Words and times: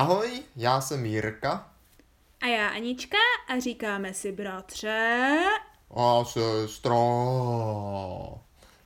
Ahoj, 0.00 0.42
já 0.56 0.80
jsem 0.80 1.06
Jirka. 1.06 1.70
A 2.40 2.46
já 2.46 2.68
Anička 2.68 3.16
a 3.48 3.58
říkáme 3.58 4.14
si 4.14 4.32
bratře. 4.32 5.38
A 5.96 6.24
sestro. 6.24 6.98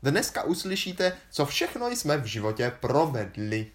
Dneska 0.03 0.43
uslyšíte, 0.43 1.17
co 1.31 1.47
všechno 1.47 1.89
jsme 1.89 2.17
v 2.17 2.25
životě 2.25 2.73
provedli. 2.81 3.73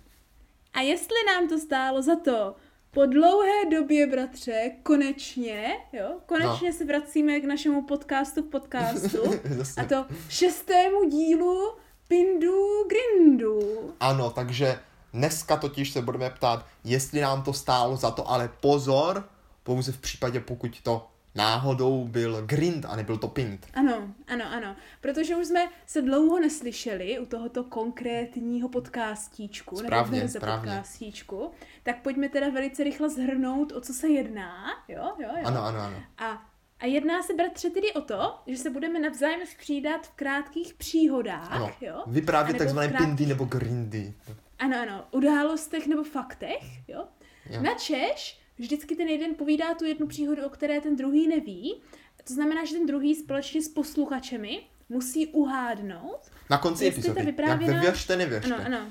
A 0.73 0.81
jestli 0.81 1.15
nám 1.27 1.49
to 1.49 1.59
stálo 1.59 2.01
za 2.01 2.15
to, 2.15 2.55
po 2.91 3.05
dlouhé 3.05 3.65
době, 3.71 4.07
bratře, 4.07 4.71
konečně, 4.83 5.77
jo, 5.93 6.19
konečně 6.25 6.71
no. 6.71 6.77
se 6.77 6.85
vracíme 6.85 7.39
k 7.39 7.45
našemu 7.45 7.85
podcastu 7.85 8.43
podcastu. 8.43 9.23
a 9.77 9.83
to 9.83 10.05
šestému 10.29 11.09
dílu 11.09 11.73
Pindu 12.07 12.87
Grindu. 12.89 13.59
Ano, 13.99 14.31
takže 14.31 14.79
dneska 15.13 15.57
totiž 15.57 15.91
se 15.91 16.01
budeme 16.01 16.29
ptát, 16.29 16.65
jestli 16.83 17.21
nám 17.21 17.43
to 17.43 17.53
stálo 17.53 17.95
za 17.95 18.11
to, 18.11 18.29
ale 18.29 18.49
pozor, 18.61 19.29
pouze 19.63 19.91
v 19.91 19.97
případě, 19.97 20.39
pokud 20.39 20.81
to 20.81 21.07
náhodou 21.35 22.07
byl 22.07 22.41
grind 22.45 22.85
a 22.85 22.95
nebyl 22.95 23.17
to 23.17 23.27
pint. 23.27 23.67
Ano, 23.73 24.13
ano, 24.27 24.45
ano. 24.51 24.75
Protože 25.01 25.35
už 25.35 25.47
jsme 25.47 25.67
se 25.85 26.01
dlouho 26.01 26.39
neslyšeli 26.39 27.19
u 27.19 27.25
tohoto 27.25 27.63
konkrétního 27.63 28.69
podcastíčku, 28.69 29.77
správně, 29.77 30.19
nebo 30.19 30.29
správně. 30.29 30.71
podcastíčku, 30.71 31.51
tak 31.83 32.01
pojďme 32.01 32.29
teda 32.29 32.49
velice 32.49 32.83
rychle 32.83 33.09
zhrnout, 33.09 33.71
o 33.71 33.81
co 33.81 33.93
se 33.93 34.07
jedná. 34.07 34.53
Jo, 34.87 35.11
jo, 35.19 35.29
jo. 35.37 35.43
Ano, 35.45 35.63
ano, 35.63 35.79
ano. 35.79 35.97
A 36.17 36.49
a 36.81 36.85
jedná 36.85 37.23
se, 37.23 37.33
bratře, 37.33 37.69
tedy 37.69 37.93
o 37.93 38.01
to, 38.01 38.39
že 38.47 38.57
se 38.57 38.69
budeme 38.69 38.99
navzájem 38.99 39.47
střídat 39.47 40.07
v 40.07 40.11
krátkých 40.11 40.73
příhodách, 40.73 41.51
ano. 41.51 41.71
jo? 41.81 42.03
Vyprávět 42.07 42.57
takzvané 42.57 42.87
krátkých... 42.87 43.07
pindy 43.07 43.25
nebo 43.25 43.45
grindy. 43.45 44.13
Ano, 44.59 44.77
ano, 44.81 45.07
událostech 45.11 45.87
nebo 45.87 46.03
faktech, 46.03 46.63
jo? 46.87 47.03
jo. 47.49 47.61
Na 47.61 47.73
Češ 47.73 48.39
vždycky 48.57 48.95
ten 48.95 49.07
jeden 49.07 49.35
povídá 49.35 49.73
tu 49.73 49.85
jednu 49.85 50.07
příhodu, 50.07 50.45
o 50.45 50.49
které 50.49 50.81
ten 50.81 50.95
druhý 50.95 51.27
neví. 51.27 51.81
To 52.23 52.33
znamená, 52.33 52.65
že 52.65 52.73
ten 52.73 52.85
druhý 52.85 53.15
společně 53.15 53.61
s 53.61 53.69
posluchačemi 53.69 54.61
musí 54.89 55.27
uhádnout. 55.27 56.19
Na 56.49 56.57
konci 56.57 56.87
epizody. 56.87 57.23
Vyprávěná... 57.23 57.73
Jak 57.73 57.81
věřte, 57.81 58.17
nevěřte. 58.17 58.55
Ano, 58.55 58.65
ano. 58.65 58.89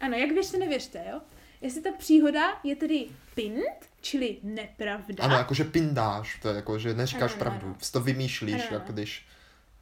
Ano, 0.00 0.16
jak 0.16 0.30
věřte, 0.30 0.58
nevěřte, 0.58 1.04
jo? 1.10 1.20
Jestli 1.60 1.80
ta 1.80 1.92
příhoda 1.98 2.60
je 2.64 2.76
tedy 2.76 3.06
pint, 3.34 3.90
čili 4.00 4.36
nepravda. 4.42 5.24
Ano, 5.24 5.36
jakože 5.36 5.64
pindáš, 5.64 6.38
to 6.42 6.48
je 6.48 6.56
jako, 6.56 6.78
že 6.78 6.94
neříkáš 6.94 7.30
ano, 7.30 7.38
pravdu, 7.38 7.66
ano. 7.66 7.76
to 7.92 8.00
vymýšlíš, 8.00 8.62
ano, 8.68 8.76
jako 8.76 8.92
když 8.92 9.26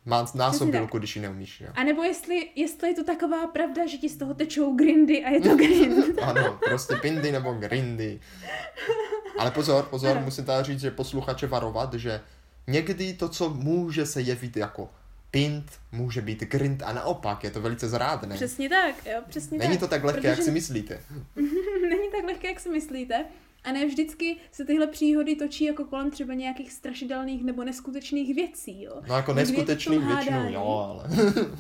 má 0.04 0.26
násobilku, 0.34 0.98
když 0.98 1.16
ji 1.16 1.22
neumíš. 1.22 1.60
Jo. 1.60 1.68
A 1.74 1.84
nebo 1.84 2.02
jestli, 2.02 2.48
jestli 2.56 2.88
je 2.88 2.94
to 2.94 3.04
taková 3.04 3.46
pravda, 3.46 3.86
že 3.86 3.96
ti 3.96 4.08
z 4.08 4.16
toho 4.16 4.34
tečou 4.34 4.76
grindy 4.76 5.24
a 5.24 5.30
je 5.30 5.40
to 5.40 5.56
grind. 5.56 6.18
ano, 6.22 6.58
prostě 6.64 6.96
pindy 6.96 7.32
nebo 7.32 7.52
grindy. 7.52 8.20
Ale 9.38 9.50
pozor, 9.50 9.84
pozor, 9.84 10.16
ano. 10.16 10.24
musím 10.24 10.44
tady 10.44 10.64
říct, 10.64 10.80
že 10.80 10.90
posluchače 10.90 11.46
varovat, 11.46 11.94
že 11.94 12.20
někdy 12.66 13.14
to, 13.14 13.28
co 13.28 13.50
může 13.50 14.06
se 14.06 14.20
jevit 14.20 14.56
jako 14.56 14.88
pint, 15.30 15.72
může 15.92 16.20
být 16.20 16.40
grind 16.40 16.82
a 16.82 16.92
naopak, 16.92 17.44
je 17.44 17.50
to 17.50 17.60
velice 17.60 17.88
zrádné. 17.88 18.34
Přesně 18.34 18.68
tak, 18.68 19.06
jo, 19.06 19.22
přesně 19.28 19.58
Není 19.58 19.72
tak. 19.72 19.80
to 19.80 19.88
tak 19.88 20.04
lehké, 20.04 20.20
Protože... 20.20 20.28
jak 20.28 20.42
si 20.42 20.50
myslíte. 20.50 21.00
Není 21.88 22.10
tak 22.16 22.24
lehké, 22.24 22.48
jak 22.48 22.60
si 22.60 22.68
myslíte. 22.68 23.24
A 23.64 23.72
ne 23.72 23.86
vždycky 23.86 24.36
se 24.52 24.64
tyhle 24.64 24.86
příhody 24.86 25.36
točí 25.36 25.64
jako 25.64 25.84
kolem 25.84 26.10
třeba 26.10 26.34
nějakých 26.34 26.72
strašidelných 26.72 27.44
nebo 27.44 27.64
neskutečných 27.64 28.34
věcí, 28.34 28.82
jo. 28.82 29.02
No 29.08 29.16
jako 29.16 29.34
neskutečných 29.34 30.00
většinou, 30.00 30.50
jo, 30.50 30.62
ale... 30.62 31.04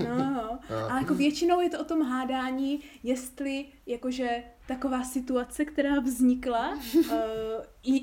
no, 0.08 0.30
no. 0.70 0.90
ale 0.90 1.00
jako 1.00 1.14
většinou 1.14 1.60
je 1.60 1.70
to 1.70 1.80
o 1.80 1.84
tom 1.84 2.02
hádání, 2.02 2.80
jestli 3.02 3.64
jakože 3.86 4.42
taková 4.70 5.04
situace, 5.04 5.64
která 5.64 6.00
vznikla, 6.00 6.78
uh, 6.94 7.14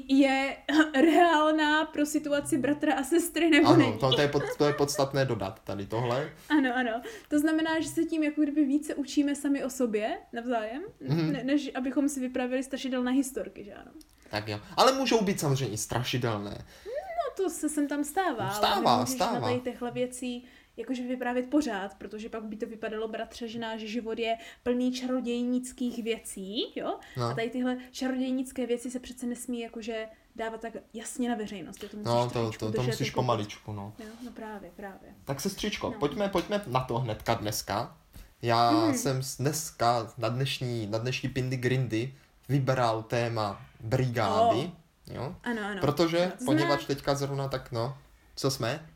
je 0.08 0.58
reálná 0.94 1.86
pro 1.86 2.06
situaci 2.06 2.58
bratra 2.58 2.94
a 2.94 3.04
sestry 3.04 3.50
nebo 3.50 3.68
ano. 3.68 3.98
To, 4.00 4.16
to, 4.16 4.22
je 4.22 4.28
pod, 4.28 4.44
to 4.58 4.66
je 4.66 4.74
podstatné 4.74 5.26
dodat 5.26 5.60
tady 5.64 5.86
tohle. 5.86 6.32
Ano, 6.50 6.70
ano. 6.76 7.02
To 7.30 7.40
znamená, 7.40 7.80
že 7.80 7.90
se 7.90 8.06
tím 8.06 8.24
jako 8.24 8.42
kdyby 8.42 8.66
více 8.66 8.96
učíme 8.96 9.36
sami 9.36 9.64
o 9.64 9.70
sobě 9.70 10.18
navzájem, 10.34 10.84
mm-hmm. 11.02 11.32
ne, 11.32 11.44
než 11.44 11.72
abychom 11.76 12.10
si 12.10 12.20
vypravili 12.20 12.64
strašidelné 12.64 13.12
historky, 13.12 13.64
že 13.64 13.74
ano. 13.74 13.92
Tak 14.30 14.48
jo. 14.48 14.60
Ale 14.78 14.92
můžou 14.92 15.24
být 15.24 15.40
samozřejmě 15.40 15.74
i 15.74 15.78
strašidelné. 15.78 16.66
No 16.86 17.44
to 17.44 17.50
se 17.50 17.70
sem 17.70 17.88
tam 17.88 18.04
stává. 18.04 18.52
Stává, 18.52 18.96
ale 18.96 19.08
stává. 19.08 19.34
na 19.34 19.42
tady 19.42 19.60
těchto 19.60 19.92
věcí 19.92 20.46
jakože 20.78 21.08
vyprávět 21.08 21.50
pořád, 21.50 21.96
protože 21.96 22.30
pak 22.30 22.44
by 22.44 22.56
to 22.56 22.66
vypadalo, 22.66 23.08
bratře, 23.08 23.48
že 23.48 23.88
život 23.88 24.20
je 24.20 24.38
plný 24.64 24.92
čarodějnických 24.92 26.04
věcí, 26.04 26.66
jo? 26.76 27.00
No. 27.18 27.26
A 27.26 27.34
tady 27.34 27.50
tyhle 27.50 27.78
čarodějnické 27.92 28.66
věci 28.66 28.92
se 28.92 29.00
přece 29.00 29.26
nesmí 29.26 29.60
jakože 29.60 30.08
dávat 30.36 30.62
tak 30.62 30.74
jasně 30.94 31.30
na 31.30 31.36
veřejnost. 31.36 31.78
To 31.78 31.86
musíš 31.86 32.06
no, 32.06 32.30
to, 32.30 32.52
to, 32.60 32.72
to 32.72 32.84
musíš 32.84 33.08
jako 33.08 33.16
pomaličku, 33.16 33.74
no. 33.74 33.94
Jo, 34.00 34.06
no 34.26 34.32
právě, 34.32 34.72
právě. 34.76 35.10
Tak 35.26 35.42
sestřičko, 35.42 35.90
no. 35.90 36.00
pojďme, 36.00 36.30
pojďme 36.30 36.62
na 36.68 36.80
to 36.80 37.00
hnedka 37.00 37.34
dneska. 37.34 37.98
Já 38.42 38.70
hmm. 38.70 38.94
jsem 38.94 39.22
dneska 39.40 40.14
na 40.18 40.30
dnešní, 40.30 40.88
na 40.88 40.98
dnešní 40.98 41.30
Pindy 41.30 41.58
Grindy 41.58 42.14
vybral 42.50 43.04
téma 43.04 43.66
brigády. 43.80 44.58
Oh. 44.58 45.16
Jo? 45.16 45.36
Ano, 45.44 45.62
ano. 45.66 45.82
Protože, 45.82 46.26
ano, 46.26 46.46
poněvadž 46.46 46.86
teďka 46.86 47.16
zrovna 47.16 47.48
tak, 47.48 47.72
no, 47.72 47.98
co 48.36 48.52
jsme? 48.52 48.90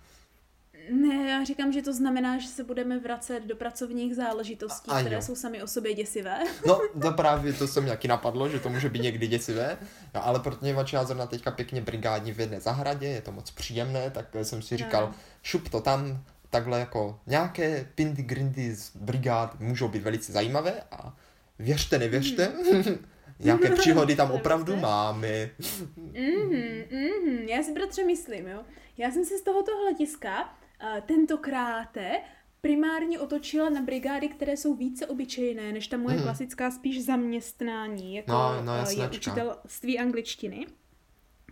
Ne, 0.90 1.30
já 1.30 1.44
říkám, 1.44 1.74
že 1.74 1.81
to 1.81 1.94
znamená, 1.94 2.40
že 2.40 2.47
se 2.47 2.64
budeme 2.64 3.00
vracet 3.00 3.44
do 3.44 3.56
pracovních 3.56 4.16
záležitostí, 4.16 4.92
a, 4.92 5.00
které 5.00 5.16
jo. 5.16 5.22
jsou 5.22 5.36
sami 5.36 5.64
o 5.64 5.68
sobě 5.68 5.94
děsivé. 5.94 6.40
No, 6.68 6.81
to 7.02 7.12
právě 7.12 7.53
to 7.53 7.68
se 7.68 7.81
mi 7.81 7.90
taky 7.90 8.08
napadlo, 8.08 8.50
že 8.50 8.59
to 8.59 8.69
může 8.69 8.90
být 8.90 9.02
někdy 9.02 9.28
děsivé, 9.28 9.78
no, 10.14 10.25
ale 10.25 10.40
protože 10.40 10.75
já 10.94 11.03
zrovna 11.03 11.25
teďka 11.25 11.52
pěkně 11.52 11.81
brigádní 11.81 12.31
v 12.31 12.40
jedné 12.40 12.62
zahradě, 12.62 13.08
je 13.08 13.22
to 13.22 13.31
moc 13.31 13.52
příjemné, 13.52 14.09
tak 14.09 14.25
jsem 14.44 14.62
si 14.62 14.78
říkal, 14.78 15.08
no. 15.08 15.16
šup 15.44 15.70
to 15.70 15.81
tam, 15.81 16.24
takhle 16.50 16.80
jako 16.80 17.20
nějaké 17.28 17.88
pindy 17.96 18.24
grindy 18.24 18.75
z 18.75 18.96
brigád 18.96 19.59
můžou 19.59 19.88
být 19.88 20.03
velice 20.03 20.31
zajímavé 20.31 20.74
a 20.91 21.18
věřte, 21.59 22.00
nevěřte, 22.00 22.47
mm. 22.74 23.06
nějaké 23.40 23.70
příhody 23.70 24.16
tam 24.16 24.31
opravdu 24.41 24.75
máme. 24.75 25.50
Mm-hmm, 26.00 26.88
mm-hmm. 26.88 27.47
Já 27.47 27.64
si 27.64 27.74
bratře 27.74 28.03
myslím, 28.03 28.47
jo. 28.47 28.64
Já 28.97 29.12
jsem 29.12 29.25
si 29.25 29.38
z 29.38 29.41
tohoto 29.41 29.72
hlediska 29.78 30.60
tentokrát 31.06 31.97
primárně 32.62 33.19
otočila 33.19 33.69
na 33.69 33.81
brigády, 33.81 34.30
které 34.30 34.58
jsou 34.58 34.75
více 34.75 35.08
obyčejné, 35.08 35.74
než 35.74 35.88
ta 35.88 35.97
moje 35.97 36.18
mm. 36.18 36.24
klasická 36.24 36.72
spíš 36.72 37.06
zaměstnání, 37.06 38.16
jako 38.16 38.31
no, 38.31 38.62
no, 38.64 38.74
je 38.90 39.09
učitelství 39.09 40.00
angličtiny. 40.00 40.68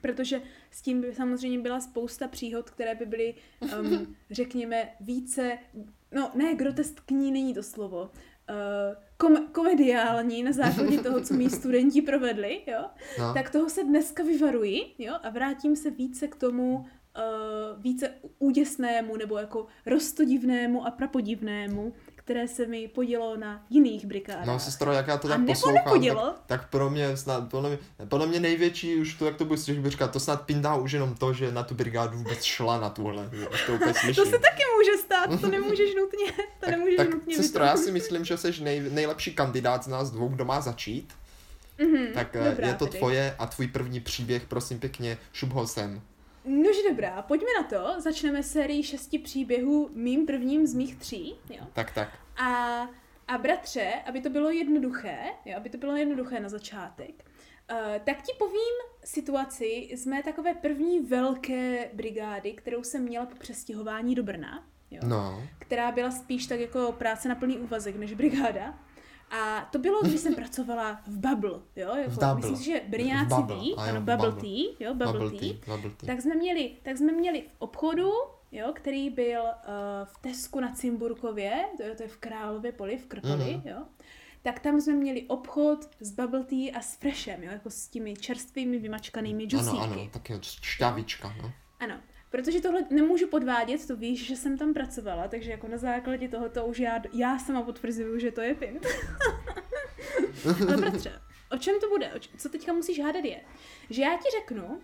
Protože 0.01 0.41
s 0.71 0.81
tím 0.81 1.01
by 1.01 1.15
samozřejmě 1.15 1.59
byla 1.59 1.79
spousta 1.81 2.27
příhod, 2.27 2.69
které 2.69 2.95
by 2.95 3.05
byly, 3.05 3.35
um, 3.79 4.15
řekněme, 4.31 4.89
více, 4.99 5.57
no 6.11 6.31
ne, 6.35 6.55
groteskní 6.55 7.31
není 7.31 7.53
to 7.53 7.63
slovo, 7.63 8.01
uh, 8.01 9.03
kom- 9.17 9.47
komediální 9.51 10.43
na 10.43 10.51
základě 10.51 10.97
toho, 11.03 11.21
co 11.21 11.33
mý 11.33 11.49
studenti 11.49 12.01
provedli, 12.01 12.61
jo, 12.67 12.85
no. 13.19 13.33
tak 13.33 13.49
toho 13.49 13.69
se 13.69 13.83
dneska 13.83 14.23
vyvaruji, 14.23 14.81
jo, 14.97 15.13
a 15.23 15.29
vrátím 15.29 15.75
se 15.75 15.91
více 15.91 16.27
k 16.27 16.35
tomu, 16.35 16.85
uh, 17.17 17.83
více 17.83 18.09
úděsnému 18.39 19.17
nebo 19.17 19.37
jako 19.37 19.65
rostodivnému 19.85 20.87
a 20.87 20.91
prapodivnému, 20.91 21.93
které 22.15 22.47
se 22.47 22.65
mi 22.65 22.87
podělo 22.87 23.37
na 23.37 23.65
jiných 23.69 24.05
brigádách. 24.05 24.45
No, 24.45 24.59
sestro, 24.59 24.91
jak 24.91 25.07
já 25.07 25.17
to 25.17 25.27
tak 25.27 25.45
poslouchám, 25.45 26.01
tak, 26.01 26.41
tak, 26.45 26.69
pro 26.69 26.89
mě 26.89 27.17
snad, 27.17 27.49
podle 27.49 27.69
mě, 27.69 27.79
podle 28.09 28.27
mě 28.27 28.39
největší, 28.39 28.95
už 28.95 29.13
to, 29.13 29.25
jak 29.25 29.35
to 29.35 29.45
budeš 29.45 29.63
říkat, 29.63 30.11
to 30.11 30.19
snad 30.19 30.41
pindá 30.41 30.75
už 30.75 30.91
jenom 30.91 31.15
to, 31.15 31.33
že 31.33 31.51
na 31.51 31.63
tu 31.63 31.75
brigádu 31.75 32.17
vůbec 32.17 32.43
šla 32.43 32.79
na 32.79 32.89
tuhle. 32.89 33.29
To, 33.65 33.73
úplně 33.73 33.93
to 34.15 34.25
se 34.25 34.39
taky 34.39 34.63
může 34.77 34.97
stát, 34.97 35.41
to 35.41 35.47
nemůžeš 35.47 35.95
nutně, 35.95 36.31
to 36.31 36.41
tak, 36.59 36.69
nemůžeš 36.69 36.97
tak, 36.97 37.09
nutně 37.09 37.35
sestro, 37.35 37.63
já 37.63 37.77
si 37.77 37.91
myslím, 37.91 38.25
že 38.25 38.37
jsi 38.37 38.63
nej, 38.63 38.89
nejlepší 38.89 39.35
kandidát 39.35 39.83
z 39.83 39.87
nás 39.87 40.11
dvou, 40.11 40.27
kdo 40.27 40.45
má 40.45 40.61
začít. 40.61 41.13
Mm-hmm, 41.79 42.13
tak 42.13 42.35
eh, 42.35 42.49
dobrá, 42.49 42.67
je 42.67 42.73
to 42.73 42.85
tedy. 42.85 42.97
tvoje 42.97 43.35
a 43.39 43.45
tvůj 43.45 43.67
první 43.67 43.99
příběh, 43.99 44.45
prosím 44.45 44.79
pěkně, 44.79 45.17
šup 45.33 45.49
ho 45.49 45.67
sem. 45.67 46.01
Nož 46.45 46.75
dobrá, 46.89 47.21
pojďme 47.21 47.47
na 47.61 47.67
to. 47.67 48.01
Začneme 48.01 48.43
sérii 48.43 48.83
šesti 48.83 49.19
příběhů 49.19 49.89
mým 49.93 50.25
prvním 50.25 50.67
z 50.67 50.73
mých 50.73 50.95
tří. 50.95 51.35
Jo? 51.49 51.67
Tak, 51.73 51.91
tak. 51.93 52.19
A, 52.37 52.81
a 53.27 53.37
bratře, 53.37 53.93
aby 54.05 54.21
to 54.21 54.29
bylo 54.29 54.49
jednoduché, 54.49 55.17
jo, 55.45 55.57
aby 55.57 55.69
to 55.69 55.77
bylo 55.77 55.95
jednoduché 55.95 56.39
na 56.39 56.49
začátek, 56.49 57.25
uh, 57.71 57.77
tak 58.03 58.21
ti 58.21 58.31
povím 58.39 58.75
situaci 59.03 59.89
z 59.95 60.05
mé 60.05 60.23
takové 60.23 60.53
první 60.53 60.99
velké 60.99 61.89
brigády, 61.93 62.51
kterou 62.53 62.83
jsem 62.83 63.03
měla 63.03 63.25
po 63.25 63.35
přestěhování 63.35 64.15
do 64.15 64.23
Brna. 64.23 64.63
Jo, 64.91 65.01
no. 65.05 65.43
Která 65.59 65.91
byla 65.91 66.11
spíš 66.11 66.47
tak 66.47 66.59
jako 66.59 66.91
práce 66.91 67.29
na 67.29 67.35
plný 67.35 67.57
úvazek 67.57 67.95
než 67.95 68.13
brigáda. 68.13 68.79
A 69.29 69.69
to 69.71 69.79
bylo, 69.79 70.01
když 70.01 70.19
jsem 70.19 70.35
pracovala 70.41 71.01
v 71.07 71.17
Bubble, 71.17 71.59
jo, 71.75 71.95
jako, 71.95 72.11
v 72.11 72.35
myslím 72.35 72.55
si, 72.55 72.63
že 72.63 72.81
Brňáci 72.87 73.41
ví, 73.41 73.75
ano, 73.77 74.01
Bubble, 74.01 74.31
Tea, 74.31 74.75
jo, 74.79 74.93
Bubble, 74.93 75.13
bubble 75.13 75.39
tea, 75.39 75.39
tea, 75.39 75.75
bubble 75.75 75.91
tea. 75.97 76.07
Tak 76.07 76.21
jsme 76.21 76.35
měli, 76.35 76.71
tak 76.83 76.97
jsme 76.97 77.11
měli 77.11 77.41
v 77.41 77.55
obchodu, 77.59 78.09
jo, 78.51 78.71
který 78.75 79.09
byl 79.09 79.41
uh, 79.41 79.49
v 80.03 80.17
Tesku 80.21 80.59
na 80.59 80.73
Cimburkově, 80.73 81.65
to 81.77 81.83
je, 81.83 81.95
to 81.95 82.03
je 82.03 82.09
v 82.09 82.17
Králově 82.17 82.71
poli, 82.71 82.97
v 82.97 83.05
Krkovi, 83.05 83.43
mm-hmm. 83.43 83.69
jo, 83.69 83.85
tak 84.41 84.59
tam 84.59 84.81
jsme 84.81 84.93
měli 84.93 85.21
obchod 85.27 85.89
s 85.99 86.11
bubble 86.11 86.43
tea 86.43 86.77
a 86.77 86.81
s 86.81 86.95
freshem, 86.95 87.43
jo, 87.43 87.51
jako 87.51 87.69
s 87.69 87.87
těmi 87.87 88.13
čerstvými 88.13 88.79
vymačkanými 88.79 89.45
džusíky. 89.45 89.77
Ano, 89.77 89.93
ano, 89.93 90.09
tak 90.13 90.29
je 90.29 90.39
šťavička, 90.41 91.35
no. 91.41 91.51
Ano, 91.79 91.95
protože 92.29 92.61
tohle 92.61 92.81
nemůžu 92.89 93.27
podvádět, 93.27 93.87
to 93.87 93.95
víš, 93.95 94.27
že 94.27 94.35
jsem 94.35 94.57
tam 94.57 94.73
pracovala, 94.73 95.27
takže 95.27 95.51
jako 95.51 95.67
na 95.67 95.77
základě 95.77 96.27
tohoto 96.27 96.65
už 96.65 96.79
já, 96.79 97.01
já 97.13 97.39
sama 97.39 97.61
potvrzuju, 97.61 98.19
že 98.19 98.31
to 98.31 98.41
je 98.41 98.55
pint. 98.55 98.85
Ale 100.67 100.77
bratře, 100.77 101.21
o 101.51 101.57
čem 101.57 101.79
to 101.79 101.89
bude? 101.89 102.11
Co 102.37 102.49
teďka 102.49 102.73
musíš 102.73 102.99
hádat 103.01 103.25
je, 103.25 103.41
že 103.89 104.01
já 104.01 104.17
ti 104.17 104.29
řeknu 104.39 104.65
uh, 104.65 104.79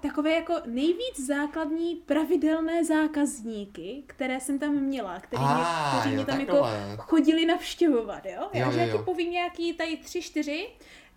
takové 0.00 0.30
jako 0.30 0.54
nejvíc 0.66 1.26
základní 1.26 1.96
pravidelné 1.96 2.84
zákazníky, 2.84 4.02
které 4.06 4.40
jsem 4.40 4.58
tam 4.58 4.74
měla, 4.74 5.20
který 5.20 5.42
mě, 5.42 5.64
kteří 5.90 6.10
jo, 6.10 6.16
mě 6.16 6.24
tam 6.24 6.40
jako 6.40 6.68
chodili 6.98 7.46
navštěvovat, 7.46 8.26
jo? 8.26 8.40
Jo, 8.42 8.50
Já, 8.52 8.70
že 8.70 8.78
jo, 8.78 8.86
já 8.86 8.92
ti 8.92 8.96
jo. 8.96 9.02
povím 9.02 9.30
nějaký 9.30 9.72
tady 9.72 9.96
tři, 9.96 10.22
čtyři, 10.22 10.68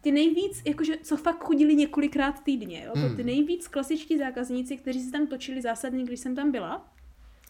ty 0.04 0.12
nejvíc, 0.12 0.62
jakože 0.66 0.98
co 1.04 1.18
fakt 1.18 1.44
chodili 1.44 1.76
několikrát 1.76 2.44
týdně, 2.44 2.84
jo? 2.84 2.92
Hmm. 2.96 3.16
Ty 3.16 3.24
nejvíc 3.24 3.68
klasičtí 3.68 4.18
zákazníci, 4.18 4.78
kteří 4.78 5.02
se 5.02 5.12
tam 5.12 5.28
točili 5.28 5.62
zásadně, 5.62 6.04
když 6.04 6.20
jsem 6.20 6.36
tam 6.36 6.52
byla. 6.52 6.94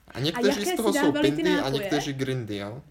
A 0.08 0.20
někteří 0.20 0.60
jaké 0.60 0.72
z 0.72 0.76
toho 0.76 0.94
jsou 0.94 1.12
pindy 1.12 1.52
a 1.52 1.70
někteří 1.70 2.14
grindy, 2.14 2.58
jo? 2.58 2.82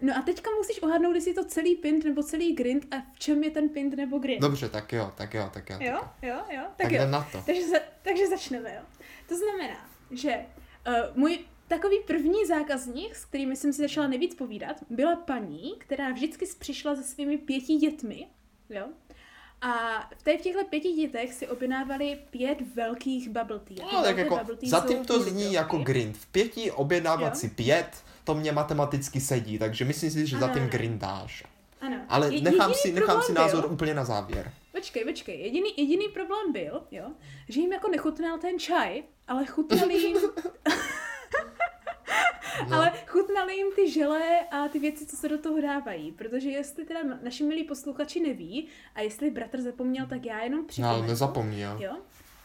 No 0.00 0.16
a 0.16 0.22
teďka 0.22 0.50
musíš 0.58 0.82
ohádnout, 0.82 1.14
jestli 1.14 1.30
je 1.30 1.34
to 1.34 1.44
celý 1.44 1.76
pint 1.76 2.04
nebo 2.04 2.22
celý 2.22 2.54
grind 2.54 2.94
a 2.94 2.96
v 3.14 3.18
čem 3.18 3.44
je 3.44 3.50
ten 3.50 3.68
pint 3.68 3.96
nebo 3.96 4.18
grind. 4.18 4.40
Dobře, 4.40 4.68
tak 4.68 4.92
jo, 4.92 5.12
tak 5.16 5.34
jo, 5.34 5.50
tak 5.54 5.70
jo. 5.70 5.76
Jo, 5.80 6.00
jo, 6.22 6.36
jo, 6.50 6.62
tak, 6.76 6.76
Tak 6.76 6.92
jo. 6.92 7.06
na 7.10 7.28
to. 7.32 7.42
Takže, 7.46 7.68
za, 7.68 7.78
takže 8.02 8.26
začneme, 8.26 8.74
jo. 8.74 8.82
To 9.28 9.36
znamená, 9.36 9.90
že 10.10 10.36
uh, 10.88 10.94
můj 11.16 11.38
takový 11.68 11.96
první 12.06 12.46
zákazník, 12.46 13.16
s 13.16 13.24
kterými 13.24 13.56
jsem 13.56 13.72
si 13.72 13.82
začala 13.82 14.06
nejvíc 14.08 14.34
povídat, 14.34 14.76
byla 14.90 15.16
paní, 15.16 15.74
která 15.78 16.10
vždycky 16.12 16.46
přišla 16.58 16.96
se 16.96 17.02
svými 17.02 17.38
pěti 17.38 17.74
dětmi, 17.74 18.26
jo. 18.70 18.88
A 19.62 20.00
v 20.16 20.22
v 20.38 20.40
těchto 20.42 20.64
pěti 20.64 20.92
dětech 20.92 21.32
si 21.34 21.48
objednávali 21.48 22.18
pět 22.30 22.58
velkých 22.74 23.28
bubble 23.28 23.58
tea. 23.58 23.86
No, 23.92 24.02
tak 24.02 24.16
jako, 24.18 24.36
bubble 24.36 24.56
tea 24.56 24.68
zatím 24.70 24.98
jsou 24.98 25.04
to 25.04 25.20
zní 25.22 25.30
litrovky. 25.32 25.54
jako 25.54 25.78
grind. 25.78 26.16
V 26.16 26.26
pěti 26.26 26.70
objednávat 26.70 27.34
Jo. 27.34 27.40
si 27.40 27.48
pět, 27.48 27.88
to 28.24 28.34
mě 28.34 28.52
matematicky 28.52 29.20
sedí, 29.20 29.58
takže 29.58 29.84
myslím 29.84 30.10
si, 30.10 30.26
že 30.26 30.36
Ano, 30.36 30.46
zatím 30.46 30.62
ano. 30.62 30.70
grindáš. 30.72 31.44
Ano. 31.80 31.96
Ale 32.08 32.34
Je- 32.34 32.40
nechám 32.40 32.74
si, 32.74 32.92
nechám 32.92 33.22
si 33.22 33.32
byl- 33.32 33.42
názor 33.42 33.66
úplně 33.72 33.94
na 33.94 34.04
závěr. 34.04 34.52
Počkej, 34.72 35.04
počkej. 35.04 35.40
Jediný, 35.40 35.70
jediný 35.76 36.08
problém 36.08 36.52
byl, 36.52 36.82
jo, 36.90 37.04
že 37.48 37.60
jim 37.60 37.72
jako 37.72 37.88
nechutnal 37.88 38.38
ten 38.38 38.58
čaj, 38.58 39.02
ale 39.28 39.46
chutnali 39.46 39.94
jim, 39.98 40.16
No. 42.68 42.76
ale 42.76 42.92
chutnali 43.06 43.56
jim 43.56 43.66
ty 43.76 43.90
želé 43.90 44.40
a 44.50 44.68
ty 44.68 44.78
věci, 44.78 45.06
co 45.06 45.16
se 45.16 45.28
do 45.28 45.38
toho 45.38 45.60
dávají. 45.60 46.12
Protože 46.12 46.50
jestli 46.50 46.84
teda 46.84 47.00
naši 47.22 47.44
milí 47.44 47.64
posluchači 47.64 48.20
neví 48.20 48.68
a 48.94 49.00
jestli 49.00 49.30
bratr 49.30 49.60
zapomněl, 49.60 50.06
tak 50.06 50.24
já 50.26 50.42
jenom 50.42 50.60
No, 50.60 50.66
připomenu. 50.66 50.94
ale 50.98 51.06
nezapomni, 51.06 51.60
jo. 51.60 51.96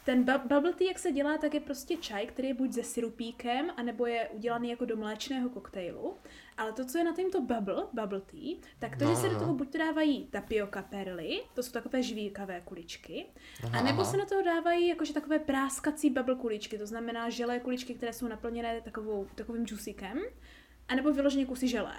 Ten 0.06 0.24
bu- 0.24 0.48
bubble 0.48 0.74
tea, 0.74 0.88
jak 0.88 1.00
se 1.00 1.12
dělá, 1.12 1.38
tak 1.38 1.54
je 1.54 1.60
prostě 1.60 1.98
čaj, 1.98 2.26
který 2.28 2.48
je 2.48 2.54
buď 2.54 2.74
se 2.74 2.84
sirupíkem, 2.84 3.72
anebo 3.78 4.06
je 4.06 4.30
udělaný 4.30 4.70
jako 4.70 4.86
do 4.86 4.98
mléčného 4.98 5.50
koktejlu. 5.50 6.16
Ale 6.58 6.72
to, 6.74 6.86
co 6.86 6.98
je 6.98 7.04
na 7.04 7.14
tomto 7.14 7.42
bubble, 7.42 7.84
bubble 7.94 8.22
tea, 8.22 8.58
tak 8.80 8.98
to, 8.98 9.06
No, 9.06 9.10
že 9.12 9.16
se 9.16 9.28
do 9.28 9.34
no. 9.34 9.40
toho 9.40 9.54
buď 9.54 9.72
to 9.72 9.78
dávají 9.78 10.28
tapioka 10.32 10.82
perly, 10.82 11.42
to 11.54 11.64
jsou 11.64 11.72
takové 11.72 12.04
žvíkavé 12.04 12.62
kuličky, 12.66 13.26
Aha, 13.64 13.80
a 13.80 13.84
nebo 13.84 14.02
aha. 14.02 14.12
se 14.12 14.18
na 14.18 14.26
toho 14.26 14.42
dávají 14.42 14.88
jakože 14.88 15.14
takové 15.14 15.40
práskací 15.40 16.10
bubble 16.10 16.36
kuličky, 16.36 16.78
to 16.78 16.88
znamená 16.88 17.30
želé 17.30 17.60
kuličky, 17.60 17.94
které 17.94 18.14
jsou 18.14 18.28
naplněné 18.28 18.82
takovou, 18.82 19.28
takovým 19.36 19.66
džusíkem, 19.68 20.20
anebo 20.88 21.14
vyloženě 21.14 21.46
kusy 21.46 21.68
želé. 21.68 21.96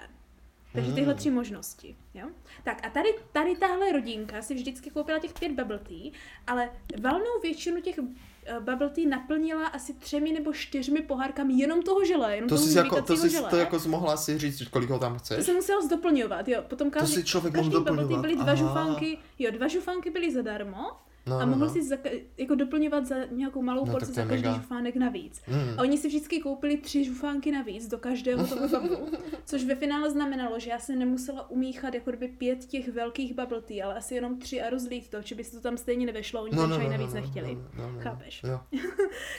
Takže 0.75 0.91
tyhle 0.93 1.13
tři 1.13 1.31
možnosti, 1.31 1.95
jo? 2.13 2.27
Tak 2.63 2.87
a 2.87 2.89
tady, 2.89 3.09
tady 3.31 3.55
tahle 3.55 3.91
rodinka 3.91 4.41
si 4.41 4.53
vždycky 4.55 4.89
koupila 4.89 5.19
těch 5.19 5.33
pět 5.33 5.51
bubble 5.51 5.79
tea, 5.79 6.11
ale 6.47 6.69
valnou 7.01 7.39
většinu 7.43 7.81
těch 7.81 7.99
eh, 8.45 8.59
bubble 8.59 8.89
tea 8.89 9.09
naplnila 9.09 9.67
asi 9.67 9.93
třemi 9.93 10.31
nebo 10.33 10.53
čtyřmi 10.53 11.01
pohárkami 11.01 11.53
jenom 11.53 11.81
toho 11.81 12.05
želé, 12.05 12.35
jenom 12.35 12.49
To 12.49 12.55
toho 12.55 12.67
jsi, 12.67 12.77
jako, 12.77 13.01
to 13.01 13.17
jsi 13.17 13.29
želé. 13.29 13.49
to 13.49 13.57
jako 13.57 13.79
mohla 13.87 14.17
si 14.17 14.37
říct, 14.37 14.67
kolik 14.67 14.89
ho 14.89 14.99
tam 14.99 15.13
To 15.13 15.19
chceš? 15.19 15.45
jsem 15.45 15.55
musela 15.55 15.81
zdoplňovat, 15.81 16.47
jo. 16.47 16.61
Potom 16.67 16.89
každý, 16.91 17.13
si 17.13 17.23
člověk 17.23 17.53
každý 17.53 17.69
mohl 17.69 17.83
bubble 17.85 18.07
tea 18.07 18.17
byly 18.17 18.33
dva 18.35 18.43
aha. 18.43 18.55
žufánky, 18.55 19.17
jo, 19.39 19.51
dva 19.51 19.67
žufánky 19.67 20.09
byly 20.09 20.31
zadarmo 20.33 20.91
No, 21.27 21.37
a 21.39 21.45
no, 21.45 21.51
mohl 21.51 21.65
no. 21.65 21.73
si 21.73 21.81
zaka- 21.81 22.21
jako 22.37 22.55
doplňovat 22.55 23.05
za 23.05 23.15
nějakou 23.31 23.61
malou 23.61 23.85
No, 23.85 23.91
porci 23.91 24.07
to 24.07 24.13
za 24.13 24.21
je 24.21 24.27
každý 24.27 24.47
mega. 24.47 24.57
žufánek 24.61 24.95
navíc. 24.95 25.41
Mm. 25.47 25.79
A 25.79 25.81
oni 25.81 25.97
si 25.97 26.07
vždycky 26.07 26.39
koupili 26.39 26.77
tři 26.77 27.05
žufánky 27.05 27.51
navíc 27.51 27.87
do 27.87 27.97
každého 27.97 28.47
toho 28.47 28.67
bublu, 28.81 29.07
což 29.45 29.63
ve 29.63 29.75
finále 29.75 30.09
znamenalo, 30.11 30.59
že 30.59 30.69
já 30.69 30.79
jsem 30.79 30.99
nemusela 30.99 31.49
umíchat 31.49 31.93
jako 31.93 32.11
kdyby 32.11 32.27
pět 32.27 32.65
těch 32.65 32.87
velkých 32.89 33.33
bubble 33.35 33.61
tea, 33.61 33.85
ale 33.85 33.95
asi 33.95 34.15
jenom 34.15 34.39
tři 34.39 34.61
a 34.61 34.69
rozlít 34.69 35.09
to, 35.09 35.17
že 35.21 35.35
by 35.35 35.43
se 35.43 35.51
to 35.55 35.61
tam 35.61 35.77
stejně 35.77 36.05
nevešlo, 36.05 36.41
oni 36.41 36.51
ten 36.51 36.73
čaj 36.75 36.89
navíc 36.89 37.13
nechtěli. 37.13 37.55
No, 37.55 37.83
no, 37.83 37.91
no. 37.91 37.99
Chápeš? 37.99 38.41
Jo. 38.43 38.59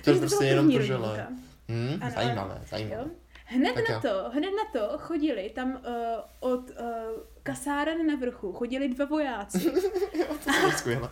To 0.04 0.14
prostě 0.14 0.36
byla 0.38 0.44
jenom 0.50 0.70
to 0.72 0.78
rodinka. 0.78 1.28
Hmm, 1.68 1.98
Ano, 2.02 2.12
zajímavé, 2.14 2.54
Jo? 2.60 2.66
zajímavé. 2.70 3.10
Hned 3.48 3.74
Tak 3.74 3.88
na 3.88 3.94
jo. 3.94 4.00
to, 4.02 4.30
hned 4.30 4.50
na 4.50 4.80
to 4.80 4.98
chodili 4.98 5.50
tam 5.54 5.70
uh, 5.70 5.80
od 6.40 6.70
uh, 6.70 6.76
kasáren 7.42 8.06
na 8.06 8.14
vrchu, 8.16 8.52
chodili 8.52 8.88
dva 8.88 9.04
vojáci. 9.04 9.70
To 10.44 10.66
je 10.66 10.72
skvělé. 10.72 11.08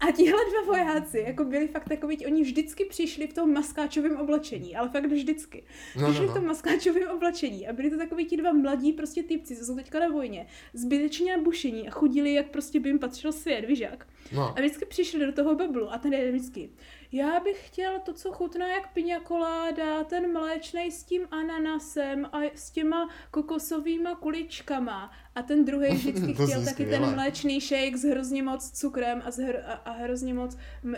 A 0.00 0.12
tihle 0.12 0.40
dva 0.50 0.72
vojáci, 0.72 1.24
jako 1.26 1.44
byli 1.44 1.68
fakt 1.68 1.88
takový, 1.88 2.26
oni 2.26 2.42
vždycky 2.42 2.84
přišli 2.84 3.26
v 3.26 3.34
tom 3.34 3.52
maskáčovém 3.52 4.16
oblečení, 4.16 4.76
ale 4.76 4.88
fakt 4.88 5.06
vždycky. 5.06 5.64
No, 5.96 6.06
Přišli 6.06 6.26
no, 6.26 6.32
v 6.32 6.34
tom 6.34 6.42
no. 6.42 6.48
maskáčovém 6.48 7.10
oblečení 7.10 7.68
a 7.68 7.72
byli 7.72 7.90
to 7.90 7.98
takový 7.98 8.26
ti 8.26 8.36
dva 8.36 8.52
mladí 8.52 8.92
prostě 8.92 9.22
typci, 9.22 9.56
co 9.56 9.64
jsou 9.64 9.76
teďka 9.76 10.00
na 10.00 10.08
vojně, 10.08 10.46
zbytečně 10.74 11.36
nabušení 11.36 11.88
a 11.88 11.90
chodili, 11.90 12.32
jak 12.32 12.50
prostě 12.50 12.80
by 12.80 12.88
jim 12.88 12.98
patřil 12.98 13.32
svět, 13.32 13.64
víš 13.64 13.78
jak. 13.78 14.06
No. 14.32 14.42
A 14.42 14.52
vždycky 14.52 14.86
přišli 14.86 15.26
do 15.26 15.32
toho 15.32 15.54
bablu 15.54 15.92
a 15.92 15.98
ten 15.98 16.12
jeden 16.12 16.34
vždycky, 16.34 16.70
já 17.12 17.40
bych 17.40 17.66
chtěl 17.66 17.98
to, 17.98 18.12
co 18.14 18.32
chutná 18.32 18.68
jak 18.68 18.94
piña 18.96 19.20
colada, 19.28 20.04
ten 20.04 20.32
mléčnej 20.32 20.90
s 20.92 21.04
tím 21.04 21.22
ananasem 21.30 22.24
a 22.32 22.38
s 22.54 22.70
těma 22.70 23.08
kokosovýma 23.30 24.14
kuličkama. 24.14 25.10
A 25.34 25.42
ten 25.42 25.64
druhý 25.64 25.88
vždycky 25.94 26.34
chtěl 26.34 26.48
taky 26.64 26.66
skvělé. 26.70 26.98
ten 27.06 27.14
mléčný 27.14 27.60
shake 27.60 27.96
s 27.96 28.04
hrozně 28.04 28.42
moc 28.42 28.70
cukrem 28.70 29.22
a, 29.26 29.30
hr- 29.30 29.62
a, 29.66 29.72
a 29.72 29.90
hrozně 29.92 30.34
moc, 30.34 30.54
uh, 30.84 30.94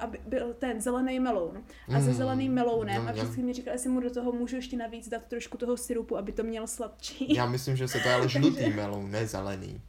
aby 0.00 0.20
byl 0.26 0.54
ten 0.58 0.80
zelený 0.80 1.20
meloun. 1.20 1.64
A 1.96 2.00
se 2.00 2.06
Mm, 2.08 2.14
zeleným 2.14 2.52
melounem. 2.54 2.94
jam, 2.94 3.08
A 3.08 3.12
vždycky 3.12 3.42
mi 3.42 3.52
říkal, 3.52 3.74
jestli 3.74 3.88
mu 3.90 4.00
do 4.00 4.10
toho 4.10 4.32
můžu 4.32 4.56
ještě 4.56 4.76
navíc 4.76 5.08
dát 5.08 5.24
trošku 5.24 5.56
toho 5.58 5.76
syrupu, 5.76 6.16
aby 6.16 6.32
to 6.32 6.42
měl 6.42 6.66
sladčí. 6.66 7.34
Já 7.34 7.46
myslím, 7.46 7.76
že 7.76 7.88
se 7.88 8.00
to 8.00 8.08
je 8.08 8.28
žlutý 8.28 8.68
meloun, 8.70 9.10
ne 9.10 9.26
zelený. 9.26 9.80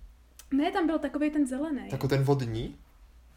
Ne, 0.52 0.72
tam 0.72 0.88
byl 0.88 1.00
takový 1.00 1.30
ten 1.30 1.48
zelený. 1.48 1.90
Jako 1.92 2.08
ten 2.08 2.24
vodní? 2.24 2.76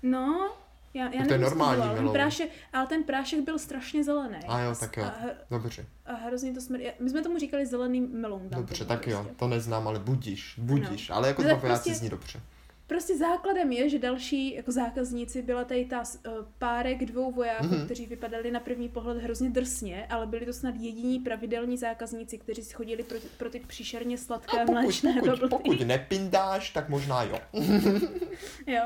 No, 0.02 0.52
já, 0.94 1.14
já 1.14 1.26
to 1.26 1.32
je 1.32 1.38
normální 1.38 1.82
ale 1.82 1.96
ten 1.96 2.08
prášek, 2.12 2.50
ale 2.72 2.86
ten 2.86 3.04
prášek 3.04 3.40
byl 3.40 3.58
strašně 3.58 4.04
zelený. 4.04 4.38
A 4.48 4.60
jo, 4.60 4.74
tak 4.80 4.96
jo. 4.96 5.04
A, 5.04 5.14
Dobře, 5.50 5.86
a 6.06 6.12
hrozně 6.14 6.52
to 6.52 6.60
smrt. 6.60 6.80
My 7.00 7.10
jsme 7.10 7.22
tomu 7.22 7.38
říkali 7.38 7.66
zelený 7.66 8.00
meloun. 8.00 8.48
tam 8.48 8.60
dobře, 8.60 8.84
tak 8.84 9.06
jo, 9.06 9.18
prostě. 9.18 9.34
to 9.38 9.48
neznám, 9.48 9.88
ale 9.88 9.98
budíš, 9.98 10.54
budíš, 10.58 11.10
ale 11.10 11.28
jako 11.28 11.42
No 11.42 11.48
dva 11.48 11.54
tak 11.56 11.62
vojáci 11.62 11.82
prostě- 11.82 11.98
zní 11.98 12.08
dobře. 12.10 12.40
Prostě 12.86 13.16
základem 13.18 13.72
je, 13.72 13.88
že 13.88 13.98
další 13.98 14.54
jako 14.54 14.72
zákazníci 14.72 15.42
byla 15.42 15.64
tady 15.64 15.84
ta 15.84 16.00
uh, 16.00 16.32
párek 16.58 17.04
dvou 17.04 17.32
vojáků, 17.32 17.64
Mhm. 17.66 17.74
mm-hmm. 17.74 17.84
kteří 17.84 18.06
vypadali 18.06 18.50
na 18.50 18.60
první 18.60 18.88
pohled 18.88 19.22
hrozně 19.22 19.50
drsně, 19.50 20.06
ale 20.10 20.26
byli 20.26 20.46
to 20.46 20.52
snad 20.52 20.74
jediní 20.78 21.18
pravidelní 21.18 21.76
zákazníci, 21.78 22.38
kteří 22.38 22.62
si 22.62 22.74
chodili 22.74 23.02
pro, 23.02 23.18
pro 23.38 23.50
ty 23.50 23.60
příšerně 23.60 24.18
sladké 24.18 24.56
A 24.56 24.60
pokud, 24.60 24.72
mléčné 24.72 25.14
pokud, 25.20 25.38
tea. 25.38 25.48
pokud 25.48 25.80
nepindáš, 25.80 26.70
tak 26.70 26.88
možná 26.88 27.22
jo. 27.22 27.38
Jo. 28.66 28.82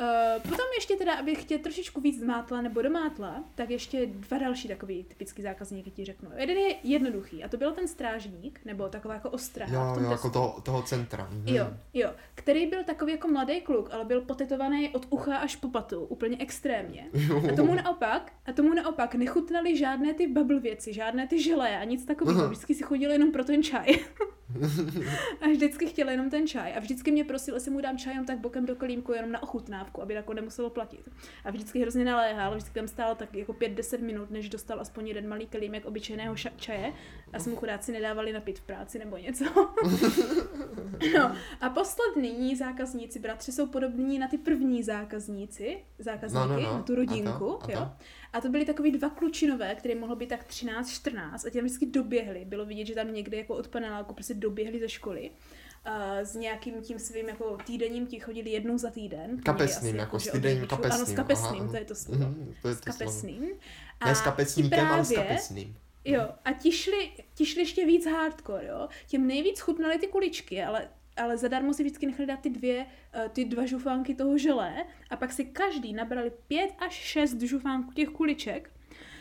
Uh, 0.00 0.42
potom 0.42 0.66
ještě 0.76 0.96
teda, 0.96 1.14
abych 1.14 1.44
tě 1.44 1.58
trošičku 1.58 2.00
víc 2.00 2.20
zmátla 2.20 2.60
nebo 2.60 2.82
domátla, 2.82 3.44
tak 3.54 3.70
ještě 3.70 4.06
dva 4.06 4.38
další 4.38 4.68
takový 4.68 5.04
typický 5.04 5.42
zákazníky 5.42 5.90
ti 5.90 6.04
řeknu. 6.04 6.30
Jeden 6.36 6.56
je 6.56 6.74
jednoduchý 6.82 7.44
a 7.44 7.48
to 7.48 7.56
byl 7.56 7.72
ten 7.72 7.88
strážník, 7.88 8.60
nebo 8.64 8.88
taková 8.88 9.14
jako 9.14 9.30
ostraha 9.30 9.70
v 9.70 9.74
Jo, 9.74 9.94
tom 9.94 10.04
jo, 10.04 10.10
jako 10.10 10.30
toho, 10.30 10.60
toho 10.62 10.82
centra. 10.82 11.28
Mhm. 11.30 11.48
Jo, 11.48 11.66
jo, 11.94 12.10
který 12.34 12.66
byl 12.66 12.84
takový 12.84 13.12
jako 13.12 13.28
mladý 13.28 13.60
kluk, 13.60 13.88
ale 13.92 14.04
byl 14.04 14.20
potetovaný 14.20 14.88
od 14.88 15.06
ucha 15.10 15.36
až 15.36 15.56
po 15.56 15.68
patu, 15.68 16.00
úplně 16.00 16.36
extrémně. 16.40 17.06
A 17.52 17.56
tomu 17.56 17.74
naopak, 17.84 18.32
a 18.46 18.52
tomu 18.52 18.74
naopak 18.74 19.14
nechutnali 19.14 19.76
žádné 19.76 20.14
ty 20.14 20.26
bubble 20.26 20.60
věci, 20.60 20.92
žádné 20.92 21.26
ty 21.26 21.42
želé 21.42 21.78
a 21.78 21.84
nic 21.84 22.04
takového. 22.04 22.48
Vždycky 22.48 22.74
si 22.74 22.82
chodil 22.82 23.10
jenom 23.10 23.32
pro 23.32 23.44
ten 23.44 23.62
čaj. 23.62 23.86
a 25.40 25.48
vždycky 25.48 25.86
chtěl 25.86 26.08
jenom 26.08 26.30
ten 26.30 26.46
čaj. 26.46 26.76
A 26.76 26.80
vždycky 26.80 27.10
mě 27.12 27.24
prosil, 27.24 27.54
jestli 27.54 27.70
mu 27.70 27.80
dám 27.80 27.98
čaj 27.98 28.12
jenom 28.12 28.26
tak 28.26 28.38
bokem 28.38 28.66
do 28.66 28.76
kolímku, 28.76 29.12
jenom 29.12 29.32
na 29.32 29.42
ochutnávku, 29.42 30.02
aby 30.02 30.14
jako 30.14 30.34
nemuselo 30.34 30.70
platit. 30.70 31.08
A 31.44 31.50
vždycky 31.50 31.80
hrozně 31.80 32.04
naléhal, 32.04 32.50
vždycky 32.54 32.74
tam 32.74 32.88
stál 32.88 33.14
tak 33.14 33.34
jako 33.34 33.52
5-10 33.52 34.00
minut, 34.02 34.30
než 34.30 34.48
dostal 34.48 34.80
aspoň 34.80 35.06
jeden 35.08 35.28
malý 35.28 35.46
kelímek 35.46 35.84
obyčejného 35.86 36.34
ša- 36.34 36.52
čaje 36.56 36.92
a 37.32 37.38
jsme 37.38 37.52
mu 37.52 37.58
chudáci 37.58 37.92
nedávali 37.92 38.32
napít 38.32 38.58
v 38.58 38.62
práci 38.62 38.98
nebo 38.98 39.16
něco. 39.16 39.44
no 41.18 41.36
a 41.60 41.70
poslední 41.70 42.56
zákazníci, 42.56 43.18
bratři, 43.18 43.52
jsou 43.52 43.66
podobní 43.66 44.18
na 44.18 44.28
ty 44.28 44.38
první 44.38 44.82
zákazníci, 44.82 45.78
zákazníky, 45.98 46.48
No, 46.48 46.56
no, 46.56 46.60
no. 46.60 46.72
na 46.72 46.82
tu 46.82 46.92
A 46.92 46.96
rodinku, 46.96 47.38
to? 47.38 47.62
A 47.62 47.66
to? 47.66 47.72
jo. 47.72 47.88
A 48.36 48.40
to 48.40 48.48
byly 48.48 48.64
takový 48.64 48.90
dva 48.90 49.10
klučinové, 49.10 49.74
které 49.74 49.94
mohlo 49.94 50.16
být 50.16 50.28
tak 50.28 50.48
13-14 50.48 51.34
a 51.34 51.50
ti 51.50 51.58
tam 51.58 51.64
vždycky 51.64 51.86
doběhli. 51.86 52.44
Bylo 52.44 52.66
vidět, 52.66 52.84
že 52.84 52.94
tam 52.94 53.14
někde 53.14 53.36
jako 53.36 53.54
od 53.54 53.68
paneláku 53.68 54.14
prostě 54.14 54.34
doběhli 54.34 54.80
ze 54.80 54.88
školy. 54.88 55.30
s 56.22 56.34
nějakým 56.34 56.82
tím 56.82 56.98
svým 56.98 57.28
jako 57.28 57.58
týdenním, 57.66 58.06
ti 58.06 58.20
chodili 58.20 58.50
jednou 58.50 58.78
za 58.78 58.90
týden. 58.90 59.40
Kapesným, 59.42 59.78
asi, 59.78 59.86
jako, 59.86 60.00
jako 60.00 60.20
s 60.20 60.32
týdenním 60.32 60.66
kapesným. 60.66 60.92
Ano, 60.92 61.06
s 61.06 61.12
kapesným, 61.12 61.62
aha, 61.62 61.70
to 61.70 61.76
je 61.76 61.84
to 61.84 61.94
slovo. 61.94 62.24
Mm, 62.24 62.54
to 62.62 62.68
je 62.68 62.74
to 62.74 62.80
s 62.80 62.84
kapesným. 62.84 63.38
Slovo. 63.38 63.60
A 64.00 64.08
ne 64.08 64.14
s 64.14 64.20
kapesníkem, 64.20 64.70
právě, 64.70 64.92
ale 64.92 65.04
s 65.04 65.14
kapesným. 65.14 65.76
Jo, 66.04 66.28
a 66.44 66.52
ti 66.52 66.72
šli, 66.72 67.12
ti 67.34 67.46
šli 67.46 67.60
ještě 67.60 67.86
víc 67.86 68.06
hardcore, 68.06 68.66
jo. 68.66 68.88
Těm 69.06 69.26
nejvíc 69.26 69.60
chutnaly 69.60 69.98
ty 69.98 70.06
kuličky, 70.06 70.62
ale 70.62 70.88
ale 71.16 71.36
zadarmo 71.36 71.74
si 71.74 71.82
vždycky 71.82 72.06
nechali 72.06 72.26
dát 72.26 72.40
ty 72.40 72.50
dvě, 72.50 72.86
uh, 72.86 73.28
ty 73.28 73.44
dva 73.44 73.66
žufánky 73.66 74.14
toho 74.14 74.38
želé 74.38 74.84
a 75.10 75.16
pak 75.16 75.32
si 75.32 75.44
každý 75.44 75.92
nabrali 75.92 76.32
pět 76.48 76.70
až 76.78 76.92
šest 76.92 77.40
žufánků 77.40 77.92
těch 77.92 78.08
kuliček 78.08 78.70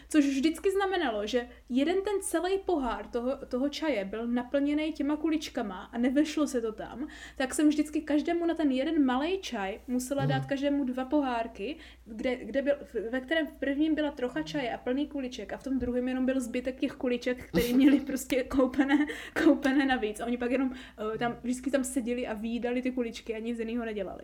Což 0.09 0.25
vždycky 0.25 0.71
znamenalo, 0.71 1.27
že 1.27 1.47
jeden 1.69 1.95
ten 1.95 2.13
celý 2.21 2.57
pohár 2.65 3.07
toho, 3.07 3.37
toho 3.47 3.69
čaje 3.69 4.05
byl 4.05 4.27
naplněný 4.27 4.93
těma 4.93 5.17
kuličkama 5.17 5.89
a 5.93 5.97
nevešlo 5.97 6.47
se 6.47 6.61
to 6.61 6.71
tam, 6.71 7.07
tak 7.37 7.53
jsem 7.53 7.69
vždycky 7.69 8.01
každému 8.01 8.45
na 8.45 8.53
ten 8.53 8.71
jeden 8.71 9.05
malý 9.05 9.39
čaj 9.41 9.79
musela 9.87 10.23
mm. 10.23 10.29
dát 10.29 10.45
každému 10.45 10.83
dva 10.83 11.05
pohárky, 11.05 11.75
kde, 12.05 12.35
kde 12.35 12.61
byl, 12.61 12.75
ve 13.11 13.21
kterém 13.21 13.47
v 13.47 13.51
prvním 13.51 13.95
byla 13.95 14.11
trocha 14.11 14.41
čaje 14.41 14.73
a 14.73 14.77
plný 14.77 15.07
kuliček 15.07 15.53
a 15.53 15.57
v 15.57 15.63
tom 15.63 15.79
druhém 15.79 16.07
jenom 16.07 16.25
byl 16.25 16.41
zbytek 16.41 16.79
těch 16.79 16.91
kuliček, 16.91 17.45
které 17.45 17.67
měli 17.73 17.99
prostě 17.99 18.43
koupené, 18.43 19.05
koupené 19.43 19.85
navíc. 19.85 20.19
A 20.19 20.25
oni 20.25 20.37
pak 20.37 20.51
jenom 20.51 20.69
uh, 20.69 21.17
tam, 21.17 21.37
vždycky 21.43 21.71
tam 21.71 21.83
seděli 21.83 22.27
a 22.27 22.33
výdali 22.33 22.81
ty 22.81 22.91
kuličky 22.91 23.35
a 23.35 23.39
nic 23.39 23.59
jiného 23.59 23.85
nedělali. 23.85 24.23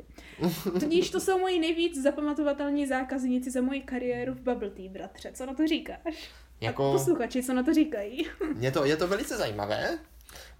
Tudíž 0.79 1.09
to 1.09 1.19
jsou 1.19 1.39
moji 1.39 1.59
nejvíc 1.59 2.01
zapamatovatelní 2.01 2.87
zákazníci 2.87 3.51
za 3.51 3.61
moji 3.61 3.81
kariéru 3.81 4.33
v 4.33 4.41
Bubble 4.41 4.69
Tea, 4.69 4.89
bratře. 4.89 5.31
Co 5.33 5.45
na 5.45 5.53
to 5.53 5.67
říkáš? 5.71 6.29
Jako... 6.61 6.91
Posluchači, 6.91 7.43
co 7.43 7.53
na 7.53 7.63
to 7.63 7.73
říkají? 7.73 8.27
je, 8.59 8.71
to, 8.71 8.85
je 8.85 8.97
to 8.97 9.07
velice 9.07 9.37
zajímavé. 9.37 9.97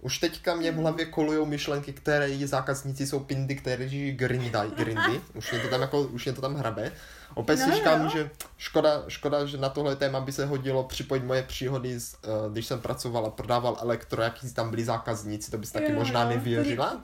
Už 0.00 0.18
teďka 0.18 0.54
mě 0.54 0.72
v 0.72 0.76
hlavě 0.76 1.06
kolují 1.06 1.46
myšlenky, 1.46 1.92
které 1.92 2.46
zákazníci 2.46 3.06
jsou 3.06 3.20
pindy, 3.20 3.56
které 3.56 3.88
žijí 3.88 4.12
grindaj, 4.12 4.70
grindy. 4.70 5.20
Už 5.34 5.52
mě 5.52 5.60
to 5.60 5.68
tam 5.68 5.80
jako, 5.80 6.02
už 6.02 6.24
mě 6.24 6.32
to 6.32 6.40
tam 6.40 6.54
hrabe. 6.54 6.92
Opět 7.34 7.60
no, 7.60 7.66
si 7.66 7.72
říkám, 7.72 8.04
no. 8.04 8.10
že 8.10 8.30
škoda, 8.58 9.04
škoda, 9.08 9.46
že 9.46 9.56
na 9.56 9.68
tohle 9.68 9.96
téma 9.96 10.20
by 10.20 10.32
se 10.32 10.46
hodilo 10.46 10.84
připojit 10.84 11.24
moje 11.24 11.42
příhody, 11.42 12.00
z, 12.00 12.14
uh, 12.14 12.52
když 12.52 12.66
jsem 12.66 12.80
pracoval 12.80 13.26
a 13.26 13.30
prodával 13.30 13.78
elektro, 13.80 14.22
jaký 14.22 14.52
tam 14.54 14.70
byli 14.70 14.84
zákazníci, 14.84 15.50
to 15.50 15.58
bys 15.58 15.72
taky 15.72 15.92
jo, 15.92 15.98
možná 15.98 16.28
nevěřila. 16.28 17.02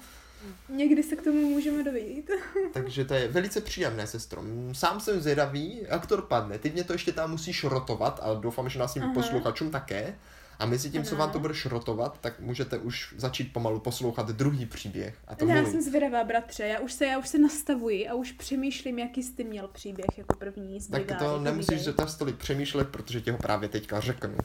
Někdy 0.69 1.03
se 1.03 1.17
k 1.17 1.23
tomu 1.23 1.49
můžeme 1.49 1.85
dovít. 1.85 2.31
Takže 2.73 3.05
to 3.05 3.15
je 3.15 3.29
velice 3.29 3.61
příjemné, 3.61 4.07
sestro. 4.07 4.43
Sám 4.73 5.01
jsem 5.01 5.21
zvědavý, 5.21 5.81
jak 5.89 6.07
to 6.07 6.17
dopadne. 6.17 6.59
Ty 6.59 6.71
mě 6.71 6.85
to 6.85 6.93
ještě 6.93 7.13
tam 7.13 7.31
musíš 7.31 7.65
rotovat 7.65 8.21
a 8.23 8.35
doufám, 8.35 8.69
že 8.69 8.79
nás 8.79 8.95
tím 8.95 9.13
posluchačům 9.15 9.71
také. 9.71 10.15
A 10.59 10.67
mezi 10.67 10.91
tím, 10.91 11.05
co 11.05 11.17
vám 11.17 11.31
to 11.31 11.39
bude 11.39 11.55
šrotovat, 11.55 12.21
tak 12.21 12.41
můžete 12.41 12.79
už 12.79 13.15
začít 13.17 13.53
pomalu 13.53 13.81
poslouchat 13.81 14.29
druhý 14.29 14.67
příběh. 14.67 15.19
A 15.27 15.35
to 15.35 15.47
já 15.47 15.65
jsem 15.65 15.83
zvědavá, 15.83 16.25
bratře. 16.25 16.63
Já 16.63 16.79
už 16.81 16.93
se, 16.93 17.07
já 17.07 17.19
už 17.19 17.29
se 17.29 17.39
nastavuji 17.39 18.09
a 18.09 18.15
už 18.15 18.33
přemýšlím, 18.33 18.99
jaký 18.99 19.23
jsi 19.23 19.45
měl 19.45 19.69
příběh 19.69 20.19
jako 20.19 20.37
první 20.37 20.81
z 20.81 20.89
Tak 20.89 21.19
to 21.19 21.41
nemusíš 21.41 21.81
že 21.81 21.93
tak 21.93 22.09
stolik 22.09 22.37
přemýšlet, 22.37 22.89
protože 22.89 23.21
ti 23.21 23.31
ho 23.31 23.39
právě 23.39 23.69
teďka 23.69 24.01
řeknu. 24.01 24.37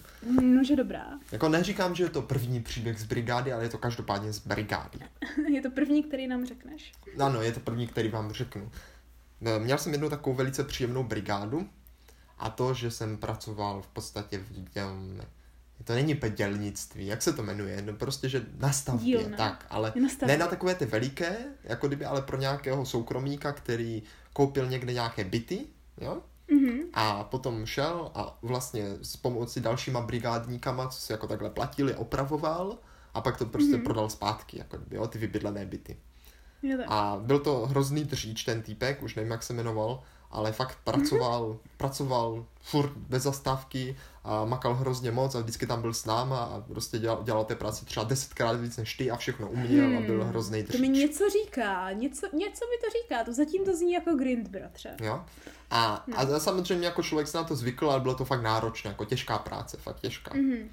No, 0.42 0.64
že 0.64 0.76
dobrá. 0.76 1.06
Jako 1.32 1.50
neříkám, 1.50 1.96
že 1.96 2.04
je 2.04 2.10
to 2.10 2.22
první 2.22 2.62
příběh 2.62 3.00
z 3.00 3.04
brigády, 3.04 3.54
ale 3.54 3.64
je 3.64 3.70
to 3.70 3.78
každopádně 3.78 4.34
z 4.34 4.40
brigády. 4.40 5.00
je 5.54 5.62
to 5.62 5.72
první, 5.72 6.04
který 6.04 6.28
nám 6.28 6.46
řekneš. 6.46 6.92
Ano, 7.20 7.42
je 7.42 7.52
to 7.52 7.60
první, 7.60 7.88
který 7.88 8.10
vám 8.10 8.34
řeknu. 8.34 8.72
Měl 9.60 9.78
jsem 9.78 9.92
jednu 9.92 10.10
takovou 10.10 10.36
velice 10.36 10.64
příjemnou 10.64 11.04
brigádu 11.04 11.70
a 12.38 12.50
to, 12.50 12.74
že 12.74 12.92
jsem 12.92 13.18
pracoval 13.18 13.82
v 13.82 13.88
podstatě 13.88 14.38
v 14.38 14.52
to 15.84 15.94
není 15.94 16.16
pedělnictví, 16.16 17.06
jak 17.08 17.22
se 17.22 17.34
to 17.34 17.44
jmenuje, 17.44 17.82
no 17.82 17.94
prostě, 17.94 18.30
že 18.30 18.46
na 18.58 18.72
stavbě, 18.72 19.18
Dílna. 19.18 19.38
tak, 19.38 19.66
ale 19.70 19.94
na 20.22 20.28
ne 20.28 20.38
na 20.38 20.48
takové 20.48 20.76
ty 20.76 20.86
veliké, 20.86 21.38
jako 21.64 21.88
kdyby, 21.88 22.06
ale 22.06 22.22
pro 22.22 22.38
nějakého 22.38 22.86
soukromníka, 22.86 23.52
který 23.52 24.04
koupil 24.34 24.70
někde 24.70 24.94
nějaké 24.94 25.24
byty, 25.24 25.60
jo, 26.02 26.22
mm-hmm. 26.50 26.84
a 26.94 27.24
potom 27.24 27.66
šel 27.66 28.12
a 28.16 28.38
vlastně 28.42 28.88
s 29.02 29.16
pomocí 29.16 29.60
dalšíma 29.60 30.02
brigádníkama, 30.02 30.88
co 30.88 31.02
si 31.02 31.12
jako 31.12 31.28
takhle 31.28 31.50
platili, 31.50 31.96
opravoval 31.96 32.78
a 33.14 33.22
pak 33.22 33.38
to 33.38 33.46
prostě 33.46 33.76
mm-hmm. 33.76 33.84
prodal 33.84 34.10
zpátky, 34.10 34.58
jako 34.58 34.78
kdyby, 34.78 34.96
jo, 34.96 35.08
ty 35.08 35.20
vybydlené 35.20 35.66
byty. 35.66 35.98
A 36.88 37.18
byl 37.22 37.40
to 37.40 37.66
hrozný 37.68 38.04
dříč, 38.04 38.44
ten 38.44 38.62
týpek, 38.62 39.04
už 39.04 39.16
nevím, 39.16 39.32
jak 39.32 39.44
se 39.44 39.54
jmenoval, 39.54 40.04
ale 40.34 40.52
fakt 40.52 40.78
pracoval, 40.84 41.58
pracoval 41.78 42.46
furt 42.62 42.92
bez 42.98 43.24
zastávky 43.24 43.98
a 44.24 44.46
makal 44.46 44.74
hrozně 44.74 45.12
moc 45.12 45.36
a 45.36 45.40
vždycky 45.40 45.68
tam 45.68 45.82
byl 45.82 45.94
s 45.94 46.06
náma 46.06 46.44
a 46.44 46.62
prostě 46.62 47.00
dělal, 47.00 47.24
dělal 47.24 47.46
té 47.46 47.56
práci 47.56 47.86
třeba 47.86 48.04
desetkrát 48.04 48.60
víc 48.60 48.78
než 48.78 48.94
ty 48.94 49.12
a 49.12 49.18
všechno 49.18 49.50
uměl 49.50 49.86
hmm. 49.86 49.98
a 49.98 50.02
byl 50.02 50.22
hmm. 50.22 50.30
hrozný 50.30 50.64
To 50.64 50.78
mi 50.78 50.90
něco 50.90 51.24
říká, 51.30 51.92
něco, 51.92 52.28
něco 52.34 52.66
mi 52.66 52.78
to 52.84 52.88
říká, 53.02 53.24
to 53.24 53.34
zatím 53.34 53.66
to 53.66 53.76
zní 53.76 53.94
jako 53.94 54.16
grind, 54.16 54.48
bratře. 54.48 54.96
Jo? 55.00 55.26
A, 55.72 56.04
no. 56.08 56.20
a 56.20 56.40
samozřejmě 56.40 56.86
jako 56.86 57.04
člověk 57.04 57.28
se 57.28 57.38
na 57.38 57.44
to 57.44 57.56
zvykl, 57.56 57.92
ale 57.92 58.00
bylo 58.00 58.16
to 58.16 58.26
fakt 58.26 58.42
náročné, 58.42 58.90
jako 58.90 59.06
těžká 59.06 59.38
práce, 59.38 59.78
fakt 59.78 60.00
těžká. 60.00 60.32
Mm-hmm. 60.32 60.68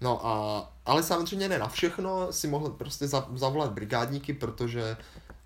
No 0.00 0.26
a, 0.26 0.72
ale 0.86 1.02
samozřejmě 1.02 1.48
ne 1.48 1.58
na 1.58 1.68
všechno 1.68 2.32
si 2.32 2.48
mohl 2.48 2.70
prostě 2.70 3.06
zavolat 3.34 3.72
brigádníky, 3.72 4.32
protože 4.32 4.96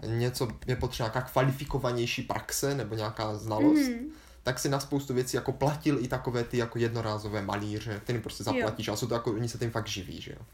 něco 0.06 0.49
je 0.66 0.76
potřeba 0.76 1.06
nějaká 1.06 1.30
kvalifikovanější 1.30 2.23
praxe 2.23 2.75
nebo 2.75 2.94
nějaká 2.94 3.37
znalost, 3.37 3.78
mm-hmm. 3.78 4.11
tak 4.42 4.59
si 4.59 4.68
na 4.68 4.80
spoustu 4.80 5.14
věcí 5.14 5.37
jako 5.37 5.52
platil 5.52 5.99
i 6.04 6.09
takové 6.09 6.44
ty 6.44 6.56
jako 6.56 6.78
jednorázové 6.78 7.42
malíře, 7.42 8.00
který 8.04 8.21
prostě 8.21 8.44
zaplatíš 8.44 8.87
jo. 8.87 8.92
a 8.92 8.97
jsou 8.97 9.06
to 9.06 9.14
jako, 9.14 9.32
oni 9.32 9.49
se 9.49 9.59
tím 9.59 9.71
fakt 9.71 9.88
živí, 9.88 10.21
že 10.21 10.32
jo. 10.32 10.47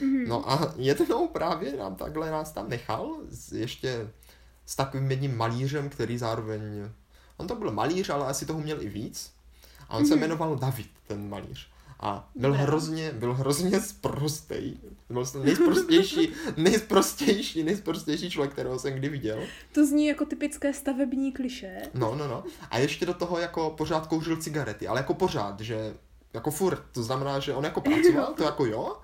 Mm-hmm. 0.00 0.28
No 0.28 0.50
a 0.50 0.74
jednou 0.76 1.28
právě 1.28 1.76
nám 1.76 1.94
takhle 1.94 2.30
nás 2.30 2.52
tam 2.52 2.68
nechal, 2.68 3.16
ještě 3.52 4.10
s 4.66 4.76
takovým 4.76 5.10
jedním 5.10 5.36
malířem, 5.36 5.88
který 5.88 6.18
zároveň, 6.18 6.62
on 7.36 7.46
to 7.46 7.54
byl 7.54 7.72
malíř, 7.72 8.10
ale 8.10 8.26
asi 8.26 8.46
toho 8.46 8.60
měl 8.60 8.82
i 8.82 8.88
víc. 8.88 9.32
A 9.88 9.96
on 9.96 10.02
mm-hmm. 10.02 10.08
se 10.08 10.14
mhm. 10.14 10.20
jmenoval 10.20 10.56
David, 10.56 10.90
ten 11.06 11.28
malíř. 11.28 11.68
A 12.04 12.28
byl 12.34 12.50
Dobrá. 12.50 12.66
hrozně, 12.66 13.12
byl 13.12 13.34
hrozně 13.34 13.80
sprostej. 13.80 14.76
Byl 15.10 15.26
jsem 15.26 15.44
nejsprostější, 15.44 16.32
nejsprostější, 16.56 17.62
nejsprostější 17.62 18.30
člověk, 18.30 18.52
kterého 18.52 18.78
jsem 18.78 18.94
kdy 18.94 19.08
viděl. 19.08 19.40
To 19.72 19.86
zní 19.86 20.06
jako 20.06 20.24
typické 20.24 20.72
stavební 20.72 21.32
kliše. 21.32 21.82
No, 21.94 22.14
no, 22.14 22.28
no. 22.28 22.44
A 22.70 22.78
ještě 22.78 23.06
do 23.06 23.14
toho 23.14 23.38
jako 23.38 23.70
pořád 23.70 24.06
kouřil 24.06 24.36
cigarety, 24.36 24.88
ale 24.88 25.00
jako 25.00 25.14
pořád, 25.14 25.60
že 25.60 25.94
jako 26.34 26.50
furt, 26.50 26.82
to 26.92 27.02
znamená, 27.02 27.38
že 27.38 27.54
on 27.54 27.64
jako 27.64 27.80
pracoval, 27.80 28.34
to 28.34 28.42
jako 28.42 28.66
jo, 28.66 28.96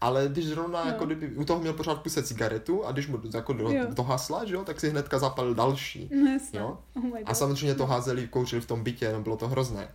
ale 0.00 0.28
když 0.28 0.46
zrovna, 0.46 0.84
no. 0.84 0.90
jako 0.90 1.06
kdyby 1.06 1.28
u 1.28 1.44
toho 1.44 1.60
měl 1.60 1.72
pořád 1.72 2.02
puse 2.02 2.22
cigaretu 2.22 2.86
a 2.86 2.92
když 2.92 3.08
mu 3.08 3.20
jako 3.34 3.52
do, 3.52 3.70
to 3.96 4.02
hasla, 4.02 4.44
že 4.44 4.54
jo, 4.54 4.64
tak 4.64 4.80
si 4.80 4.90
hnedka 4.90 5.18
zapalil 5.18 5.54
další. 5.54 6.10
No, 6.24 6.60
jo? 6.60 6.78
Oh 6.96 7.18
a 7.24 7.34
samozřejmě 7.34 7.74
to 7.74 7.86
házeli, 7.86 8.28
kouřili 8.28 8.62
v 8.62 8.66
tom 8.66 8.82
bytě, 8.82 9.12
no 9.12 9.20
bylo 9.20 9.36
to 9.36 9.48
hrozné. 9.48 9.88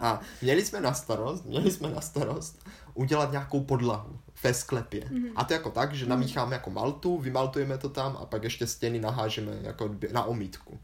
A 0.00 0.20
měli 0.42 0.64
jsme 0.64 0.80
na 0.80 0.94
starost, 0.94 1.44
měli 1.44 1.70
jsme 1.70 1.90
na 1.90 2.00
starost 2.00 2.66
udělat 2.94 3.30
nějakou 3.30 3.64
podlahu 3.64 4.18
ve 4.42 4.54
sklepě. 4.54 5.00
Mm-hmm. 5.00 5.32
A 5.36 5.44
to 5.44 5.52
jako 5.52 5.70
tak, 5.70 5.94
že 5.94 6.06
namícháme 6.06 6.54
jako 6.54 6.70
maltu, 6.70 7.18
vymaltujeme 7.18 7.78
to 7.78 7.88
tam 7.88 8.16
a 8.20 8.26
pak 8.26 8.44
ještě 8.44 8.66
stěny 8.66 9.00
nahážeme 9.00 9.52
jako 9.62 9.90
na 10.12 10.24
omítku. 10.24 10.78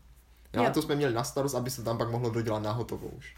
Jo, 0.52 0.64
a 0.64 0.70
to 0.70 0.82
jsme 0.82 0.94
měli 0.94 1.14
na 1.14 1.24
starost, 1.24 1.54
aby 1.54 1.70
se 1.70 1.82
tam 1.82 1.98
pak 1.98 2.10
mohlo 2.10 2.30
dodělat 2.30 2.62
na 2.62 2.72
hotovou 2.72 3.08
už. 3.08 3.34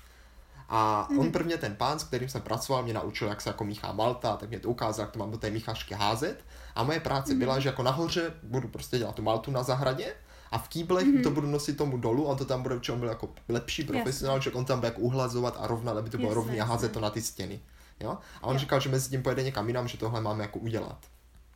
A 0.68 1.08
mm-hmm. 1.10 1.20
on 1.20 1.32
prvně 1.32 1.56
ten 1.56 1.76
pán, 1.76 1.98
s 1.98 2.04
kterým 2.04 2.28
jsem 2.28 2.42
pracoval, 2.42 2.82
mě 2.82 2.94
naučil, 2.94 3.28
jak 3.28 3.40
se 3.40 3.48
jako 3.48 3.64
míchá 3.64 3.92
malta, 3.92 4.36
tak 4.36 4.48
mě 4.48 4.60
to 4.60 4.68
ukázal, 4.68 5.04
jak 5.04 5.12
to 5.12 5.18
mám 5.18 5.30
do 5.30 5.38
té 5.38 5.50
míchačky 5.50 5.94
házet. 5.94 6.44
A 6.74 6.82
moje 6.82 7.00
práce 7.00 7.32
mm-hmm. 7.32 7.38
byla, 7.38 7.58
že 7.58 7.68
jako 7.68 7.82
nahoře 7.82 8.34
budu 8.42 8.68
prostě 8.68 8.98
dělat 8.98 9.14
tu 9.14 9.22
maltu 9.22 9.50
na 9.50 9.62
zahradě 9.62 10.14
a 10.50 10.58
v 10.58 10.68
kýblech 10.68 11.06
mm-hmm. 11.06 11.22
to 11.22 11.30
budu 11.30 11.46
nosit 11.46 11.76
tomu 11.76 11.96
dolů, 11.96 12.24
on 12.24 12.36
to 12.36 12.44
tam 12.44 12.62
bude, 12.62 12.80
on 12.92 13.00
byl 13.00 13.08
jako 13.08 13.28
lepší 13.48 13.84
profesionál, 13.84 14.40
že 14.40 14.50
on 14.50 14.64
tam 14.64 14.78
bude 14.78 14.88
jako 14.88 15.00
uhlazovat 15.00 15.56
a 15.60 15.66
rovnat, 15.66 15.96
aby 15.96 16.10
to 16.10 16.18
bylo 16.18 16.34
rovný 16.34 16.60
a 16.60 16.64
házet 16.64 16.92
to 16.92 17.00
na 17.00 17.10
ty 17.10 17.22
stěny. 17.22 17.60
Jo? 18.00 18.18
A 18.42 18.46
on 18.46 18.54
jo. 18.54 18.58
říkal, 18.58 18.80
že 18.80 18.88
mezi 18.88 19.10
tím 19.10 19.22
pojede 19.22 19.42
někam 19.42 19.68
jinam, 19.68 19.88
že 19.88 19.98
tohle 19.98 20.20
máme 20.20 20.44
jako 20.44 20.58
udělat. 20.58 20.98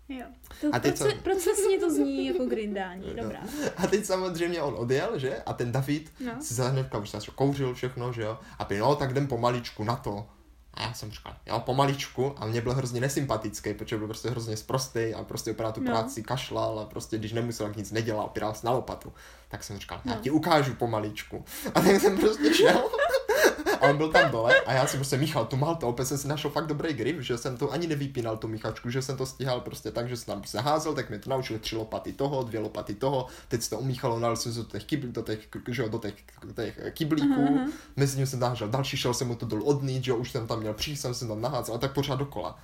Jo. 0.09 0.27
To, 0.61 0.67
a 0.73 0.79
teď 0.79 0.99
proces, 0.99 1.15
co... 1.17 1.23
procesně 1.23 1.79
to 1.79 1.91
zní 1.91 2.27
jako 2.33 2.45
grindání, 2.45 3.15
dobrá. 3.15 3.41
A 3.77 3.87
teď 3.87 4.05
samozřejmě 4.05 4.63
on 4.63 4.75
odjel, 4.79 5.19
že? 5.19 5.37
A 5.37 5.53
ten 5.53 5.73
David 5.73 6.13
no. 6.25 6.43
si 6.43 6.55
za 6.55 6.69
hnedka 6.69 6.99
už 6.99 7.31
kouřil 7.35 7.75
všechno, 7.75 8.13
že 8.13 8.23
jo? 8.23 8.39
A 8.59 8.65
by, 8.65 8.79
no, 8.79 8.97
tak 8.97 9.11
jdem 9.11 9.27
pomaličku 9.27 9.85
na 9.85 9.97
to. 9.97 10.27
A 10.75 10.83
já 10.83 10.93
jsem 10.95 11.11
říkal, 11.11 11.37
jo, 11.47 11.61
pomaličku. 11.61 12.35
A 12.37 12.47
mě 12.47 12.61
byl 12.61 12.75
hrozně 12.75 13.01
nesympatický, 13.01 13.75
protože 13.75 13.99
byl 13.99 14.07
prostě 14.07 14.31
hrozně 14.31 14.57
sprostý 14.57 15.15
a 15.15 15.25
prostě 15.25 15.51
opravdu 15.51 15.81
tu 15.81 15.87
no. 15.87 15.93
práci 15.93 16.23
kašlal 16.23 16.79
a 16.79 16.85
prostě 16.85 17.19
když 17.19 17.33
nemusel, 17.33 17.67
tak 17.67 17.77
nic 17.77 17.93
nedělal, 17.93 18.25
opíral 18.25 18.55
se 18.55 18.67
na 18.67 18.73
lopatu. 18.73 19.13
Tak 19.49 19.65
jsem 19.65 19.79
říkal, 19.79 20.01
no. 20.05 20.13
já 20.13 20.19
ti 20.19 20.31
ukážu 20.31 20.75
pomaličku. 20.75 21.45
A 21.75 21.81
tak 21.81 22.01
jsem 22.01 22.19
prostě 22.19 22.55
šel 22.55 22.83
a 23.81 23.91
on 23.91 23.97
byl 23.97 24.09
tam 24.09 24.31
dole 24.31 24.61
a 24.61 24.73
já 24.73 24.87
jsem 24.87 25.01
prostě 25.01 25.17
míchal 25.17 25.45
tu 25.45 25.57
malto, 25.57 25.89
opět 25.89 26.05
jsem 26.05 26.19
si 26.19 26.29
našel 26.29 26.51
fakt 26.51 26.67
dobrý 26.67 26.93
grip, 26.93 27.21
že 27.21 27.39
jsem 27.39 27.57
to 27.57 27.73
ani 27.73 27.87
nevypínal 27.87 28.37
tu 28.37 28.49
míchačku, 28.49 28.91
že 28.91 29.03
jsem 29.03 29.17
to 29.17 29.27
stíhal 29.27 29.61
prostě 29.61 29.91
tak, 29.91 30.09
že 30.09 30.17
jsem 30.17 30.27
tam 30.27 30.41
prostě 30.41 30.59
házel, 30.59 30.95
tak 30.95 31.09
mě 31.09 31.19
to 31.19 31.31
naučil 31.31 31.59
tři 31.59 31.77
lopaty 31.77 32.13
toho, 32.13 32.43
dvě 32.43 32.61
lopaty 32.61 32.95
toho, 32.95 33.27
teď 33.49 33.63
se 33.63 33.71
to 33.71 33.79
umíchalo, 33.79 34.19
nal 34.19 34.37
jsem 34.37 34.53
se 34.53 34.59
do 34.59 34.65
těch, 34.65 34.85
kybl, 34.85 35.07
do 35.07 35.23
těch, 35.23 35.39
že, 35.69 35.89
do 35.89 35.99
těch, 35.99 36.15
těch 36.57 36.81
kyblíků, 36.91 37.41
uh-huh. 37.41 37.71
mezi 37.97 38.17
ním 38.17 38.27
jsem 38.27 38.41
nahážel 38.41 38.69
další, 38.69 38.97
šel 38.97 39.15
jsem 39.15 39.29
mu 39.29 39.35
to 39.35 39.47
dolů 39.47 39.65
odnít, 39.65 40.05
že 40.05 40.13
už 40.13 40.31
jsem 40.31 40.47
tam 40.47 40.61
měl 40.61 40.75
přísem, 40.75 41.15
jsem 41.15 41.29
tam 41.29 41.41
naházel 41.41 41.75
a 41.75 41.79
tak 41.79 41.93
pořád 41.93 42.19
dokola. 42.19 42.59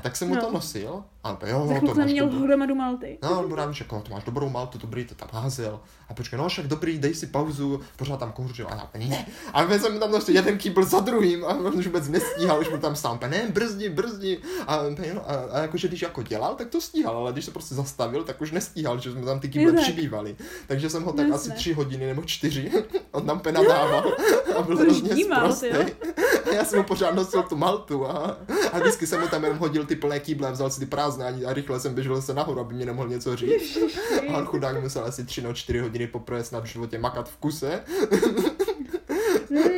A 0.00 0.02
A 0.02 0.02
tak 0.02 0.16
jsem 0.16 0.28
mu 0.28 0.34
No. 0.34 0.40
to 0.40 0.52
nosil 0.52 1.04
a 1.24 1.34
to 1.34 1.46
jo, 1.46 1.66
Za 1.66 1.74
to 1.74 1.80
chvilku 1.80 1.98
máš 1.98 2.10
měl 2.12 2.28
dobrou. 2.28 2.44
hromadu 2.44 2.74
malty. 2.74 3.18
No, 3.22 3.40
on 3.40 3.48
bude 3.48 3.62
říkal, 3.70 3.98
no, 3.98 4.04
to 4.04 4.14
máš 4.14 4.24
dobrou 4.24 4.48
maltu, 4.48 4.78
dobrý, 4.78 5.04
to 5.04 5.14
tam 5.14 5.28
házel. 5.32 5.80
A 6.08 6.14
počkej, 6.14 6.38
no 6.38 6.48
však 6.48 6.66
dobrý, 6.66 6.98
dej 6.98 7.14
si 7.14 7.26
pauzu, 7.26 7.80
pořád 7.96 8.16
tam 8.16 8.32
kouřil. 8.32 8.66
A 8.70 8.74
já, 8.94 9.08
ne. 9.08 9.26
A 9.52 9.64
my 9.64 9.78
jsem 9.78 10.00
tam 10.00 10.12
nosil 10.12 10.34
jeden 10.34 10.58
kýbl 10.58 10.84
za 10.84 11.00
druhým 11.00 11.44
a 11.44 11.48
on 11.48 11.74
už 11.78 11.86
vůbec 11.86 12.08
nestíhal, 12.08 12.60
už 12.60 12.68
mu 12.70 12.78
tam 12.78 12.96
stál, 12.96 13.18
ne, 13.28 13.48
brzdi, 13.52 13.88
brzdi. 13.88 14.38
A, 14.66 14.76
no, 15.14 15.30
a, 15.30 15.34
a, 15.34 15.58
jakože 15.60 15.88
když 15.88 16.02
jako 16.02 16.22
dělal, 16.22 16.54
tak 16.54 16.68
to 16.68 16.80
stíhal, 16.80 17.16
ale 17.16 17.32
když 17.32 17.44
se 17.44 17.50
prostě 17.50 17.74
zastavil, 17.74 18.24
tak 18.24 18.40
už 18.40 18.50
nestíhal, 18.52 19.00
že 19.00 19.12
jsme 19.12 19.22
tam 19.22 19.40
ty 19.40 19.48
kýble 19.48 19.72
tak. 19.72 19.82
přibývali. 19.82 20.36
Takže 20.66 20.90
jsem 20.90 21.02
ho 21.02 21.12
tak 21.12 21.28
Jasné. 21.28 21.52
asi 21.54 21.58
tři 21.58 21.72
hodiny 21.72 22.06
nebo 22.06 22.22
čtyři, 22.22 22.70
on 23.12 23.26
tam 23.26 23.40
penadával 23.40 24.14
a 24.58 24.62
byl 24.62 24.76
To 24.76 24.82
hrozně 24.82 25.10
jo? 25.22 25.84
A 26.50 26.54
já 26.54 26.64
jsem 26.64 26.78
mu 26.78 26.84
pořád 26.84 27.14
nosil 27.14 27.42
tu 27.42 27.56
maltu 27.56 28.06
a, 28.06 28.36
a 28.72 28.78
vždycky 28.78 29.06
jsem 29.06 29.20
mu 29.20 29.28
tam 29.28 29.44
jenom 29.44 29.58
hodil 29.58 29.86
ty 29.90 29.96
plné 29.96 30.20
kýble 30.20 30.52
vzal 30.52 30.70
si 30.70 30.80
ty 30.80 30.86
prázdné 30.86 31.26
a, 31.46 31.52
rychle 31.52 31.80
jsem 31.80 31.94
běžel 31.94 32.22
se 32.22 32.34
nahoru, 32.34 32.60
aby 32.60 32.74
mě 32.74 32.86
nemohl 32.86 33.08
něco 33.08 33.36
říct. 33.36 33.78
A 34.28 34.38
on 34.38 34.44
chudák 34.46 34.82
musel 34.82 35.04
asi 35.04 35.24
3 35.24 35.42
nebo 35.42 35.54
4 35.54 35.78
hodiny 35.78 36.06
poprvé 36.06 36.44
snad 36.44 36.60
v 36.64 36.66
životě 36.66 36.98
makat 36.98 37.28
v 37.28 37.36
kuse. 37.36 37.80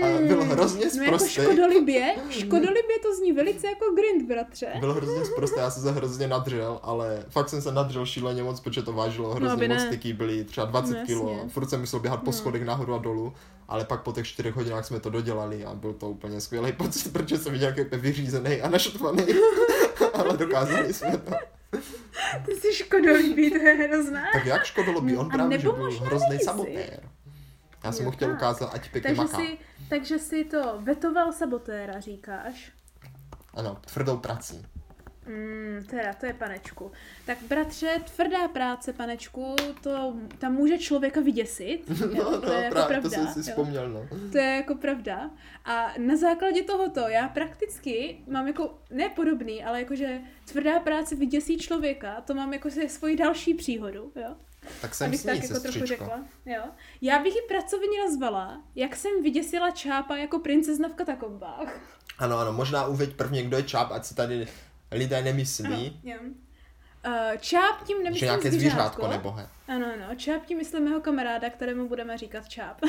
A 0.02 0.26
byl 0.28 0.44
hrozně 0.44 0.86
No 0.96 1.02
jako 1.04 1.26
škodolibě, 1.26 2.14
škodolibě 2.30 2.98
to 3.02 3.14
zní 3.16 3.32
velice 3.32 3.66
jako 3.66 3.84
grind, 3.94 4.28
bratře. 4.28 4.66
Byl 4.80 4.92
hrozně 4.94 5.24
sprostý, 5.24 5.60
já 5.60 5.70
jsem 5.70 5.82
se 5.82 5.90
hrozně 5.92 6.28
nadřel, 6.28 6.80
ale 6.82 7.24
fakt 7.28 7.48
jsem 7.48 7.62
se 7.62 7.72
nadřel 7.72 8.06
šíleně 8.06 8.42
moc, 8.42 8.60
protože 8.60 8.82
to 8.82 8.92
vážilo 8.92 9.28
No, 9.28 9.34
hrozně 9.34 9.52
aby 9.52 9.68
moc, 9.68 9.84
ty 9.90 9.98
kýbly, 9.98 10.44
třeba 10.44 10.66
20 10.66 10.94
No, 11.00 11.06
kilo. 11.06 11.30
jasně. 11.32 11.48
Furt 11.48 11.70
jsem 11.70 11.80
musel 11.80 12.00
běhat 12.00 12.20
po 12.20 12.26
No. 12.26 12.32
schodech 12.32 12.64
nahoru 12.64 12.94
a 12.94 12.98
dolů, 12.98 13.32
ale 13.68 13.84
pak 13.84 14.02
po 14.02 14.12
těch 14.12 14.26
4 14.26 14.50
hodinách 14.50 14.86
jsme 14.86 15.00
to 15.00 15.10
dodělali 15.10 15.64
a 15.64 15.74
byl 15.74 15.92
to 15.92 16.10
úplně 16.10 16.40
skvělý 16.40 16.72
pocit, 16.72 17.12
protože 17.12 17.38
jsem 17.38 17.52
viděl, 17.52 17.68
jak 17.68 17.92
je 17.92 17.98
vyřízený 17.98 18.60
a 18.62 18.68
naštvaný. 18.68 19.22
ale 20.22 20.36
dokázali 20.46 20.94
jsme 20.94 21.18
to. 21.18 21.32
Ty 22.46 22.54
jsi 22.56 22.74
škodolibý, 22.74 23.50
to 23.50 23.56
je 23.58 23.74
hrozné. 23.74 24.24
Tak 24.32 24.46
jak 24.46 24.64
škodolobí? 24.64 25.16
On 25.16 25.28
právě, 25.28 25.58
že 25.58 25.66
nebo 25.68 25.76
byl 25.78 26.00
hrozný 26.00 26.38
sabotér. 26.38 27.00
Já 27.84 27.92
jsem 27.92 28.04
Jo, 28.04 28.10
mu 28.10 28.16
chtěl 28.16 28.28
tak. 28.28 28.36
ukázat, 28.36 28.70
ať 28.74 28.90
pěkně 28.90 29.00
Takže 29.08 29.22
maká. 29.22 29.36
si, 29.36 29.58
takže 29.88 30.18
si 30.18 30.44
to 30.44 30.78
vetoval 30.80 31.32
sabotéra, 31.32 32.00
říkáš? 32.00 32.72
Ano, 33.54 33.78
tvrdou 33.92 34.16
prací. 34.16 34.66
Mm, 35.26 35.84
teda, 35.90 36.12
to 36.14 36.26
je 36.26 36.32
panečku. 36.32 36.92
Tak 37.26 37.38
bratře, 37.48 38.00
tvrdá 38.16 38.48
práce, 38.48 38.92
panečku, 38.92 39.56
to 39.82 40.14
tam 40.38 40.52
může 40.52 40.78
člověka 40.78 41.20
vyděsit. 41.20 41.82
Jo, 42.12 42.30
No, 42.30 42.40
to 42.40 42.52
je 42.52 42.58
no, 42.58 42.62
jako 42.62 42.74
právě, 42.74 42.88
pravda. 42.88 43.08
to 43.08 43.10
jsem 43.10 43.26
si 43.26 43.38
jo. 43.38 43.42
vzpomněl, 43.56 43.88
no. 43.90 44.08
To 44.32 44.38
je 44.38 44.44
jako 44.56 44.74
pravda. 44.74 45.30
A 45.64 45.92
na 45.98 46.16
základě 46.16 46.62
tohoto 46.62 47.00
já 47.08 47.28
prakticky 47.28 48.18
mám 48.28 48.46
jako, 48.46 48.78
ne 48.90 49.08
podobný, 49.08 49.64
ale 49.64 49.78
jakože 49.80 50.20
tvrdá 50.52 50.80
práce 50.80 51.14
vyděsí 51.16 51.58
člověka, 51.58 52.20
to 52.20 52.34
mám 52.34 52.52
jako 52.52 52.70
se 52.70 52.88
svoji 52.88 53.16
další 53.16 53.54
příhodu, 53.54 54.12
jo. 54.16 54.36
Tak 54.80 54.94
jsem 54.94 55.06
Abych 55.06 55.20
s 55.20 55.22
tak 55.22 55.34
ní, 55.34 55.42
jako 55.48 55.60
trochu 55.60 55.86
řekla. 55.86 56.24
Jo. 56.46 56.62
Já 57.00 57.18
bych 57.18 57.34
ji 57.34 57.40
pracovně 57.48 57.98
nazvala, 58.08 58.62
jak 58.74 58.96
jsem 58.96 59.22
vyděsila 59.22 59.70
čápa 59.70 60.16
jako 60.16 60.38
princezna 60.38 60.88
v 60.88 60.94
katakombách. 60.94 61.80
Ano, 62.18 62.38
ano, 62.38 62.52
možná 62.52 62.86
uveď 62.86 63.14
prvně, 63.14 63.42
kdo 63.42 63.56
je 63.56 63.62
čáp, 63.62 63.92
ať 63.92 64.04
si 64.04 64.14
tady 64.14 64.46
lidé 64.92 65.16
Ano, 65.16 65.24
nemyslí, 65.24 66.00
jo. 66.04 66.16
Uh, 67.06 67.12
čáp 67.38 67.84
tím 67.84 68.02
nemyslím 68.02 68.20
že 68.20 68.26
nějaké 68.26 68.50
zvířátko 68.50 69.08
nebo 69.08 69.32
he. 69.32 69.48
Ano, 69.74 69.86
ano, 69.94 70.14
čáp 70.16 70.44
tím 70.46 70.58
myslím 70.58 70.84
mého 70.84 71.00
kamaráda, 71.00 71.50
kterému 71.50 71.88
budeme 71.88 72.18
říkat 72.18 72.48
čáp. 72.48 72.80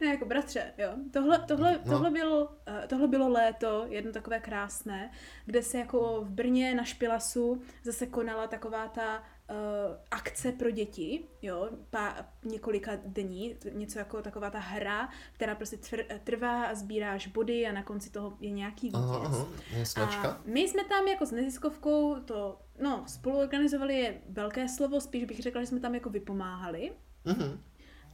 Ne, 0.00 0.06
jako 0.06 0.24
bratře, 0.24 0.72
jo. 0.78 0.88
Tohle, 1.12 1.38
tohle, 1.48 1.80
No. 1.84 1.92
tohle, 1.92 2.10
bylo, 2.10 2.44
uh, 2.44 2.50
tohle 2.86 3.08
bylo 3.08 3.28
léto, 3.28 3.84
jedno 3.88 4.12
takové 4.12 4.40
krásné, 4.40 5.10
kde 5.46 5.62
se 5.62 5.78
jako 5.78 6.20
v 6.24 6.30
Brně 6.30 6.74
na 6.74 6.84
Špilasu 6.84 7.62
zase 7.84 8.06
konala 8.06 8.46
taková 8.46 8.88
ta 8.88 9.18
uh, 9.18 9.56
akce 10.10 10.52
pro 10.52 10.70
děti, 10.70 11.24
jo, 11.42 11.68
pá, 11.90 12.16
několika 12.44 12.92
dní, 13.04 13.56
něco 13.72 13.98
jako 13.98 14.22
taková 14.22 14.50
ta 14.50 14.58
hra, 14.58 15.08
která 15.32 15.54
prostě 15.54 15.76
tvr, 15.76 16.02
trvá 16.24 16.64
a 16.64 16.74
sbíráš 16.74 17.26
body 17.26 17.66
a 17.66 17.72
na 17.72 17.82
konci 17.82 18.10
toho 18.10 18.36
je 18.40 18.50
nějaký 18.50 18.86
vítěz. 18.86 19.00
Aha, 19.00 19.46
aha. 19.96 20.28
A 20.30 20.40
my 20.44 20.60
jsme 20.60 20.84
tam 20.84 21.06
jako 21.06 21.26
s 21.26 21.30
neziskovkou 21.32 22.16
to, 22.24 22.58
no, 22.80 23.04
spoluorganizovali 23.06 23.94
je 23.94 24.20
velké 24.28 24.68
slovo, 24.68 25.00
spíš 25.00 25.24
bych 25.24 25.40
řekla, 25.40 25.60
že 25.60 25.66
jsme 25.66 25.80
tam 25.80 25.94
jako 25.94 26.10
vypomáhali. 26.10 26.92
Mhm. 27.24 27.60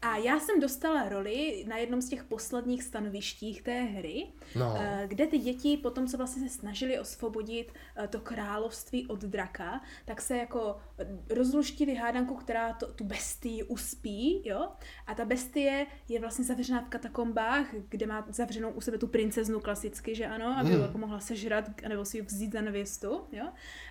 A 0.03 0.17
já 0.17 0.41
jsem 0.41 0.61
dostala 0.61 1.09
roli 1.09 1.65
na 1.69 1.77
jednom 1.77 2.03
z 2.03 2.09
těch 2.09 2.25
posledních 2.25 2.83
stanovištích 2.83 3.63
té 3.63 3.81
hry, 3.83 4.27
No, 4.57 4.75
eh, 4.81 5.05
kde 5.09 5.27
ty 5.27 5.39
děti 5.39 5.77
potom, 5.77 6.07
co 6.07 6.17
vlastně 6.17 6.49
se 6.49 6.55
snažili 6.59 6.99
osvobodit 6.99 7.73
eh, 7.97 8.09
to 8.09 8.21
království 8.21 9.07
od 9.07 9.21
draka, 9.25 9.81
tak 10.05 10.21
se 10.23 10.37
jako 10.37 10.77
eh, 10.99 11.35
rozluštili 11.35 11.95
hádanku, 11.95 12.35
která 12.35 12.73
to, 12.73 12.87
tu 12.87 13.05
bestii 13.05 13.63
uspí, 13.63 14.43
jo? 14.49 14.69
A 15.07 15.15
ta 15.15 15.25
bestie 15.25 15.87
je 16.09 16.21
vlastně 16.21 16.45
zavřená 16.45 16.81
v 16.83 16.89
katakombách, 16.89 17.67
kde 17.89 18.07
má 18.07 18.27
zavřenou 18.29 18.71
u 18.71 18.81
sebe 18.81 18.99
tu 18.99 19.07
princeznu 19.07 19.61
klasicky, 19.61 20.15
že 20.15 20.27
ano, 20.27 20.55
aby 20.59 20.71
Mm. 20.71 20.77
mm. 20.77 20.83
jako 20.83 20.99
mohla 20.99 21.21
sežrat 21.21 21.65
nebo 21.89 22.05
si 22.05 22.19
ji 22.19 22.23
vzít 22.23 22.53
za 22.53 22.61
nevěstu, 22.61 23.21
jo? 23.33 23.47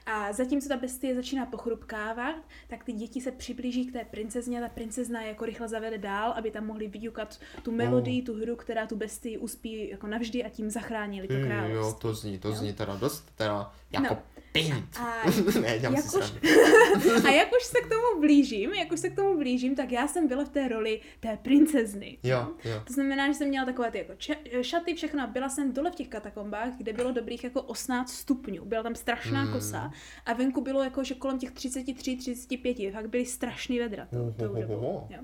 A 0.06 0.34
zatímco 0.34 0.70
ta 0.70 0.78
bestie 0.78 1.16
začíná 1.16 1.46
pochrupkávat, 1.46 2.36
tak 2.68 2.84
ty 2.84 2.92
děti 2.94 3.22
se 3.22 3.32
přiblíží 3.32 3.86
k 3.86 3.94
té 3.94 4.06
princezně 4.06 4.60
a 4.60 4.68
ta 4.68 4.74
princezna 4.74 5.22
je 5.22 5.28
jako 5.28 5.46
rychle 5.46 5.68
zavede 5.68 5.95
dál, 5.98 6.32
aby 6.38 6.52
tam 6.52 6.66
mohli 6.66 6.88
vyťukat 6.88 7.40
tu 7.64 7.72
melodii, 7.72 8.22
tu 8.22 8.34
hru, 8.34 8.56
která 8.56 8.88
tu 8.88 8.96
bestii 8.96 9.38
uspí 9.38 9.90
jako 9.90 10.08
navždy 10.08 10.44
a 10.44 10.50
tím 10.50 10.70
zachránili 10.70 11.28
to 11.28 11.34
jo, 11.34 11.46
království. 11.48 12.00
to 12.02 12.14
zní, 12.14 12.40
to 12.40 12.48
jo? 12.48 12.56
zní 12.56 12.74
teda 12.74 12.96
dost, 12.96 13.32
teda 13.36 13.72
jako 13.92 14.14
No. 14.14 14.20
pint. 14.52 14.98
A 15.00 15.24
ne. 15.62 15.76
A 17.28 17.32
jak 17.32 17.50
už 17.58 17.64
se 17.64 17.80
k 17.82 17.90
tomu 17.90 18.22
blížím, 18.22 18.74
jak 18.74 18.92
už 18.92 19.00
se 19.00 19.10
k 19.10 19.16
tomu 19.16 19.38
blížím, 19.38 19.76
tak 19.76 19.92
já 19.92 20.08
jsem 20.08 20.28
byla 20.28 20.46
v 20.46 20.50
té 20.50 20.68
roli 20.68 21.02
té 21.20 21.38
princezny. 21.42 22.18
Jo, 22.24 22.48
jo. 22.66 22.82
To 22.88 22.94
znamená, 22.94 23.28
že 23.28 23.34
jsem 23.34 23.48
měla 23.48 23.66
takové 23.66 23.92
ty 23.92 23.98
jako 23.98 24.14
če- 24.18 24.38
šaty, 24.62 24.94
všechno. 24.96 25.24
a 25.24 25.28
Byla 25.28 25.50
jsem 25.50 25.74
dole 25.74 25.92
v 25.92 25.96
těch 25.96 26.08
katakombách, 26.08 26.70
kde 26.78 26.94
bylo 26.94 27.12
dobrých 27.12 27.44
jako 27.44 27.62
18 27.62 28.12
stupňů. 28.12 28.66
Byla 28.66 28.84
tam 28.84 28.96
strašná 28.96 29.44
Mm. 29.46 29.54
kosa 29.54 29.92
a 30.26 30.34
venku 30.34 30.62
bylo 30.62 30.84
jako, 30.84 31.04
že 31.04 31.16
kolem 31.16 31.40
těch 31.40 31.52
33, 31.52 32.16
35, 32.18 32.92
fakt 32.92 33.10
byly 33.10 33.26
strašný 33.26 33.80
vedra. 33.80 34.08
To, 34.38 34.46
to 34.48 34.54
bylo, 34.54 35.08
jo. 35.10 35.20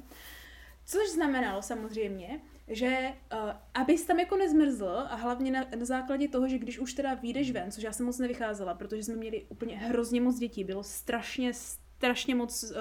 Což 0.92 1.10
znamenalo 1.10 1.62
samozřejmě, 1.62 2.42
že 2.68 3.14
uh, 3.34 3.50
abys 3.74 4.06
tam 4.06 4.20
jako 4.20 4.36
nezmrzl 4.38 5.06
a 5.10 5.16
hlavně 5.16 5.52
na, 5.52 5.66
na 5.80 5.86
základě 5.86 6.28
toho, 6.28 6.48
že 6.48 6.58
když 6.60 6.80
už 6.80 6.94
teda 6.94 7.14
vyjdeš 7.14 7.52
ven, 7.52 7.72
což 7.72 7.84
já 7.84 7.92
jsem 7.94 8.06
moc 8.06 8.20
nevycházela, 8.20 8.74
protože 8.74 9.04
jsme 9.04 9.16
měli 9.16 9.46
úplně 9.50 9.78
hrozně 9.78 10.22
moc 10.22 10.38
dětí, 10.38 10.64
bylo 10.64 10.84
strašně, 10.84 11.54
strašně 11.54 12.36
moc, 12.36 12.64
uh, 12.64 12.78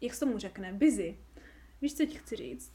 jak 0.00 0.14
se 0.14 0.20
tomu 0.20 0.38
řekne, 0.38 0.72
busy. 0.72 1.18
Víš, 1.82 1.94
co 1.94 2.06
ti 2.06 2.18
chci 2.18 2.36
říct? 2.36 2.72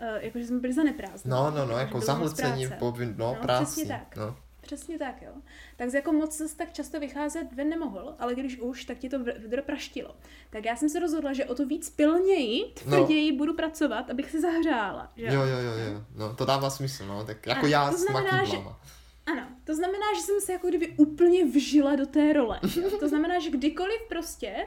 Uh, 0.00 0.22
jakože 0.24 0.46
jsme 0.46 0.60
byli 0.60 0.72
zaneprázdní. 0.72 1.30
No, 1.30 1.50
no, 1.50 1.66
no, 1.66 1.78
jako 1.78 2.00
zahlcení, 2.00 2.66
no, 2.80 2.94
No, 3.16 3.34
práci. 3.42 3.64
přesně 3.64 3.86
tak. 3.86 4.16
No. 4.16 4.36
Přesně 4.66 4.98
tak, 4.98 5.22
jo. 5.22 5.32
Tak 5.76 5.94
jako 5.94 6.12
moc 6.12 6.38
zase 6.38 6.56
tak 6.56 6.72
často 6.72 7.00
vycházet 7.00 7.52
ven 7.52 7.68
nemohl, 7.68 8.14
ale 8.18 8.34
když 8.34 8.58
už, 8.58 8.84
tak 8.84 8.98
ti 8.98 9.08
to 9.08 9.18
v- 9.18 9.48
dopraštilo. 9.56 10.16
Tak 10.50 10.64
já 10.64 10.76
jsem 10.76 10.88
se 10.88 11.00
rozhodla, 11.00 11.32
že 11.32 11.44
o 11.44 11.54
to 11.54 11.66
víc 11.66 11.90
pilněji, 11.90 12.64
tvrději 12.74 13.32
budu 13.32 13.54
pracovat, 13.54 14.10
abych 14.10 14.30
se 14.30 14.40
zahřála. 14.40 15.12
Že? 15.16 15.26
Jo, 15.26 15.32
jo, 15.32 15.58
jo, 15.58 15.72
jo, 15.92 16.02
no, 16.16 16.34
to 16.34 16.44
dává 16.44 16.70
smysl, 16.70 17.06
no, 17.06 17.24
tak 17.24 17.46
jako 17.46 17.60
Ano, 17.60 17.68
já 17.68 17.90
to 17.90 17.96
s 17.98 18.00
znamená, 18.00 18.36
makýblama. 18.36 18.80
Ano, 19.26 19.42
to 19.64 19.74
znamená, 19.74 20.04
že 20.16 20.20
jsem 20.22 20.40
se 20.40 20.52
jako 20.52 20.68
kdyby 20.68 20.88
úplně 20.96 21.44
vžila 21.44 21.96
do 21.96 22.06
té 22.06 22.32
role. 22.32 22.60
Jo? 22.82 22.90
To 22.98 23.08
znamená, 23.08 23.38
že 23.38 23.50
kdykoliv 23.50 24.00
prostě 24.08 24.66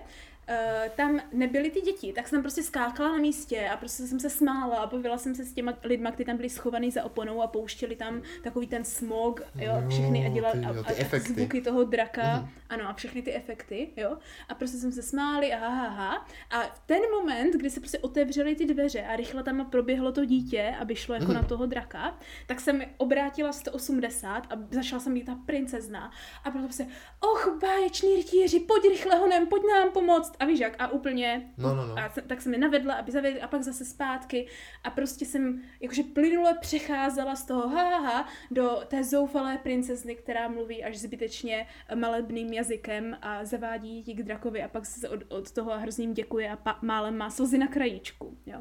uh, 0.50 0.56
tam 0.96 1.20
nebyly 1.34 1.72
ty 1.72 1.82
děti, 1.82 2.14
tak 2.14 2.28
jsem 2.28 2.42
prostě 2.42 2.64
skákala 2.64 3.10
na 3.12 3.18
místě 3.18 3.70
a 3.70 3.78
prostě 3.78 4.04
jsem 4.04 4.20
se 4.20 4.30
smála 4.30 4.76
a 4.78 4.86
bavila 4.88 5.18
jsem 5.18 5.36
se 5.36 5.46
s 5.46 5.54
těma 5.54 5.74
lidma, 5.84 6.12
kteří 6.12 6.26
tam 6.26 6.38
byli 6.38 6.50
schovaný 6.50 6.92
za 6.92 7.04
oponou 7.04 7.42
a 7.42 7.48
pouštěli 7.48 7.96
tam 7.96 8.22
takový 8.44 8.68
ten 8.68 8.84
smog, 8.84 9.40
jo, 9.56 9.72
Jo, 9.82 9.90
všechny 9.90 10.26
a 10.26 10.30
dělali 10.30 10.60
ty 10.60 10.66
a, 10.66 10.74
jo, 10.74 10.80
a, 10.80 10.84
ty 10.84 10.94
a 10.94 11.02
efekty. 11.02 11.34
zvuky 11.34 11.62
toho 11.62 11.84
draka, 11.84 12.22
Mhm. 12.38 12.50
ano, 12.70 12.90
a 12.90 12.94
všechny 12.94 13.22
ty 13.22 13.34
efekty, 13.34 13.90
jo. 13.98 14.18
A 14.50 14.56
prostě 14.56 14.78
jsem 14.78 14.92
se 14.92 15.02
smáli 15.02 15.54
a 15.54 15.58
ha, 15.58 15.70
ha, 15.70 15.88
ha. 15.90 16.28
A 16.52 16.62
v 16.64 16.80
ten 16.86 17.02
moment, 17.20 17.54
kdy 17.56 17.70
se 17.70 17.80
prostě 17.80 18.00
otevřely 18.00 18.56
ty 18.56 18.66
dveře 18.66 19.02
a 19.04 19.16
rychle 19.16 19.44
tam 19.44 19.66
proběhlo 19.70 20.12
to 20.12 20.26
dítě, 20.26 20.76
aby 20.80 20.96
šlo 20.96 21.14
jako 21.16 21.26
Mhm. 21.26 21.34
na 21.36 21.44
toho 21.44 21.66
draka, 21.66 22.18
tak 22.48 22.60
jsem 22.60 22.82
obrátila 22.98 23.52
180 23.54 24.48
a 24.50 24.56
začala 24.72 25.00
jsem 25.00 25.14
být 25.14 25.26
ta 25.26 25.36
princezna. 25.46 26.12
A 26.44 26.52
prostě, 26.52 26.88
och, 27.20 27.58
báječný 27.62 28.16
rytíři, 28.16 28.60
pojď 28.60 28.84
rychle 28.90 29.16
honem, 29.16 29.48
pojď 29.48 29.64
nám 29.76 29.92
pomoct. 29.92 30.34
A 30.40 30.46
víš 30.46 30.60
jak, 30.60 30.76
a 30.80 30.88
úplně, 30.88 31.52
No, 31.58 31.76
no, 31.76 31.88
no. 31.88 31.98
a 31.98 32.10
se- 32.10 32.22
tak 32.22 32.42
jsem 32.42 32.54
je 32.54 32.60
navedla, 32.60 32.94
aby 32.94 33.12
zavedli 33.12 33.42
a 33.42 33.48
pak 33.48 33.64
zase 33.64 33.86
zpátky. 33.86 34.48
A 34.84 34.90
prostě 34.90 35.26
jsem 35.26 35.62
jakože 35.80 36.04
plynule 36.04 36.58
přecházela 36.62 37.36
z 37.36 37.46
toho 37.46 37.68
ha, 37.70 37.84
ha, 37.84 38.00
ha 38.00 38.30
do 38.52 38.82
té 38.88 39.04
zoufalé 39.04 39.58
princezny, 39.58 40.16
která 40.16 40.48
mluví 40.48 40.84
až 40.84 40.98
zbytečně 40.98 41.68
malebným 41.96 42.54
jazykem 42.54 43.18
a 43.22 43.46
zavádí 43.46 44.02
děti 44.02 44.14
k 44.14 44.24
drakovi 44.26 44.64
a 44.64 44.68
pak 44.68 44.86
se 44.86 45.10
od, 45.10 45.20
od 45.28 45.52
toho 45.52 45.80
hrozně 45.80 46.04
jim 46.04 46.14
děkuje 46.14 46.50
a 46.50 46.56
pa, 46.56 46.80
málem 46.82 47.18
má 47.18 47.30
slzy 47.30 47.58
na 47.58 47.68
krajíčku. 47.68 48.38
Jo? 48.46 48.60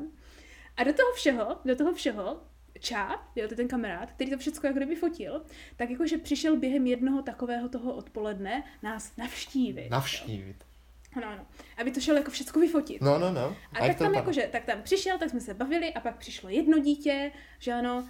A 0.77 0.85
do 0.85 0.93
toho 0.93 1.13
všeho, 1.15 1.57
do 1.65 1.77
toho 1.77 1.93
všeho, 1.95 2.41
Čá, 2.81 3.09
jo, 3.37 3.49
to 3.49 3.53
je 3.53 3.57
ten 3.57 3.69
kamarád, 3.69 4.11
který 4.13 4.31
to 4.31 4.39
všechno 4.39 4.67
jako 4.69 4.77
kdyby 4.77 4.97
fotil, 4.97 5.43
tak 5.77 5.91
jakože 5.91 6.19
přišel 6.19 6.57
během 6.57 6.87
jednoho 6.87 7.23
takového 7.23 7.69
toho 7.69 7.95
odpoledne 7.95 8.63
nás 8.83 9.17
navštívit. 9.17 9.91
Navštívit. 9.91 10.57
Jo. 10.61 10.68
No, 11.17 11.37
no. 11.37 11.47
Aby 11.77 11.91
to 11.91 12.01
šel 12.01 12.17
jako 12.17 12.31
všechno 12.31 12.61
vyfotit. 12.61 13.03
No, 13.03 13.19
no, 13.19 13.33
no. 13.33 13.57
A, 13.73 13.79
a 13.79 13.87
tak 13.87 13.99
tam 13.99 14.15
jakože, 14.15 14.49
tak 14.53 14.65
tam 14.65 14.83
přišel, 14.83 15.19
tak 15.19 15.31
jsme 15.31 15.41
se 15.41 15.55
bavili 15.55 15.95
a 15.95 16.01
pak 16.01 16.19
přišlo 16.19 16.49
jedno 16.49 16.79
dítě, 16.79 17.33
že 17.59 17.73
ano, 17.73 17.99
uh, 17.99 18.05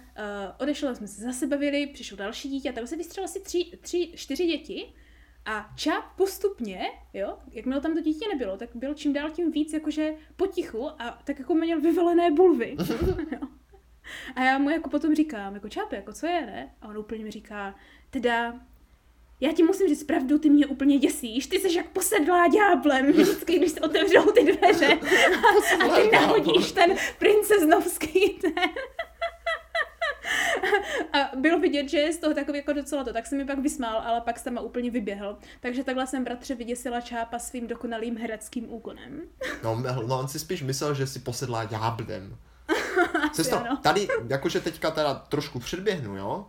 odešlo, 0.57 0.95
jsme 0.95 1.07
se 1.07 1.21
zase 1.21 1.47
bavili, 1.47 1.87
přišlo 1.87 2.17
další 2.17 2.49
dítě 2.49 2.69
a 2.69 2.73
tam 2.73 2.87
se 2.87 2.97
vystřelilo 2.97 3.25
asi 3.25 3.39
tři, 3.39 3.71
tři, 3.81 4.11
čtyři 4.15 4.45
děti 4.45 4.93
a 5.45 5.69
Ča 5.75 6.01
postupně, 6.01 6.81
jo, 7.13 7.37
jakmile 7.51 7.81
tam 7.81 7.93
to 7.93 8.01
dítě 8.01 8.25
nebylo, 8.33 8.57
tak 8.57 8.69
bylo 8.75 8.93
čím 8.93 9.13
dál 9.13 9.29
tím 9.29 9.51
víc 9.51 9.73
jakože 9.73 10.13
potichu 10.35 11.01
a 11.01 11.21
tak 11.23 11.39
jako 11.39 11.53
měl 11.53 11.81
vyvalené 11.81 12.31
bulvy. 12.31 12.77
a 14.35 14.43
já 14.43 14.57
mu 14.57 14.69
jako 14.69 14.89
potom 14.89 15.15
říkám, 15.15 15.53
jako 15.53 15.69
Čápe, 15.69 15.95
jako 15.95 16.13
co 16.13 16.27
je, 16.27 16.45
ne? 16.45 16.75
A 16.81 16.87
on 16.87 16.97
úplně 16.97 17.23
mi 17.23 17.31
říká, 17.31 17.75
teda, 18.09 18.59
já 19.41 19.53
ti 19.53 19.63
musím 19.63 19.87
říct 19.87 20.03
pravdu, 20.03 20.39
ty 20.39 20.49
mě 20.49 20.67
úplně 20.67 20.97
děsíš, 20.97 21.47
ty 21.47 21.59
jsi 21.59 21.75
jak 21.77 21.89
posedlá 21.89 22.47
ďáblem, 22.47 23.11
vždycky, 23.11 23.59
když 23.59 23.71
se 23.71 23.79
otevřou 23.79 24.31
ty 24.31 24.53
dveře 24.53 24.99
a, 25.35 25.85
a 25.85 26.01
ty 26.01 26.11
nahodíš 26.11 26.71
ten 26.71 26.95
princeznovský 27.19 28.29
ten 28.29 28.53
a 31.13 31.35
bylo 31.35 31.59
vidět, 31.59 31.89
že 31.89 31.97
je 31.97 32.13
z 32.13 32.17
toho 32.17 32.33
takový 32.33 32.57
jako 32.57 32.73
docela 32.73 33.03
to, 33.03 33.13
tak 33.13 33.27
se 33.27 33.35
mi 33.35 33.45
pak 33.45 33.59
vysmál, 33.59 34.01
ale 34.05 34.21
pak 34.21 34.39
se 34.39 34.51
ma 34.51 34.61
úplně 34.61 34.91
vyběhl. 34.91 35.37
Takže 35.59 35.83
takhle 35.83 36.07
jsem 36.07 36.23
bratře 36.23 36.55
vyděsila 36.55 37.01
Čápa 37.01 37.39
svým 37.39 37.67
dokonalým 37.67 38.17
hereckým 38.17 38.73
úkonem. 38.73 39.21
No, 39.63 39.83
no 40.07 40.19
on 40.19 40.27
si 40.27 40.39
spíš 40.39 40.63
myslel, 40.63 40.93
že 40.93 41.07
si 41.07 41.19
posedlá 41.19 41.63
jáblem. 41.71 42.37
Sestro, 43.33 43.63
tady, 43.81 44.07
jakože 44.27 44.59
teďka 44.59 44.91
teda 44.91 45.13
trošku 45.13 45.59
předběhnu, 45.59 46.17
jo? 46.17 46.45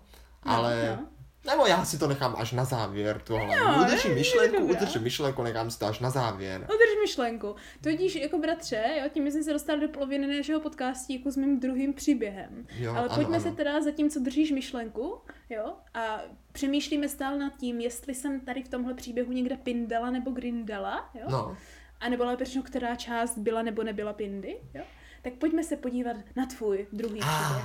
No, 0.46 0.52
ale 0.52 0.96
no, 0.96 1.02
no. 1.02 1.08
Nebo 1.46 1.66
já 1.66 1.84
si 1.84 1.98
to 1.98 2.08
nechám 2.08 2.34
až 2.38 2.52
na 2.52 2.64
závěr, 2.64 3.20
tohle. 3.24 3.60
No, 3.60 3.84
udržím 3.84 4.14
myšlenku, 4.14 4.64
udržím 4.64 5.02
myšlenku, 5.02 5.42
nechám 5.42 5.70
si 5.70 5.78
to 5.78 5.86
až 5.86 6.00
na 6.00 6.10
závěr. 6.10 6.60
Udrž 6.60 7.00
myšlenku. 7.00 7.56
Tudíž 7.82 8.14
jako 8.14 8.38
bratře, 8.38 8.84
jo, 9.02 9.08
tím 9.12 9.30
jsme 9.30 9.42
se 9.42 9.52
dostali 9.52 9.80
do 9.80 9.88
poloviny 9.88 10.36
našeho 10.36 10.60
podcastíku 10.60 11.30
s 11.30 11.36
mým 11.36 11.60
druhým 11.60 11.94
příběhem. 11.94 12.66
Jo, 12.78 12.90
Ale 12.90 13.06
ano, 13.06 13.14
pojďme 13.14 13.36
ano. 13.36 13.44
se 13.44 13.52
teda 13.52 13.82
za 13.82 13.90
tím, 13.90 14.10
co 14.10 14.20
držíš 14.20 14.50
myšlenku, 14.50 15.20
jo, 15.50 15.74
a 15.94 16.20
přemýšlíme 16.52 17.08
stále 17.08 17.38
nad 17.38 17.56
tím, 17.56 17.80
jestli 17.80 18.14
jsem 18.14 18.40
tady 18.40 18.62
v 18.62 18.68
tomhle 18.68 18.94
příběhu 18.94 19.32
někde 19.32 19.56
pindala 19.56 20.10
nebo 20.10 20.30
grindala, 20.30 21.10
jo. 21.14 21.26
No. 21.30 21.56
A 22.00 22.08
nebo 22.08 22.24
lépe 22.24 22.44
řečeno, 22.44 22.64
která 22.64 22.94
část 22.94 23.38
byla 23.38 23.62
nebo 23.62 23.82
nebyla 23.82 24.12
pindy, 24.12 24.60
jo. 24.74 24.82
Tak 25.22 25.32
pojďme 25.32 25.64
se 25.64 25.76
podívat 25.76 26.16
na 26.36 26.46
tvůj 26.46 26.86
druhý 26.92 27.20
ah, 27.22 27.44
příběh. 27.44 27.64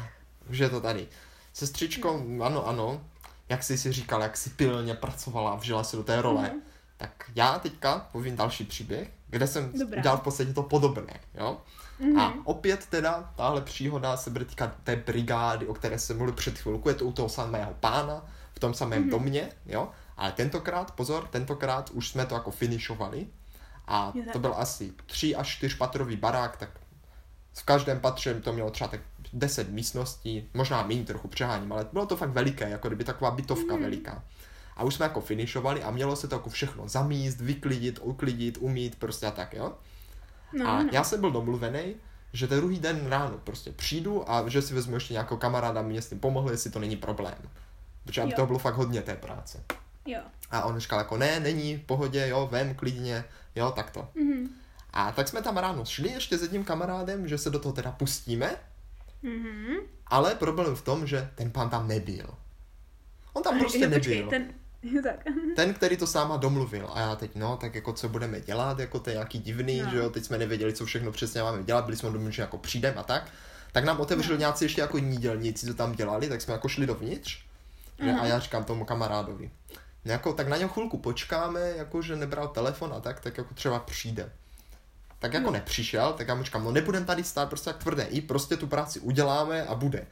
Už 0.50 0.58
je 0.58 0.70
to 0.70 0.82
tady. 0.82 1.08
Sestřičko, 1.54 2.24
no. 2.26 2.46
ano, 2.46 2.68
ano, 2.68 3.06
jak 3.50 3.64
jsi 3.64 3.78
si 3.78 3.92
říkal, 3.92 4.22
jak 4.22 4.38
si 4.38 4.50
pilně 4.50 4.94
pracovala 4.94 5.52
a 5.52 5.56
vžila 5.56 5.84
si 5.84 5.98
do 5.98 6.04
té 6.04 6.22
role, 6.22 6.44
mm-hmm. 6.44 6.62
tak 6.98 7.32
já 7.36 7.60
teďka 7.60 8.08
povím 8.12 8.36
další 8.36 8.64
příběh, 8.64 9.12
kde 9.28 9.48
jsem 9.48 9.72
Dobrá. 9.80 10.00
udělal 10.00 10.18
v 10.18 10.22
podstatě 10.22 10.54
to 10.54 10.64
podobné, 10.64 11.20
jo. 11.34 11.62
Mm-hmm. 12.02 12.20
A 12.20 12.34
opět 12.44 12.86
teda 12.86 13.34
tahle 13.36 13.62
příhoda 13.62 14.18
se 14.18 14.30
bude 14.30 14.46
týkat 14.46 14.76
té 14.84 14.96
brigády, 14.96 15.68
o 15.68 15.74
které 15.74 16.00
jsem 16.00 16.18
mluvil 16.18 16.36
před 16.36 16.58
chvilku, 16.58 16.90
je 16.90 16.96
to 16.96 17.06
u 17.06 17.12
toho 17.12 17.30
samého 17.30 17.74
pána, 17.80 18.26
v 18.54 18.60
tom 18.60 18.74
samém 18.74 19.04
mm-hmm. 19.04 19.12
domě, 19.12 19.50
jo. 19.66 19.90
Ale 20.18 20.32
tentokrát, 20.32 20.92
pozor, 20.92 21.28
tentokrát 21.28 21.90
už 21.90 22.10
jsme 22.10 22.26
to 22.26 22.36
jako 22.36 22.52
finišovali 22.52 23.28
a 23.88 24.14
to 24.34 24.40
byl 24.40 24.54
asi 24.58 24.94
tři 25.06 25.36
až 25.36 25.48
čtyřpatrový 25.50 26.16
barák, 26.16 26.58
tak 26.58 26.70
v 27.54 27.64
každém 27.64 28.00
patře 28.00 28.42
to 28.42 28.54
mělo 28.54 28.72
třeba 28.72 28.88
tak 28.88 29.00
10 29.34 29.70
místností, 29.70 30.50
možná 30.54 30.88
méně 30.88 31.04
trochu 31.04 31.28
přeháním, 31.28 31.72
ale 31.72 31.88
bylo 31.94 32.06
to 32.06 32.18
fakt 32.18 32.30
veliké, 32.30 32.70
jako 32.70 32.88
kdyby 32.88 33.04
taková 33.04 33.32
bytovka 33.32 33.76
mm. 33.76 33.82
veliká. 33.82 34.24
A 34.76 34.84
už 34.84 34.96
jsme 34.96 35.06
jako 35.06 35.22
finišovali 35.22 35.84
a 35.84 35.92
mělo 35.92 36.16
se 36.16 36.28
to 36.28 36.36
jako 36.36 36.50
všechno 36.50 36.88
zamíst, 36.88 37.42
vyklidit, 37.42 38.00
uklidit, 38.02 38.58
umít, 38.62 38.96
prostě 38.96 39.26
a 39.26 39.32
tak, 39.32 39.54
jo. 39.54 39.74
No, 40.54 40.68
a 40.68 40.84
no. 40.84 40.90
já 40.92 41.04
jsem 41.04 41.20
byl 41.20 41.32
domluvený, 41.32 41.96
že 42.34 42.48
ten 42.48 42.58
druhý 42.58 42.80
den 42.80 43.08
ráno 43.08 43.38
prostě 43.44 43.72
přijdu 43.72 44.32
a 44.32 44.50
že 44.50 44.62
si 44.62 44.74
vezmu 44.74 44.96
ještě 44.96 45.14
nějakého 45.14 45.38
kamaráda, 45.38 45.82
mě 45.82 46.02
s 46.02 46.10
tím 46.10 46.20
pomohli, 46.20 46.54
jestli 46.54 46.72
to 46.72 46.80
není 46.80 46.96
problém. 46.96 47.38
Protože 48.04 48.22
aby 48.22 48.34
to 48.34 48.46
bylo 48.46 48.60
fakt 48.60 48.76
hodně 48.76 49.02
té 49.02 49.16
práce. 49.16 49.64
Jo. 50.06 50.20
A 50.52 50.64
on 50.64 50.80
říkal 50.80 51.00
jako 51.00 51.18
ne, 51.18 51.40
není, 51.40 51.76
v 51.76 51.82
pohodě, 51.82 52.28
jo, 52.28 52.50
vem, 52.52 52.76
klidně, 52.76 53.24
jo, 53.56 53.72
tak 53.72 53.92
to. 53.92 54.10
Mm-hmm. 54.16 54.48
A 54.94 55.12
tak 55.12 55.28
jsme 55.28 55.42
tam 55.42 55.58
ráno 55.58 55.86
šli 55.86 56.10
ještě 56.10 56.38
s 56.38 56.42
jedním 56.42 56.64
kamarádem, 56.64 57.28
že 57.28 57.38
se 57.38 57.50
do 57.50 57.60
toho 57.60 57.74
teda 57.74 57.92
pustíme. 57.92 58.56
Mm-hmm. 59.26 59.78
Ale 60.08 60.36
problém 60.36 60.76
v 60.76 60.82
tom, 60.82 61.08
že 61.08 61.30
ten 61.36 61.52
pán 61.52 61.70
tam 61.70 61.88
nebyl. 61.88 62.30
On 63.34 63.44
tam 63.44 63.60
prostě 63.60 63.84
jo, 63.84 63.90
nebyl. 63.90 64.30
ten... 64.30 64.54
Tak. 65.04 65.16
ten, 65.56 65.74
který 65.74 65.98
to 65.98 66.08
sáma 66.08 66.38
domluvil. 66.38 66.90
A 66.94 67.00
já 67.00 67.16
teď, 67.16 67.32
no, 67.36 67.58
tak 67.58 67.76
jako 67.76 67.94
co 67.94 68.10
budeme 68.10 68.42
dělat, 68.42 68.80
jako 68.80 69.00
to 69.00 69.10
je 69.10 69.14
nějaký 69.14 69.40
divný, 69.40 69.82
no. 69.82 69.90
že 69.90 69.98
jo, 69.98 70.10
teď 70.10 70.24
jsme 70.24 70.38
nevěděli, 70.38 70.74
co 70.74 70.86
všechno 70.86 71.12
přesně 71.12 71.42
máme 71.42 71.64
dělat, 71.64 71.86
byli 71.86 71.98
jsme 71.98 72.08
domluvili, 72.08 72.34
že 72.34 72.42
jako 72.42 72.58
přijdem 72.58 72.94
a 72.98 73.04
tak. 73.04 73.32
Tak 73.72 73.84
nám 73.84 74.00
otevřel 74.00 74.36
no. 74.36 74.40
nějací 74.40 74.66
ještě 74.66 74.82
jako 74.82 74.98
jiní 74.98 75.18
dělníci, 75.18 75.68
co 75.68 75.74
tam 75.74 75.92
dělali, 75.92 76.30
tak 76.30 76.42
jsme 76.42 76.54
jako 76.54 76.68
šli 76.68 76.86
dovnitř. 76.86 77.40
Že, 78.04 78.12
a 78.12 78.26
já 78.26 78.40
říkám 78.40 78.64
tomu 78.64 78.86
kamarádovi, 78.86 79.52
jako, 80.06 80.34
tak 80.34 80.48
na 80.48 80.58
něm 80.58 80.70
chvilku 80.70 80.98
počkáme, 80.98 81.60
jako 81.60 82.02
že 82.02 82.16
nebral 82.16 82.48
telefon 82.48 82.94
a 82.94 83.00
tak, 83.00 83.20
tak 83.20 83.38
jako 83.38 83.54
třeba 83.54 83.80
přijde 83.80 84.32
tak 85.20 85.34
jako 85.34 85.46
no. 85.46 85.52
nepřišel, 85.52 86.14
tak 86.14 86.28
já 86.28 86.36
mu 86.36 86.44
říkám, 86.44 86.64
no 86.64 86.72
nebudem 86.72 87.06
tady 87.06 87.24
stát 87.24 87.50
prostě 87.50 87.70
jak 87.70 87.78
tvrdé 87.78 88.04
i, 88.04 88.22
prostě 88.22 88.58
tu 88.58 88.68
práci 88.68 89.00
uděláme 89.00 89.64
a 89.64 89.76
bude. 89.76 90.08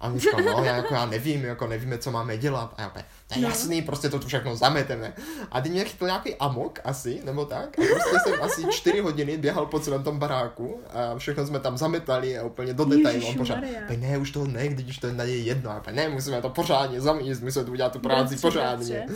A 0.00 0.06
on 0.06 0.18
říkal, 0.18 0.40
no, 0.40 0.64
já, 0.64 0.76
jako, 0.76 0.94
já 0.94 1.06
nevím, 1.06 1.44
jako 1.44 1.66
nevíme, 1.66 1.98
co 1.98 2.10
máme 2.10 2.36
dělat. 2.38 2.74
A 2.76 2.82
já 2.82 2.88
to 2.88 2.98
je 2.98 3.42
no. 3.42 3.48
jasný, 3.48 3.82
prostě 3.82 4.08
to 4.08 4.18
tu 4.18 4.26
všechno 4.26 4.56
zameteme. 4.56 5.12
A 5.50 5.60
teď 5.60 5.72
mě 5.72 5.84
chytl 5.84 6.06
nějaký 6.06 6.34
amok 6.34 6.78
asi, 6.84 7.20
nebo 7.24 7.44
tak. 7.44 7.78
A 7.78 7.82
prostě 7.90 8.16
jsem 8.24 8.42
asi 8.42 8.64
čtyři 8.70 9.00
hodiny 9.00 9.36
běhal 9.36 9.66
po 9.66 9.80
celém 9.80 10.02
tom 10.02 10.18
baráku 10.18 10.80
a 10.90 11.18
všechno 11.18 11.46
jsme 11.46 11.60
tam 11.60 11.78
zametali 11.78 12.38
a 12.38 12.44
úplně 12.44 12.74
do 12.74 12.84
detailu. 12.84 13.26
On 13.26 13.36
pořád, 13.36 13.58
ne, 13.96 14.18
už 14.18 14.30
to 14.30 14.46
ne, 14.46 14.68
když 14.68 14.98
to 14.98 15.06
je 15.06 15.12
na 15.12 15.24
něj 15.24 15.44
jedno. 15.44 15.70
A 15.70 15.82
ne, 15.92 16.08
musíme 16.08 16.42
to 16.42 16.50
pořádně 16.50 17.00
zamíst, 17.00 17.42
musíme 17.42 17.64
tu 17.64 17.72
udělat 17.72 17.92
tu 17.92 17.98
práci 17.98 18.34
bratře, 18.34 18.48
pořádně. 18.48 19.06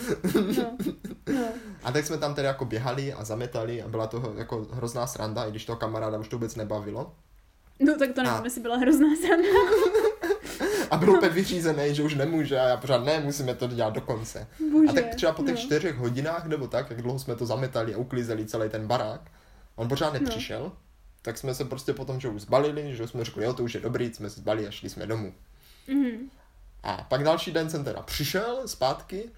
No. 0.56 0.76
No. 1.32 1.44
A 1.84 1.92
tak 1.92 2.06
jsme 2.06 2.18
tam 2.18 2.34
tedy 2.34 2.46
jako 2.46 2.64
běhali 2.64 3.12
a 3.12 3.24
zametali 3.24 3.82
a 3.82 3.88
byla 3.88 4.06
to 4.06 4.34
jako 4.36 4.66
hrozná 4.72 5.06
sranda, 5.06 5.44
i 5.44 5.50
když 5.50 5.64
toho 5.64 5.76
kamaráda 5.76 6.18
už 6.18 6.28
to 6.28 6.36
vůbec 6.36 6.56
nebavilo. 6.56 7.12
No 7.80 7.98
tak 7.98 8.12
to 8.12 8.22
nevím, 8.22 8.44
jestli 8.44 8.60
byla 8.60 8.76
hrozná 8.76 9.08
sranda. 9.20 9.48
a 10.90 10.96
byl 10.96 11.10
úplně 11.10 11.32
vyřízený, 11.32 11.94
že 11.94 12.02
už 12.02 12.14
nemůže 12.14 12.60
a 12.60 12.68
já 12.68 12.76
pořád 12.76 13.04
ne, 13.04 13.20
musíme 13.20 13.54
to 13.54 13.68
dělat 13.68 13.94
do 13.94 14.00
konce. 14.00 14.46
Bože, 14.72 14.88
a 14.88 14.92
tak 14.92 15.14
třeba 15.14 15.32
po 15.32 15.42
těch 15.42 15.54
no. 15.54 15.60
čtyřech 15.60 15.96
hodinách 15.96 16.46
nebo 16.46 16.68
tak, 16.68 16.90
jak 16.90 17.02
dlouho 17.02 17.18
jsme 17.18 17.36
to 17.36 17.46
zametali 17.46 17.94
a 17.94 17.98
uklízeli 17.98 18.46
celý 18.46 18.70
ten 18.70 18.86
barák, 18.86 19.20
on 19.76 19.88
pořád 19.88 20.12
no. 20.12 20.20
nepřišel, 20.20 20.60
no. 20.60 20.72
tak 21.22 21.38
jsme 21.38 21.54
se 21.54 21.64
prostě 21.64 21.92
potom, 21.92 22.20
že 22.20 22.28
už 22.28 22.40
zbalili, 22.40 22.96
že 22.96 23.06
jsme 23.06 23.24
řekli, 23.24 23.44
jo, 23.44 23.52
to 23.52 23.64
už 23.64 23.74
je 23.74 23.80
dobrý, 23.80 24.14
jsme 24.14 24.30
se 24.30 24.40
zbalili 24.40 24.68
a 24.68 24.70
šli 24.70 24.90
jsme 24.90 25.06
domů. 25.06 25.34
Mm-hmm. 25.88 26.18
A 26.82 27.06
pak 27.08 27.24
další 27.24 27.52
den 27.52 27.70
jsem 27.70 27.84
teda 27.84 28.02
přišel 28.02 28.68
zpátky 28.68 29.30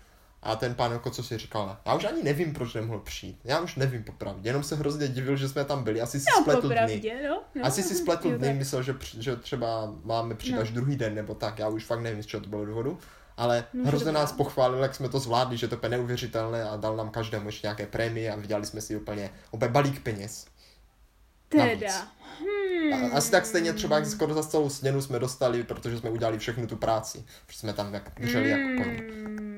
a 0.47 0.57
ten 0.57 0.75
pán 0.75 0.93
jako 0.93 1.11
co 1.11 1.23
si 1.23 1.39
říkal, 1.39 1.77
já 1.87 1.95
už 1.95 2.05
ani 2.05 2.23
nevím, 2.23 2.53
proč 2.53 2.75
nemohl 2.75 2.99
přijít. 2.99 3.41
Já 3.45 3.61
už 3.61 3.77
nevím 3.77 4.05
popravdě, 4.05 4.49
jenom 4.49 4.63
se 4.63 4.77
hrozně 4.77 5.09
divil, 5.09 5.37
že 5.37 5.49
jsme 5.49 5.65
tam 5.65 5.85
byli. 5.85 6.01
Asi 6.01 6.21
si 6.21 6.27
no, 6.37 6.43
spletl 6.43 6.61
popravdě, 6.61 6.99
dny. 6.99 7.29
No, 7.29 7.43
no. 7.55 7.67
Asi 7.67 7.83
si 7.83 7.95
spletl 7.95 8.39
dny, 8.39 8.55
myslel, 8.55 8.83
že, 8.83 8.97
že 9.19 9.37
třeba 9.37 9.95
máme 10.05 10.35
přijít 10.35 10.55
no. 10.55 10.61
až 10.61 10.71
druhý 10.71 10.97
den, 10.97 11.15
nebo 11.15 11.35
tak. 11.35 11.59
Já 11.59 11.69
už 11.69 11.85
fakt 11.85 12.01
nevím, 12.01 12.23
z 12.23 12.27
čeho 12.27 12.43
to 12.43 12.49
bylo 12.49 12.65
důvodu. 12.65 12.99
Ale 13.37 13.65
no, 13.73 13.85
hrozně 13.85 14.13
nás 14.13 14.33
pochválil, 14.33 14.79
jak 14.79 14.95
jsme 14.95 15.09
to 15.09 15.19
zvládli, 15.19 15.57
že 15.57 15.69
to 15.69 15.79
je 15.83 15.89
neuvěřitelné 15.89 16.65
a 16.65 16.77
dal 16.77 16.97
nám 16.97 17.11
každému 17.11 17.49
ještě 17.49 17.67
nějaké 17.67 17.87
prémie 17.87 18.33
a 18.33 18.37
vydělali 18.37 18.67
jsme 18.67 18.81
si 18.81 18.97
úplně 18.97 19.31
úplně 19.51 19.71
balík 19.71 20.03
peněz. 20.03 20.47
Teda. 21.49 22.09
Hmm. 22.41 23.17
Asi 23.17 23.31
tak 23.31 23.47
stejně 23.47 23.73
třeba 23.73 23.97
jak 23.97 24.07
skoro 24.07 24.35
za 24.35 24.43
celou 24.43 24.71
směnu 24.71 25.03
jsme 25.03 25.19
dostali, 25.19 25.63
protože 25.63 25.99
jsme 25.99 26.11
udělali 26.11 26.39
všechnu 26.39 26.67
tu 26.67 26.77
práci. 26.77 27.25
Protože 27.47 27.59
jsme 27.59 27.73
tam 27.73 27.95
jak 27.95 28.13
drželi 28.21 28.53
hmm. 28.53 28.79
jako 28.79 28.85
koně. 28.85 29.56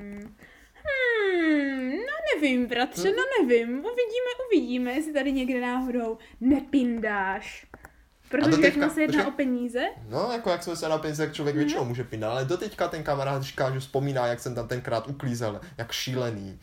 Nevím, 2.34 2.66
bratře, 2.66 3.10
no 3.10 3.22
nevím. 3.40 3.68
Uvidíme, 3.68 4.30
uvidíme, 4.48 4.92
jestli 4.92 5.12
tady 5.12 5.32
někde 5.32 5.60
náhodou 5.60 6.18
nepindáš. 6.40 7.66
Protože 8.28 8.56
teďka, 8.56 8.88
se 8.90 9.00
jedná 9.00 9.16
počkej, 9.16 9.32
o 9.32 9.36
peníze? 9.36 9.80
No, 10.08 10.32
jako 10.32 10.50
jak 10.50 10.62
jsme 10.62 10.76
se 10.76 10.88
na 10.88 10.98
peníze, 10.98 11.22
jak 11.22 11.32
člověk 11.32 11.56
mm. 11.56 11.58
většinou 11.58 11.84
může 11.84 12.04
pindat, 12.04 12.30
ale 12.30 12.44
doteďka 12.44 12.88
ten 12.88 13.02
kamarád 13.02 13.42
říká, 13.42 13.70
že 13.70 13.80
vzpomíná, 13.80 14.26
jak 14.26 14.40
jsem 14.40 14.54
tam 14.54 14.68
tenkrát 14.68 15.08
uklízel, 15.08 15.60
jak 15.78 15.92
šílený. 15.92 16.58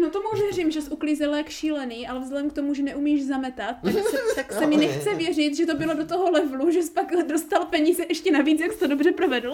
No 0.00 0.10
tomu 0.10 0.28
věřím, 0.34 0.70
že 0.70 0.82
jsi 0.82 0.90
uklízel 0.90 1.34
jak 1.34 1.48
šílený, 1.48 2.08
ale 2.08 2.20
vzhledem 2.20 2.50
k 2.50 2.52
tomu, 2.52 2.74
že 2.74 2.82
neumíš 2.82 3.24
zametat, 3.24 3.76
tak 3.82 3.92
se, 3.92 4.18
tak 4.34 4.52
se 4.52 4.66
mi 4.66 4.76
nechce 4.76 5.14
věřit, 5.14 5.56
že 5.56 5.66
to 5.66 5.74
bylo 5.74 5.94
do 5.94 6.06
toho 6.06 6.30
levelu, 6.30 6.70
že 6.70 6.82
jsi 6.82 6.92
pak 6.92 7.26
dostal 7.26 7.64
peníze 7.64 8.04
ještě 8.08 8.32
navíc, 8.32 8.60
jak 8.60 8.72
jsi 8.72 8.78
to 8.78 8.86
dobře 8.86 9.12
provedl. 9.12 9.52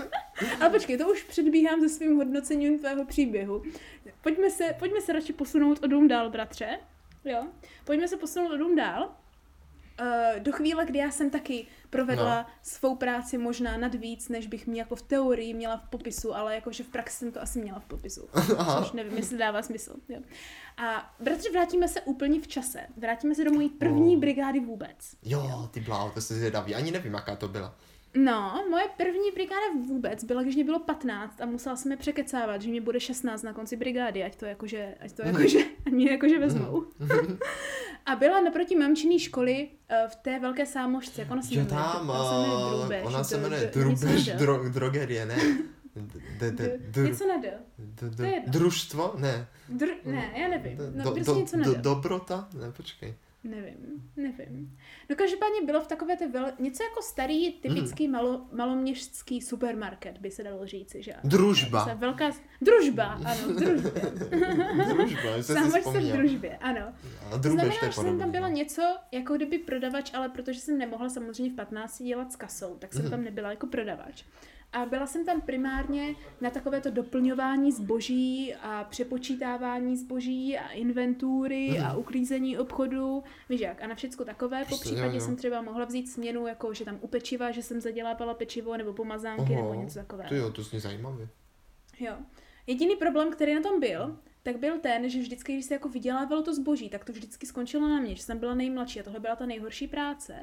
ale 0.60 0.70
počkej, 0.70 0.98
to 0.98 1.10
už 1.10 1.22
předbíhám 1.22 1.80
se 1.80 1.88
svým 1.88 2.16
hodnocením 2.16 2.78
tvého 2.78 3.04
příběhu. 3.04 3.62
Pojďme 4.22 4.50
se, 4.50 4.76
pojďme 4.78 5.00
se 5.00 5.12
radši 5.12 5.32
posunout 5.32 5.84
o 5.84 5.86
dům 5.86 6.08
dál, 6.08 6.30
bratře. 6.30 6.78
Jo? 7.24 7.46
Pojďme 7.84 8.08
se 8.08 8.16
posunout 8.16 8.52
o 8.52 8.56
dům 8.56 8.76
dál. 8.76 9.14
Uh, 10.00 10.42
do 10.42 10.52
chvíle, 10.52 10.86
kdy 10.86 10.98
já 10.98 11.10
jsem 11.10 11.30
taky 11.30 11.66
provedla 11.90 12.42
no. 12.42 12.46
svou 12.62 12.96
práci 12.96 13.38
možná 13.38 13.76
nad 13.76 13.94
víc, 13.94 14.28
než 14.28 14.46
bych 14.46 14.66
mě 14.66 14.80
jako 14.80 14.96
v 14.96 15.02
teorii 15.02 15.54
měla 15.54 15.76
v 15.76 15.88
popisu, 15.88 16.36
ale 16.36 16.54
jakože 16.54 16.84
v 16.84 16.88
praxi 16.88 17.16
jsem 17.16 17.32
to 17.32 17.42
asi 17.42 17.60
měla 17.60 17.78
v 17.78 17.84
popisu. 17.84 18.28
Aha. 18.58 18.82
Což 18.82 18.92
nevím, 18.92 19.16
jestli 19.16 19.38
dává 19.38 19.62
smysl. 19.62 19.94
Jo. 20.08 20.20
A 20.76 21.14
bratře, 21.20 21.50
vrátíme 21.50 21.88
se 21.88 22.00
úplně 22.00 22.40
v 22.40 22.48
čase. 22.48 22.80
Vrátíme 22.96 23.34
se 23.34 23.44
do 23.44 23.52
mojí 23.52 23.68
první 23.68 24.14
oh. 24.14 24.20
brigády 24.20 24.60
vůbec. 24.60 25.16
Jo, 25.22 25.46
jo. 25.50 25.68
ty 25.70 25.80
bláho, 25.80 26.10
to 26.10 26.20
se 26.20 26.34
zvědavý. 26.34 26.74
Ani 26.74 26.90
nevím, 26.90 27.14
jaká 27.14 27.36
to 27.36 27.48
byla. 27.48 27.74
No, 28.14 28.64
moje 28.70 28.84
první 28.96 29.30
brigáda 29.34 29.66
vůbec 29.86 30.24
byla, 30.24 30.42
když 30.42 30.54
mě 30.54 30.64
bylo 30.64 30.78
15 30.78 31.40
a 31.40 31.46
musela 31.46 31.76
jsem 31.76 31.90
je 31.90 31.96
překecávat, 31.96 32.62
že 32.62 32.70
mě 32.70 32.80
bude 32.80 33.00
16 33.00 33.42
na 33.42 33.52
konci 33.52 33.76
brigády, 33.76 34.24
ať 34.24 34.36
to 34.36 34.44
jakože, 34.44 34.94
ať 35.00 35.12
to 35.12 35.22
jakože, 35.22 35.58
ať 35.86 35.92
mě 35.92 36.10
jakože 36.10 36.38
vezmou. 36.38 36.84
a 38.06 38.16
byla 38.16 38.40
naproti 38.40 38.76
mamčiný 38.76 39.18
školy 39.18 39.68
uh, 39.90 40.10
v 40.10 40.16
té 40.16 40.38
velké 40.38 40.66
sámošce, 40.66 41.20
jak 41.20 41.30
ona 41.30 41.42
se 41.42 41.54
jmenuje? 41.54 41.70
tam, 41.70 42.12
ona 43.02 43.24
se 43.24 43.38
jmenuje 43.38 43.70
Drubež, 43.74 44.30
drogerie, 44.72 45.26
ne? 45.26 45.36
Něco 47.06 47.26
na 47.28 47.36
D. 47.36 47.58
Družstvo? 48.46 49.14
Ne. 49.18 49.46
Ne, 50.04 50.32
já 50.36 50.48
nevím. 50.48 50.78
No, 50.94 51.12
prostě 51.12 51.32
něco 51.32 51.56
na. 51.56 51.72
Dobrota? 51.72 52.48
Ne, 52.54 52.72
počkej. 52.72 53.14
Nevím, 53.44 54.10
nevím. 54.16 54.78
No 55.10 55.16
každopádně 55.16 55.62
bylo 55.66 55.80
v 55.80 55.86
takové 55.86 56.16
ty 56.16 56.26
vel... 56.26 56.52
něco 56.58 56.82
jako 56.82 57.02
starý, 57.02 57.52
typický 57.52 58.06
mm. 58.06 58.12
malo, 58.12 58.46
maloměstský 58.52 59.40
supermarket, 59.40 60.18
by 60.18 60.30
se 60.30 60.42
dalo 60.42 60.66
říci, 60.66 61.02
že? 61.02 61.14
Družba. 61.24 61.84
Se 61.84 61.94
velká... 61.94 62.30
Družba, 62.60 63.04
ano, 63.04 63.54
družba. 63.54 63.90
družba, 64.94 65.42
jsem 65.42 65.70
si 65.70 65.80
v 65.80 66.12
družbě, 66.12 66.56
ano. 66.56 66.92
A 67.32 67.38
to 67.38 67.50
znamená, 67.50 67.74
že 67.86 67.92
jsem 67.92 68.18
tam 68.18 68.30
byla 68.30 68.48
něco, 68.48 68.82
jako 69.12 69.36
kdyby 69.36 69.58
prodavač, 69.58 70.14
ale 70.14 70.28
protože 70.28 70.60
jsem 70.60 70.78
nemohla 70.78 71.08
samozřejmě 71.08 71.52
v 71.52 71.56
15 71.56 72.02
dělat 72.02 72.32
s 72.32 72.36
kasou, 72.36 72.76
tak 72.78 72.92
jsem 72.92 73.04
mm. 73.04 73.10
tam 73.10 73.24
nebyla 73.24 73.50
jako 73.50 73.66
prodavač. 73.66 74.24
A 74.72 74.86
byla 74.86 75.06
jsem 75.06 75.24
tam 75.24 75.40
primárně 75.40 76.14
na 76.40 76.50
takovéto 76.50 76.90
doplňování 76.90 77.72
zboží 77.72 78.54
a 78.54 78.84
přepočítávání 78.84 79.96
zboží 79.96 80.58
a 80.58 80.68
inventury 80.68 81.68
mm. 81.78 81.86
a 81.86 81.94
uklízení 81.94 82.58
obchodu, 82.58 83.24
víš 83.48 83.60
jak, 83.60 83.82
a 83.82 83.86
na 83.86 83.94
všecko 83.94 84.24
takové. 84.24 84.64
Po 84.64 84.78
případě 84.78 85.20
jsem 85.20 85.36
třeba 85.36 85.62
mohla 85.62 85.84
vzít 85.84 86.08
směnu, 86.10 86.46
jako 86.46 86.74
že 86.74 86.84
tam 86.84 86.98
u 87.00 87.06
pečiva, 87.06 87.50
že 87.50 87.62
jsem 87.62 87.80
zadělávala 87.80 88.34
pečivo 88.34 88.76
nebo 88.76 88.92
pomazánky 88.92 89.52
Oho, 89.52 89.62
nebo 89.62 89.74
něco 89.74 89.98
takového. 89.98 90.28
To 90.28 90.34
jo, 90.34 90.50
to 90.50 90.62
zní 90.62 90.80
zajímavé. 90.80 91.28
Jo. 92.00 92.14
Jediný 92.66 92.96
problém, 92.96 93.32
který 93.32 93.54
na 93.54 93.62
tom 93.62 93.80
byl, 93.80 94.16
tak 94.42 94.56
byl 94.56 94.78
ten, 94.78 95.08
že 95.08 95.18
vždycky, 95.18 95.52
když 95.52 95.64
se 95.64 95.74
jako 95.74 95.88
vydělávalo 95.88 96.42
to 96.42 96.54
zboží, 96.54 96.88
tak 96.88 97.04
to 97.04 97.12
vždycky 97.12 97.46
skončilo 97.46 97.88
na 97.88 98.00
mě, 98.00 98.14
že 98.14 98.22
jsem 98.22 98.38
byla 98.38 98.54
nejmladší 98.54 99.00
a 99.00 99.02
tohle 99.02 99.20
byla 99.20 99.36
ta 99.36 99.46
nejhorší 99.46 99.88
práce, 99.88 100.34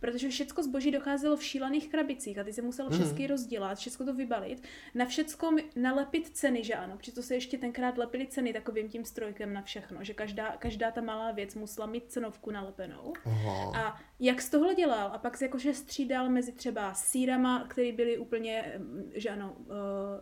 protože 0.00 0.28
všechno 0.28 0.62
zboží 0.62 0.90
docházelo 0.90 1.36
v 1.36 1.44
šílených 1.44 1.88
krabicích 1.88 2.38
a 2.38 2.44
ty 2.44 2.52
se 2.52 2.62
muselo 2.62 2.90
mm. 2.90 2.96
všechny 2.96 3.26
rozdělat, 3.26 3.78
všechno 3.78 4.06
to 4.06 4.14
vybalit, 4.14 4.62
na 4.94 5.06
všecko 5.06 5.50
nalepit 5.76 6.28
ceny, 6.28 6.64
že 6.64 6.74
ano, 6.74 6.96
protože 6.96 7.12
to 7.12 7.22
se 7.22 7.34
ještě 7.34 7.58
tenkrát 7.58 7.98
lepily 7.98 8.26
ceny 8.26 8.52
takovým 8.52 8.88
tím 8.88 9.04
strojkem 9.04 9.52
na 9.52 9.62
všechno, 9.62 10.04
že 10.04 10.14
každá, 10.14 10.56
každá 10.56 10.90
ta 10.90 11.00
malá 11.00 11.32
věc 11.32 11.54
musela 11.54 11.86
mít 11.86 12.12
cenovku 12.12 12.50
nalepenou. 12.50 13.12
Aha. 13.24 13.72
A 13.76 14.00
jak 14.20 14.42
z 14.42 14.50
tohle 14.50 14.74
dělal 14.74 15.10
a 15.12 15.18
pak 15.18 15.36
se 15.36 15.44
jakože 15.44 15.74
střídal 15.74 16.28
mezi 16.28 16.52
třeba 16.52 16.94
sírama, 16.94 17.64
které 17.68 17.92
byly 17.92 18.18
úplně, 18.18 18.72
mm, 18.78 19.10
že 19.14 19.28
ano, 19.28 19.56
uh, 19.58 19.66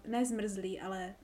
ne 0.06 0.24
zmrzlý, 0.24 0.80
ale 0.80 1.14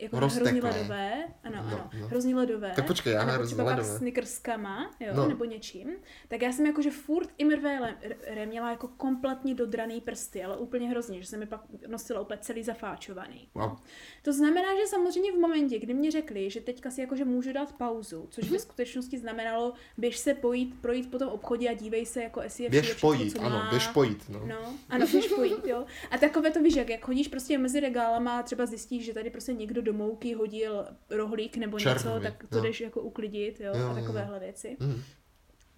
jako 0.00 0.16
hrozně 0.16 0.42
ledové, 0.42 1.24
ano, 1.44 1.56
no, 1.56 1.76
ano, 1.76 1.90
no. 2.00 2.08
hrozně 2.08 2.36
ledové. 2.36 2.72
Tak 2.76 2.86
počkej, 2.86 3.12
já 3.12 3.22
hrozně 3.22 3.54
třeba 3.54 3.70
ledové. 3.70 3.98
snickerskama, 3.98 4.90
jo, 5.00 5.12
no. 5.14 5.28
nebo 5.28 5.44
něčím, 5.44 5.90
tak 6.28 6.42
já 6.42 6.52
jsem 6.52 6.66
jakože 6.66 6.90
furt 6.90 7.28
imrvé 7.38 7.96
měla 8.44 8.70
jako 8.70 8.88
kompletně 8.88 9.54
dodraný 9.54 10.00
prsty, 10.00 10.44
ale 10.44 10.56
úplně 10.56 10.88
hrozně, 10.88 11.22
že 11.22 11.26
jsem 11.26 11.40
mi 11.40 11.46
pak 11.46 11.60
nosila 11.88 12.20
úplně 12.20 12.38
celý 12.40 12.62
zafáčovaný. 12.62 13.48
Wow. 13.54 13.78
To 14.22 14.32
znamená, 14.32 14.68
že 14.80 14.86
samozřejmě 14.86 15.32
v 15.32 15.38
momentě, 15.38 15.78
kdy 15.78 15.94
mě 15.94 16.10
řekli, 16.10 16.50
že 16.50 16.60
teďka 16.60 16.90
si 16.90 17.00
jakože 17.00 17.24
můžu 17.24 17.52
dát 17.52 17.72
pauzu, 17.72 18.26
což 18.30 18.44
mm-hmm. 18.44 18.52
ve 18.52 18.58
skutečnosti 18.58 19.18
znamenalo, 19.18 19.72
běž 19.98 20.18
se 20.18 20.34
pojít, 20.34 20.74
projít 20.80 21.10
po 21.10 21.18
tom 21.18 21.28
obchodě 21.28 21.68
a 21.68 21.74
dívej 21.74 22.06
se, 22.06 22.22
jako 22.22 22.42
jestli 22.42 22.64
je 22.64 22.70
Běž 22.70 22.94
pojít, 22.94 23.30
co 23.30 23.40
ano, 23.40 23.56
má. 23.56 23.70
běž 23.70 23.88
pojít, 23.88 24.24
no. 24.28 24.46
no. 24.46 24.74
ano, 24.88 25.06
běž 25.06 25.28
pojít, 25.28 25.66
jo. 25.66 25.84
A 26.10 26.18
takové 26.18 26.50
to 26.50 26.62
víš, 26.62 26.74
jak, 26.74 26.88
jak 26.88 27.04
chodíš 27.04 27.28
prostě 27.28 27.58
mezi 27.58 27.80
regálama 27.80 28.38
a 28.38 28.42
třeba 28.42 28.66
zjistíš, 28.66 29.04
že 29.04 29.14
tady 29.14 29.30
prostě 29.30 29.52
někdo 29.52 29.82
do 29.92 29.98
mouky 29.98 30.34
hodil 30.34 30.86
rohlík 31.10 31.56
nebo 31.56 31.78
Červy, 31.78 32.08
něco, 32.08 32.20
tak 32.20 32.44
to 32.48 32.56
no. 32.56 32.62
jdeš 32.62 32.80
jako 32.80 33.00
uklidit, 33.00 33.60
jo, 33.60 33.72
jo 33.76 33.88
a 33.90 33.94
takovéhle 33.94 34.36
jo. 34.36 34.40
věci. 34.40 34.76
Mm. 34.80 35.02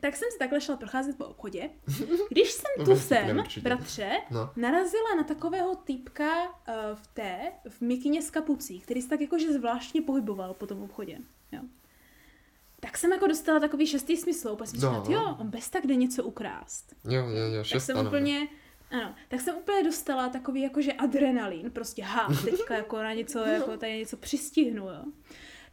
Tak 0.01 0.17
jsem 0.17 0.29
se 0.33 0.39
takhle 0.39 0.61
šla 0.61 0.77
procházet 0.77 1.19
po 1.19 1.25
obchodě. 1.25 1.71
Když 2.31 2.53
jsem 2.53 2.85
tu 2.85 2.97
sem, 2.97 3.43
bratře, 3.63 4.11
no. 4.31 4.51
narazila 4.57 5.15
na 5.17 5.25
takového 5.25 5.75
týpka 5.75 6.49
uh, 6.49 6.75
v 6.95 7.07
té, 7.07 7.53
v 7.69 7.81
mikině 7.81 8.23
s 8.23 8.31
kapucí, 8.31 8.81
který 8.81 9.03
se 9.03 9.09
tak 9.09 9.21
jakože 9.21 9.53
zvláštně 9.53 10.03
pohyboval 10.03 10.55
po 10.55 10.67
tom 10.67 10.83
obchodě. 10.83 11.19
Jo. 11.53 11.61
Tak 12.81 12.99
jsem 12.99 13.13
jako 13.13 13.27
dostala 13.27 13.61
takový 13.61 13.87
šestý 13.87 14.17
smysl, 14.17 14.49
úplně 14.49 14.67
jsem 14.67 14.81
no. 14.81 15.05
říkala, 15.05 15.23
jo, 15.23 15.37
on 15.41 15.51
bez 15.51 15.71
tak 15.71 15.87
jde 15.87 15.97
něco 15.97 16.25
ukrást. 16.25 16.95
Jo, 17.05 17.29
jo, 17.29 17.55
jo, 17.55 17.65
šest, 17.65 17.73
tak 17.73 17.83
jsem 17.83 17.97
ano. 17.99 18.09
úplně, 18.09 18.49
ano, 18.93 19.15
tak 19.29 19.41
jsem 19.41 19.57
úplně 19.57 19.83
dostala 19.85 20.29
takový 20.29 20.63
jakože 20.63 20.93
adrenalin, 20.93 21.71
prostě 21.71 22.03
ha, 22.03 22.29
teďka 22.45 22.77
jako 22.77 22.97
na 22.97 23.13
něco, 23.13 23.39
jako 23.47 23.77
tady 23.77 23.99
něco 23.99 24.17
přistihnu, 24.17 24.85
jo. 24.85 25.05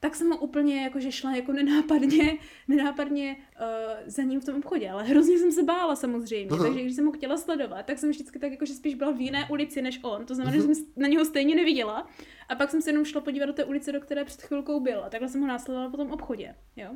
Tak 0.02 0.16
jsem 0.16 0.34
úplně 0.40 0.84
jakože 0.84 1.12
šla 1.12 1.36
jako 1.36 1.54
nenápadně, 1.54 2.38
nenápadně 2.68 3.38
uh, 3.38 4.10
za 4.10 4.24
ním 4.24 4.42
v 4.42 4.46
tom 4.46 4.56
obchodě, 4.56 4.90
ale 4.90 5.04
hrozně 5.04 5.40
jsem 5.40 5.52
se 5.52 5.64
bála 5.64 5.96
samozřejmě, 5.96 6.52
uh-huh. 6.52 6.64
takže 6.64 6.82
když 6.82 6.96
jsem 6.96 7.06
ho 7.06 7.12
chtěla 7.12 7.38
sledovat, 7.38 7.86
tak 7.86 8.00
jsem 8.00 8.10
vždycky 8.10 8.40
tak 8.40 8.52
jakože 8.52 8.74
spíš 8.74 8.96
byla 8.96 9.12
v 9.12 9.22
jiné 9.22 9.48
ulici 9.50 9.82
než 9.82 10.00
on, 10.04 10.26
to 10.26 10.36
znamená, 10.36 10.58
že 10.58 10.62
jsem 10.64 10.86
na 10.96 11.08
něho 11.08 11.26
stejně 11.26 11.56
neviděla 11.56 12.08
a 12.50 12.56
pak 12.56 12.72
jsem 12.72 12.82
se 12.82 12.90
jenom 12.90 13.06
šla 13.06 13.22
podívat 13.22 13.46
do 13.46 13.54
té 13.54 13.66
ulice, 13.66 13.92
do 13.92 14.02
které 14.02 14.26
před 14.26 14.42
chvilkou 14.42 14.80
byl 14.80 15.04
a 15.04 15.10
takhle 15.10 15.30
jsem 15.30 15.42
ho 15.42 15.48
následovala 15.48 15.92
po 15.92 15.98
tom 15.98 16.12
obchodě, 16.12 16.56
jo. 16.76 16.90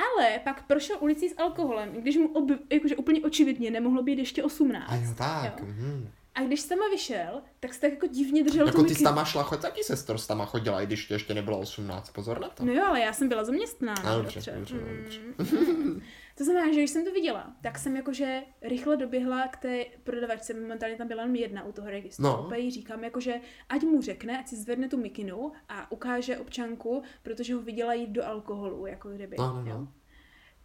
Ale 0.00 0.38
pak 0.44 0.66
prošel 0.66 0.96
ulicí 1.00 1.28
s 1.28 1.38
alkoholem, 1.38 1.92
když 1.92 2.16
mu 2.16 2.28
ob, 2.28 2.50
jakože 2.70 2.96
úplně 2.96 3.22
očividně 3.22 3.70
nemohlo 3.70 4.02
být 4.02 4.18
ještě 4.18 4.42
18. 4.42 4.84
A 4.88 4.96
jo, 4.96 5.14
tak. 5.18 5.60
Jo. 5.60 5.66
Mm. 5.66 6.08
A 6.34 6.40
když 6.42 6.62
tam 6.62 6.78
vyšel, 6.90 7.42
tak 7.60 7.74
se 7.74 7.80
tak 7.80 7.90
jako 7.90 8.06
divně 8.06 8.44
držel 8.44 8.66
Jako 8.66 8.82
ty 8.82 8.94
tam 8.94 9.24
šla 9.24 9.42
chodit, 9.42 9.62
taky 9.62 9.84
sestr 9.84 10.16
tam 10.18 10.46
chodila, 10.46 10.82
i 10.82 10.86
když 10.86 11.08
to 11.08 11.14
ještě 11.14 11.34
nebylo 11.34 11.58
18, 11.58 12.10
pozor 12.10 12.40
na 12.40 12.48
to. 12.48 12.64
No 12.64 12.72
jo, 12.72 12.84
ale 12.86 13.00
já 13.00 13.12
jsem 13.12 13.28
byla 13.28 13.44
zaměstnána. 13.44 14.16
Dobře, 14.16 14.52
dobře, 14.56 14.76
dobře. 14.76 15.20
To 16.40 16.44
znamená, 16.44 16.72
že 16.72 16.80
když 16.80 16.90
jsem 16.90 17.04
to 17.04 17.12
viděla, 17.12 17.52
tak 17.60 17.78
jsem 17.78 17.96
jakože 17.96 18.42
rychle 18.62 18.96
doběhla 18.96 19.48
k 19.48 19.56
té 19.56 19.84
prodavačce, 20.04 20.54
momentálně 20.54 20.96
tam 20.96 21.08
byla 21.08 21.22
jenom 21.22 21.36
jedna 21.36 21.64
u 21.64 21.72
toho 21.72 21.90
registru. 21.90 22.24
No. 22.24 22.42
Úplně 22.46 22.60
jí 22.60 22.70
říkám, 22.70 23.04
jakože 23.04 23.40
ať 23.68 23.82
mu 23.82 24.02
řekne, 24.02 24.38
ať 24.38 24.48
si 24.48 24.56
zvedne 24.56 24.88
tu 24.88 24.96
mikinu 24.96 25.52
a 25.68 25.92
ukáže 25.92 26.38
občanku, 26.38 27.02
protože 27.22 27.54
ho 27.54 27.60
viděla 27.60 27.94
jít 27.94 28.10
do 28.10 28.26
alkoholu, 28.26 28.86
jako 28.86 29.08
kdyby. 29.08 29.36
No, 29.38 29.52
no, 29.52 29.64
no. 29.64 29.88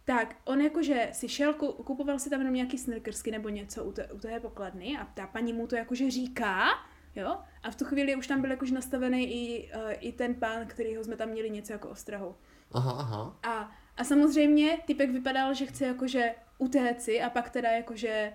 Tak 0.04 0.36
on 0.44 0.60
jakože 0.60 1.08
si 1.12 1.28
šel, 1.28 1.54
kupoval 1.54 2.18
si 2.18 2.30
tam 2.30 2.40
jenom 2.40 2.54
nějaký 2.54 2.78
snickersky 2.78 3.30
nebo 3.30 3.48
něco 3.48 3.84
u, 3.84 3.92
té, 3.92 4.12
u 4.12 4.18
té 4.18 4.40
pokladny 4.40 4.98
a 5.00 5.04
ta 5.04 5.26
paní 5.26 5.52
mu 5.52 5.66
to 5.66 5.76
jakože 5.76 6.10
říká, 6.10 6.68
jo, 7.16 7.36
a 7.62 7.70
v 7.70 7.76
tu 7.76 7.84
chvíli 7.84 8.16
už 8.16 8.26
tam 8.26 8.40
byl 8.40 8.50
jakože 8.50 8.74
nastavený 8.74 9.24
i, 9.24 9.72
uh, 9.72 9.92
i 10.00 10.12
ten 10.12 10.34
pán, 10.34 10.66
kterýho 10.66 11.04
jsme 11.04 11.16
tam 11.16 11.28
měli 11.28 11.50
něco 11.50 11.72
jako 11.72 11.88
ostrahu. 11.88 12.34
Aha, 12.72 12.92
aha. 12.92 13.38
A, 13.42 13.70
a 13.96 14.04
samozřejmě 14.04 14.78
typek 14.86 15.10
vypadal, 15.10 15.54
že 15.54 15.66
chce 15.66 15.86
jakože 15.86 16.34
utéct 16.58 17.08
a 17.08 17.30
pak 17.32 17.50
teda 17.50 17.70
jakože 17.70 18.32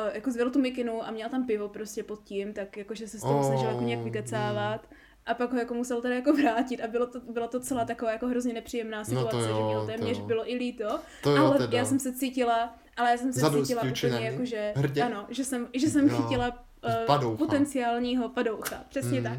uh, 0.00 0.14
jako 0.14 0.30
zvedl 0.30 0.50
tu 0.50 0.60
mikinu 0.60 1.06
a 1.06 1.10
měl 1.10 1.28
tam 1.28 1.46
pivo 1.46 1.68
prostě 1.68 2.02
pod 2.02 2.24
tím, 2.24 2.52
tak 2.52 2.76
jakože 2.76 3.08
se 3.08 3.18
s 3.18 3.20
toho 3.20 3.38
oh, 3.38 3.46
snažil 3.46 3.68
jako 3.68 3.82
nějak 3.82 4.00
vykecávat. 4.02 4.90
Mm 4.90 4.96
a 5.26 5.34
pak 5.34 5.52
ho 5.52 5.58
jako 5.58 5.74
musel 5.74 6.02
teda 6.02 6.14
jako 6.14 6.32
vrátit 6.32 6.80
a 6.80 6.86
bylo 6.86 7.06
to, 7.06 7.20
bylo 7.20 7.48
to 7.48 7.60
celá 7.60 7.84
taková 7.84 8.12
jako 8.12 8.26
hrozně 8.26 8.54
nepříjemná 8.54 9.04
situace, 9.04 9.36
no 9.36 9.42
jo, 9.42 9.56
že 9.56 9.62
měl 9.64 9.86
téměř 9.86 10.18
to 10.18 10.24
bylo 10.24 10.50
i 10.50 10.54
líto, 10.54 11.00
to 11.22 11.30
jo, 11.30 11.46
ale 11.46 11.58
teda. 11.58 11.78
já 11.78 11.84
jsem 11.84 12.00
se 12.00 12.12
cítila, 12.12 12.74
ale 12.96 13.10
já 13.10 13.16
jsem 13.16 13.32
se 13.32 13.40
Zadost 13.40 13.66
cítila 13.66 13.82
úplně 13.82 14.26
jako, 14.26 14.44
že, 14.44 14.72
Hrdě. 14.76 15.02
ano, 15.02 15.26
že 15.28 15.44
jsem, 15.44 15.68
že 15.74 15.90
jsem 15.90 16.08
jo. 16.08 16.16
chytila 16.16 16.48
uh, 16.48 17.06
padoucha. 17.06 17.36
potenciálního 17.36 18.28
padoucha, 18.28 18.84
přesně 18.88 19.20
mm. 19.20 19.24
tak. 19.24 19.38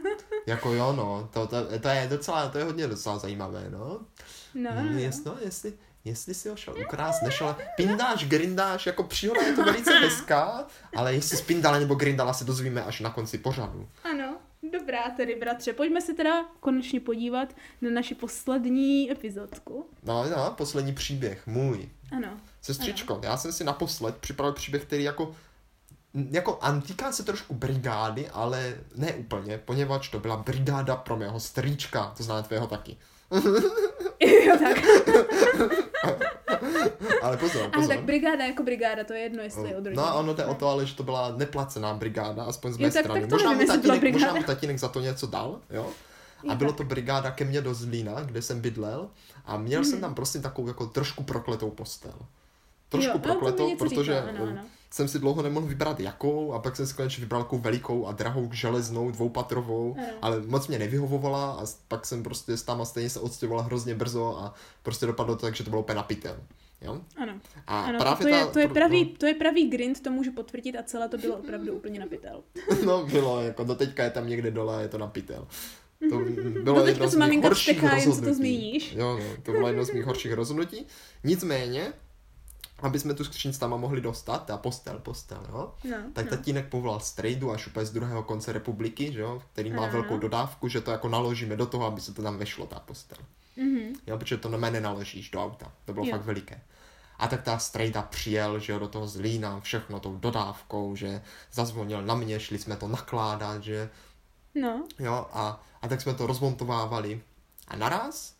jako 0.46 0.72
jo, 0.72 0.92
no, 0.92 1.28
to, 1.32 1.46
to, 1.46 1.78
to, 1.78 1.88
je 1.88 2.06
docela, 2.10 2.48
to 2.48 2.58
je 2.58 2.64
hodně 2.64 2.86
docela 2.86 3.18
zajímavé, 3.18 3.64
no. 3.70 4.00
No, 4.54 4.70
mm, 4.70 4.92
no. 4.92 4.98
Jasno, 4.98 5.36
jestli, 5.44 5.72
jestli 6.04 6.34
si 6.34 6.48
ho 6.48 6.56
šel 6.56 6.74
ukrást, 6.86 7.22
nešel, 7.22 7.56
pindáš, 7.76 8.24
grindáš, 8.24 8.86
jako 8.86 9.02
příhoda 9.04 9.42
je 9.42 9.52
to 9.52 9.64
velice 9.64 9.98
hezká, 10.00 10.66
ale 10.96 11.14
jestli 11.14 11.36
spindala 11.36 11.78
nebo 11.78 11.94
grindala 11.94 12.32
se 12.32 12.44
dozvíme 12.44 12.84
až 12.84 13.00
na 13.00 13.10
konci 13.10 13.38
pořadu. 13.38 13.88
Ano. 14.04 14.36
Dobrá 14.72 15.10
tedy, 15.16 15.34
bratře, 15.34 15.72
pojďme 15.72 16.00
se 16.00 16.14
teda 16.14 16.44
konečně 16.60 17.00
podívat 17.00 17.48
na 17.80 17.90
naši 17.90 18.14
poslední 18.14 19.10
epizodku. 19.12 19.86
No, 20.02 20.24
no, 20.30 20.54
poslední 20.56 20.94
příběh, 20.94 21.46
můj. 21.46 21.88
Ano. 22.16 22.40
Sestřičko, 22.62 23.12
ano. 23.12 23.22
já 23.24 23.36
jsem 23.36 23.52
si 23.52 23.64
naposled 23.64 24.16
připravil 24.16 24.52
příběh, 24.52 24.82
který 24.84 25.04
jako 25.04 25.34
jako 26.14 26.58
antika 26.60 27.12
se 27.12 27.22
trošku 27.22 27.54
brigády, 27.54 28.28
ale 28.28 28.74
ne 28.94 29.12
úplně, 29.12 29.58
poněvadž 29.58 30.08
to 30.08 30.20
byla 30.20 30.36
brigáda 30.36 30.96
pro 30.96 31.16
mého 31.16 31.40
strýčka, 31.40 32.14
to 32.16 32.22
znamená 32.22 32.46
tvého 32.46 32.66
taky. 32.66 32.96
jo, 34.20 34.56
tak. 34.58 34.76
ale 37.22 37.36
pozor, 37.36 37.62
Ale 37.62 37.70
pozor. 37.70 37.88
tak 37.94 38.04
brigáda 38.04 38.44
jako 38.44 38.62
brigáda, 38.62 39.04
to 39.04 39.12
je 39.12 39.20
jedno, 39.20 39.42
jestli 39.42 39.68
je 39.68 39.76
od 39.76 39.84
rodiny. 39.84 39.96
No 39.96 40.06
a 40.08 40.14
ono 40.14 40.34
jde 40.34 40.44
o 40.44 40.54
to, 40.54 40.68
ale 40.68 40.86
že 40.86 40.94
to 40.96 41.02
byla 41.02 41.34
neplacená 41.36 41.94
brigáda, 41.94 42.44
aspoň 42.44 42.72
z 42.72 42.76
mé 42.78 42.84
Jo, 42.84 42.90
tak- 42.92 43.04
strany. 43.04 43.20
tak 43.20 43.30
to 43.30 43.34
možná, 43.36 43.50
nevím, 43.52 43.66
mu 43.68 43.74
tatínek, 43.82 44.12
možná 44.12 44.34
mu 44.34 44.42
tatínek 44.42 44.78
za 44.78 44.88
to 44.88 45.00
něco 45.00 45.26
dal, 45.26 45.60
jo? 45.70 45.86
A 46.48 46.54
bylo 46.54 46.72
to 46.72 46.84
brigáda 46.84 47.30
ke 47.30 47.44
mně 47.44 47.60
do 47.60 47.74
Zlína, 47.74 48.20
kde 48.20 48.42
jsem 48.42 48.60
bydlel 48.60 49.08
a 49.46 49.56
měl 49.56 49.80
Mhm. 49.80 49.90
jsem 49.90 50.00
tam 50.00 50.14
prostě 50.14 50.38
takovou 50.38 50.68
jako 50.68 50.86
trošku 50.86 51.22
prokletou 51.24 51.70
postel. 51.70 52.14
Trošku 52.88 53.06
Jo, 53.06 53.10
ale 53.12 53.18
mi 53.18 53.22
prokletou, 53.22 53.76
protože 53.76 54.02
říká, 54.14 54.28
ano, 54.28 54.42
ano. 54.50 54.62
Jsem 54.92 55.08
si 55.08 55.18
dlouho 55.18 55.42
nemohl 55.42 55.66
vybrat 55.66 56.00
jakou 56.00 56.52
a 56.52 56.58
pak 56.58 56.76
jsem 56.76 56.86
si 56.86 56.94
konečně 56.94 57.20
vybral 57.20 57.42
takovou 57.42 57.62
velikou 57.62 58.06
a 58.06 58.12
drahou 58.12 58.48
železnou, 58.52 59.10
dvoupatrovou, 59.10 59.94
Ano. 59.98 60.06
ale 60.22 60.40
moc 60.46 60.68
mě 60.68 60.78
nevyhovovala 60.78 61.52
a 61.52 61.66
s- 61.66 61.80
pak 61.88 62.06
jsem 62.06 62.22
prostě 62.22 62.56
tam 62.56 62.80
a 62.80 62.84
stejně 62.84 63.10
se 63.10 63.20
odstěhovala 63.20 63.62
hrozně 63.62 63.94
brzo 63.94 64.38
a 64.38 64.54
prostě 64.82 65.06
dopadlo 65.06 65.36
to 65.36 65.46
tak, 65.46 65.56
že 65.56 65.64
to 65.64 65.70
bylo 65.70 65.82
úplně 65.82 65.96
na 65.96 66.02
pytel. 66.02 66.36
Jo? 66.82 67.00
Ano, 67.16 67.32
A 67.66 67.80
ano 67.80 67.98
právě 67.98 68.22
to, 68.26 68.28
je, 68.28 68.44
ta, 68.44 68.50
to, 68.50 68.58
je 68.58 68.68
pravý, 68.68 69.06
to 69.06 69.26
je 69.26 69.34
pravý 69.34 69.68
grind, 69.70 70.02
to 70.02 70.10
můžu 70.10 70.32
potvrdit 70.32 70.76
a 70.76 70.82
celé 70.82 71.08
to 71.08 71.18
bylo 71.18 71.36
opravdu 71.36 71.72
úplně 71.72 72.00
na 72.00 72.06
pytel. 72.06 72.42
No 72.86 73.06
bylo, 73.06 73.40
jako 73.40 73.64
do 73.64 73.74
teďka 73.74 74.04
je 74.04 74.10
tam 74.10 74.28
někde 74.28 74.50
dole 74.50 74.76
a 74.76 74.80
je 74.80 74.88
to 74.88 74.98
na 74.98 75.06
pytel. 75.06 75.46
To 76.10 76.18
bylo 76.62 76.78
No 76.80 76.86
jedno 76.86 77.08
z 77.08 77.14
mých 77.16 77.42
horších 77.42 77.80
to 77.80 77.88
rozhodnutí. 77.88 78.34
zmíníš. 78.34 78.92
Jo, 78.96 79.18
no, 79.18 79.24
to 79.42 79.52
bylo 79.52 79.66
jedno 79.68 79.84
z 79.84 79.92
mých 79.92 80.04
horších 80.04 80.32
rozhodnutí. 80.32 80.86
Nicméně, 81.24 81.92
aby 82.82 82.98
jsme 82.98 83.14
tu 83.14 83.24
skříň 83.24 83.52
tam 83.58 83.70
mohli 83.70 84.00
dostat, 84.00 84.44
ta 84.46 84.56
postel, 84.56 84.98
postel, 84.98 85.46
jo, 85.48 85.74
No, 85.90 85.96
tak 86.12 86.24
no. 86.24 86.30
tatínek 86.36 86.68
povolal 86.68 87.00
strejdu 87.00 87.50
až 87.50 87.66
úplně 87.66 87.86
z 87.86 87.90
druhého 87.92 88.22
konce 88.22 88.52
republiky, 88.52 89.12
že 89.12 89.20
jo, 89.20 89.42
který 89.52 89.72
má 89.72 89.82
Ano. 89.82 89.92
velkou 89.92 90.18
dodávku, 90.18 90.68
že 90.68 90.80
to 90.80 90.90
jako 90.90 91.08
naložíme 91.08 91.56
do 91.56 91.66
toho, 91.66 91.86
aby 91.86 92.00
se 92.00 92.14
to 92.14 92.22
tam 92.22 92.38
vešlo, 92.38 92.66
ta 92.66 92.80
postel. 92.80 93.18
Mhm. 93.56 93.92
Jo, 94.06 94.18
protože 94.18 94.36
to 94.36 94.48
na 94.48 94.70
mě 94.70 94.80
naložíš 94.80 95.30
do 95.30 95.44
auta. 95.44 95.72
To 95.84 95.92
bylo 95.92 96.06
Jo. 96.06 96.10
fakt 96.12 96.24
veliké. 96.24 96.60
A 97.18 97.28
tak 97.28 97.42
ta 97.42 97.58
strejda 97.58 98.02
přijel, 98.02 98.58
že 98.58 98.72
jo, 98.72 98.78
do 98.78 98.88
toho 98.88 99.06
Zlína, 99.06 99.60
všechno 99.60 100.00
tou 100.00 100.16
dodávkou, 100.16 100.96
že 100.96 101.22
zazvonil 101.52 102.02
na 102.02 102.14
mě, 102.14 102.40
šli 102.40 102.58
jsme 102.58 102.76
to 102.76 102.88
nakládat, 102.88 103.62
že 103.62 103.90
No, 104.54 104.84
jo, 104.98 105.26
a, 105.32 105.62
a 105.82 105.88
tak 105.88 106.00
jsme 106.00 106.14
to 106.14 106.26
rozmontovávali. 106.26 107.20
A 107.68 107.76
naraz, 107.76 108.34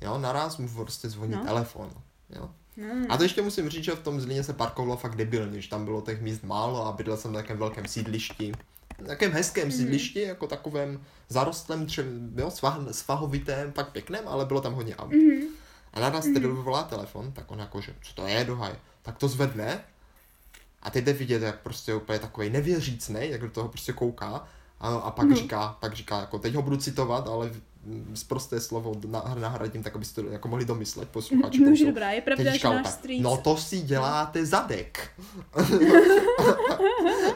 jo, 0.00 0.18
naraz 0.18 0.56
mu 0.56 0.68
prostě 0.68 1.08
zvoní 1.08 1.32
No. 1.34 1.44
telefon, 1.44 1.90
jo. 2.30 2.50
No. 2.78 3.06
A 3.08 3.16
to 3.16 3.22
ještě 3.22 3.42
musím 3.42 3.68
říct, 3.68 3.84
že 3.84 3.92
v 3.92 4.02
tom 4.02 4.20
Zlíně 4.20 4.42
se 4.44 4.52
parkovalo 4.52 4.96
fakt 4.96 5.16
debilně, 5.16 5.60
že 5.60 5.68
tam 5.70 5.84
bylo 5.84 6.00
těch 6.00 6.22
míst 6.22 6.44
málo 6.44 6.86
a 6.86 6.92
bydlel 6.92 7.16
jsem 7.16 7.32
na 7.32 7.40
takém 7.40 7.58
velkém 7.58 7.86
sídlišti. 7.86 8.52
Na 9.00 9.06
takém 9.06 9.32
hezkém 9.32 9.68
Mhm. 9.68 9.76
sídlišti, 9.76 10.20
jako 10.20 10.46
takovém 10.46 11.00
zarostlém, 11.28 11.86
třem, 11.86 12.32
jo, 12.36 12.50
svah, 12.50 12.78
svahovitém, 12.90 13.72
fakt 13.72 13.92
pěkném, 13.92 14.28
ale 14.28 14.44
bylo 14.44 14.60
tam 14.60 14.74
hodně 14.74 14.96
aut. 14.96 15.12
Mhm. 15.12 15.42
A 15.92 16.00
naraz 16.00 16.24
tedy 16.24 16.46
volá 16.46 16.82
telefon, 16.82 17.32
tak 17.32 17.50
on 17.50 17.58
jako, 17.58 17.80
že 17.80 17.94
co 18.02 18.14
to 18.14 18.26
je, 18.26 18.44
dohaj. 18.44 18.72
Tak 19.02 19.16
to 19.18 19.28
zvedne 19.28 19.80
a 20.82 20.90
teď 20.90 21.04
jde 21.04 21.12
vidět, 21.12 21.42
jak 21.42 21.60
prostě 21.60 21.94
úplně 21.94 22.18
takový 22.18 22.50
nevěřícný, 22.50 23.20
jak 23.30 23.40
do 23.40 23.50
toho 23.50 23.68
prostě 23.68 23.92
kouká. 23.92 24.44
A, 24.80 24.88
a 24.88 25.10
pak 25.10 25.26
No. 25.28 25.36
říká, 25.36 25.76
pak 25.80 25.92
říká, 25.94 26.20
jako 26.20 26.38
teď 26.38 26.54
ho 26.54 26.62
budu 26.62 26.76
citovat, 26.76 27.28
ale 27.28 27.50
prosté 28.28 28.60
slovo 28.60 28.94
na- 29.06 29.34
nahradím 29.38 29.82
tak, 29.82 29.96
abyste 29.96 30.22
to 30.22 30.28
jako 30.30 30.48
mohli 30.48 30.64
domyslet 30.64 31.08
posluchači. 31.08 31.60
No, 31.60 31.74
že 31.76 31.86
dobrá, 31.86 32.10
je 32.10 32.20
pravda, 32.20 32.56
že 32.56 32.68
náš 32.68 32.86
strýc... 32.88 33.22
no 33.22 33.36
to 33.36 33.56
si 33.56 33.80
děláte 33.80 34.46
zadek. 34.46 35.10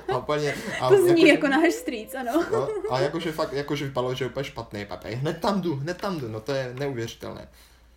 a 0.09 0.19
úplně, 0.19 0.55
a 0.81 0.89
to 0.89 0.95
zní 0.97 1.09
jakože- 1.09 1.29
jako 1.29 1.49
náš 1.49 1.73
strýc, 1.73 2.15
ano. 2.15 2.45
No, 2.53 2.69
a 2.91 3.01
jakože 3.01 3.33
fakt, 3.33 3.53
jakože 3.53 3.85
vypadalo, 3.85 4.15
že 4.15 4.25
je 4.25 4.29
úplně 4.29 4.45
špatný 4.45 4.85
papej. 4.85 5.15
Hned 5.15 5.39
tam 5.41 5.61
jdu, 5.61 5.77
hned 5.77 5.97
tam 5.97 6.21
jdu, 6.21 6.29
no 6.29 6.41
to 6.41 6.53
je 6.53 6.75
neuvěřitelné. 6.79 7.49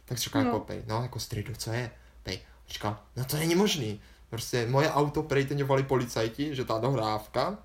Tak 0.06 0.18
si 0.18 0.24
říkal 0.24 0.42
No. 0.42 0.48
jako 0.48 0.60
pej, 0.60 0.84
no 0.88 1.02
jako 1.02 1.20
strido, 1.20 1.54
co 1.58 1.72
je? 1.72 1.92
Pej, 2.24 2.40
říkal, 2.70 2.98
no 3.18 3.26
to 3.26 3.38
není 3.38 3.56
možný. 3.56 4.02
Prostě 4.30 4.68
moje 4.70 4.92
auto 4.92 5.24
prej 5.24 5.46
teď 5.46 5.64
volali 5.64 5.84
policajti, 5.84 6.56
že 6.56 6.66
ta 6.66 6.78
dohrávka, 6.78 7.58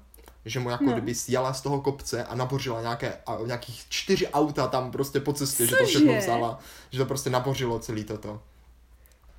že 0.45 0.61
mu 0.61 0.71
jako 0.71 0.85
No. 0.85 0.93
kdyby 0.93 1.15
sjela 1.15 1.53
z 1.55 1.61
toho 1.61 1.81
kopce 1.81 2.25
a 2.25 2.35
nabořila 2.35 2.81
nějaké, 2.81 3.13
a, 3.27 3.39
nějakých 3.47 3.85
čtyři 3.89 4.29
auta 4.29 4.67
tam 4.69 4.91
prostě 4.91 5.21
po 5.21 5.33
cestě, 5.33 5.67
že 5.67 5.77
to 5.77 5.85
všechno 5.87 6.09
Cože? 6.13 6.19
vzala, 6.19 6.59
že 6.91 6.99
to 6.99 7.05
prostě 7.07 7.31
nabořilo 7.31 7.79
celý 7.79 8.05
toto. 8.05 8.43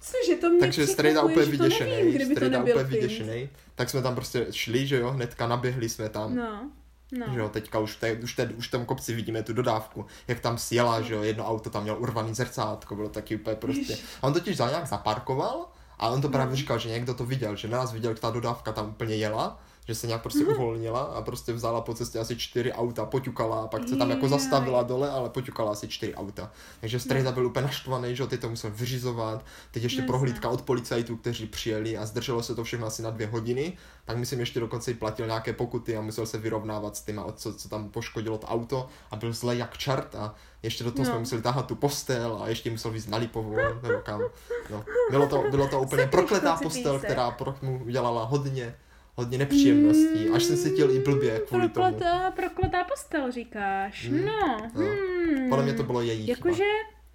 Cože, 0.01 0.35
to 0.41 0.49
mě 0.49 0.59
Takže 0.59 0.87
Strejda 0.87 1.21
úplně 1.21 1.45
vyděšený, 1.45 2.25
Strejda 2.35 2.59
úplně 2.63 2.83
vyděšený. 2.83 3.49
Tak 3.75 3.89
jsme 3.89 4.01
tam 4.01 4.15
prostě 4.15 4.47
šli, 4.51 4.87
že 4.87 4.99
jo, 4.99 5.11
hnedka 5.11 5.47
naběhli 5.47 5.89
jsme 5.89 6.09
tam. 6.09 6.35
No, 6.35 6.69
no. 7.11 7.25
Že 7.33 7.39
jo, 7.39 7.49
teďka 7.49 7.79
už, 7.79 7.95
te, 7.95 8.13
už, 8.13 8.33
te, 8.33 8.45
už 8.45 8.67
v 8.67 8.71
tom 8.71 8.85
kopci 8.85 9.13
vidíme 9.15 9.43
tu 9.43 9.53
dodávku, 9.53 10.05
jak 10.27 10.39
tam 10.39 10.57
sjela, 10.57 11.01
že 11.01 11.13
jo, 11.13 11.23
jedno 11.23 11.45
auto 11.47 11.69
tam 11.69 11.83
měl 11.83 11.95
urvaný 11.99 12.35
zrcátko, 12.35 12.95
bylo 12.95 13.09
taky 13.09 13.35
úplně 13.35 13.55
prostě. 13.55 13.97
A 14.21 14.27
on 14.27 14.33
totiž 14.33 14.57
za 14.57 14.69
nějak 14.69 14.87
zaparkoval 14.87 15.65
a 15.99 16.09
on 16.09 16.21
to 16.21 16.29
právě 16.29 16.49
No. 16.49 16.55
říkal, 16.55 16.79
že 16.79 16.89
někdo 16.89 17.13
to 17.13 17.25
viděl, 17.25 17.55
že 17.55 17.67
nás 17.67 17.91
viděl, 17.93 18.11
jak 18.11 18.19
ta 18.19 18.29
dodávka 18.29 18.71
tam 18.71 18.89
úplně 18.89 19.15
jela, 19.15 19.59
že 19.91 19.95
se 19.95 20.07
nějak 20.07 20.21
prostě 20.21 20.45
uvolnila 20.45 20.99
a 21.01 21.21
prostě 21.21 21.53
vzala 21.53 21.81
po 21.81 21.93
cestě 21.93 22.19
asi 22.19 22.35
čtyři 22.35 22.73
auta, 22.73 23.05
poťukala 23.05 23.63
a 23.63 23.67
pak 23.67 23.89
se 23.89 23.95
tam 23.95 24.09
jako 24.09 24.27
zastavila 24.27 24.83
dole, 24.83 25.09
ale 25.09 25.29
poťukala 25.29 25.71
asi 25.71 25.87
čtyři 25.87 26.15
auta. 26.15 26.51
Takže 26.81 26.99
Strejda 26.99 27.31
byl 27.31 27.45
úplně 27.45 27.65
naštvaný, 27.65 28.15
že 28.15 28.27
teď 28.27 28.41
to 28.41 28.49
musel 28.49 28.71
vyřizovat, 28.73 29.45
teď 29.71 29.83
ještě 29.83 30.01
No, 30.01 30.07
prohlídka 30.07 30.49
od 30.49 30.61
policajtů, 30.61 31.15
kteří 31.17 31.45
přijeli 31.45 31.97
a 31.97 32.05
zdrželo 32.05 32.43
se 32.43 32.55
to 32.55 32.63
všechno 32.63 32.87
asi 32.87 33.01
na 33.01 33.09
dvě 33.09 33.27
hodiny, 33.27 33.77
tak 34.05 34.17
myslím 34.17 34.39
ještě 34.39 34.59
dokonce 34.59 34.91
i 34.91 34.93
platil 34.93 35.25
nějaké 35.25 35.53
pokuty 35.53 35.97
a 35.97 36.01
musel 36.01 36.25
se 36.25 36.37
vyrovnávat 36.37 36.97
s 36.97 37.01
těma, 37.01 37.31
co, 37.31 37.53
co 37.53 37.69
tam 37.69 37.89
poškodilo 37.89 38.37
to 38.37 38.47
auto 38.47 38.87
a 39.11 39.15
byl 39.15 39.33
zle 39.33 39.55
jak 39.55 39.77
čert 39.77 40.15
a 40.15 40.35
ještě 40.63 40.83
do 40.83 40.91
toho 40.91 41.03
No. 41.03 41.09
jsme 41.11 41.19
museli 41.19 41.41
tahat 41.41 41.65
tu 41.67 41.75
postel 41.75 42.39
a 42.43 42.47
ještě 42.49 42.71
musel 42.71 42.91
víc 42.91 43.07
na 43.07 43.17
Lipovou, 43.17 43.55
nebo 43.55 43.99
kam. 44.03 44.21
No. 44.69 44.83
Bylo, 45.09 45.27
to, 45.27 45.43
bylo 45.51 45.67
to 45.67 45.79
úplně 45.85 46.07
prokletá 46.07 46.55
postel, 46.63 46.99
která 46.99 47.31
pro 47.31 47.55
mu 47.61 47.83
udělala 47.85 48.23
hodně, 48.23 48.75
hodně 49.15 49.37
nepříjemností. 49.37 50.29
Až 50.33 50.43
jsem 50.43 50.57
cítil 50.57 50.91
i 50.91 50.99
blbě 50.99 51.41
kvůli 51.47 51.69
tomu. 51.69 51.73
Prokletá, 51.73 52.31
prokletá 52.31 52.83
postel, 52.83 53.31
říkáš. 53.31 54.09
Hmm, 54.09 54.25
No, 54.25 54.57
no. 54.75 54.81
hmm. 54.81 55.49
Podle 55.49 55.63
mě 55.63 55.73
to 55.73 55.83
bylo 55.83 56.01
její. 56.01 56.27
Jakože, 56.27 56.63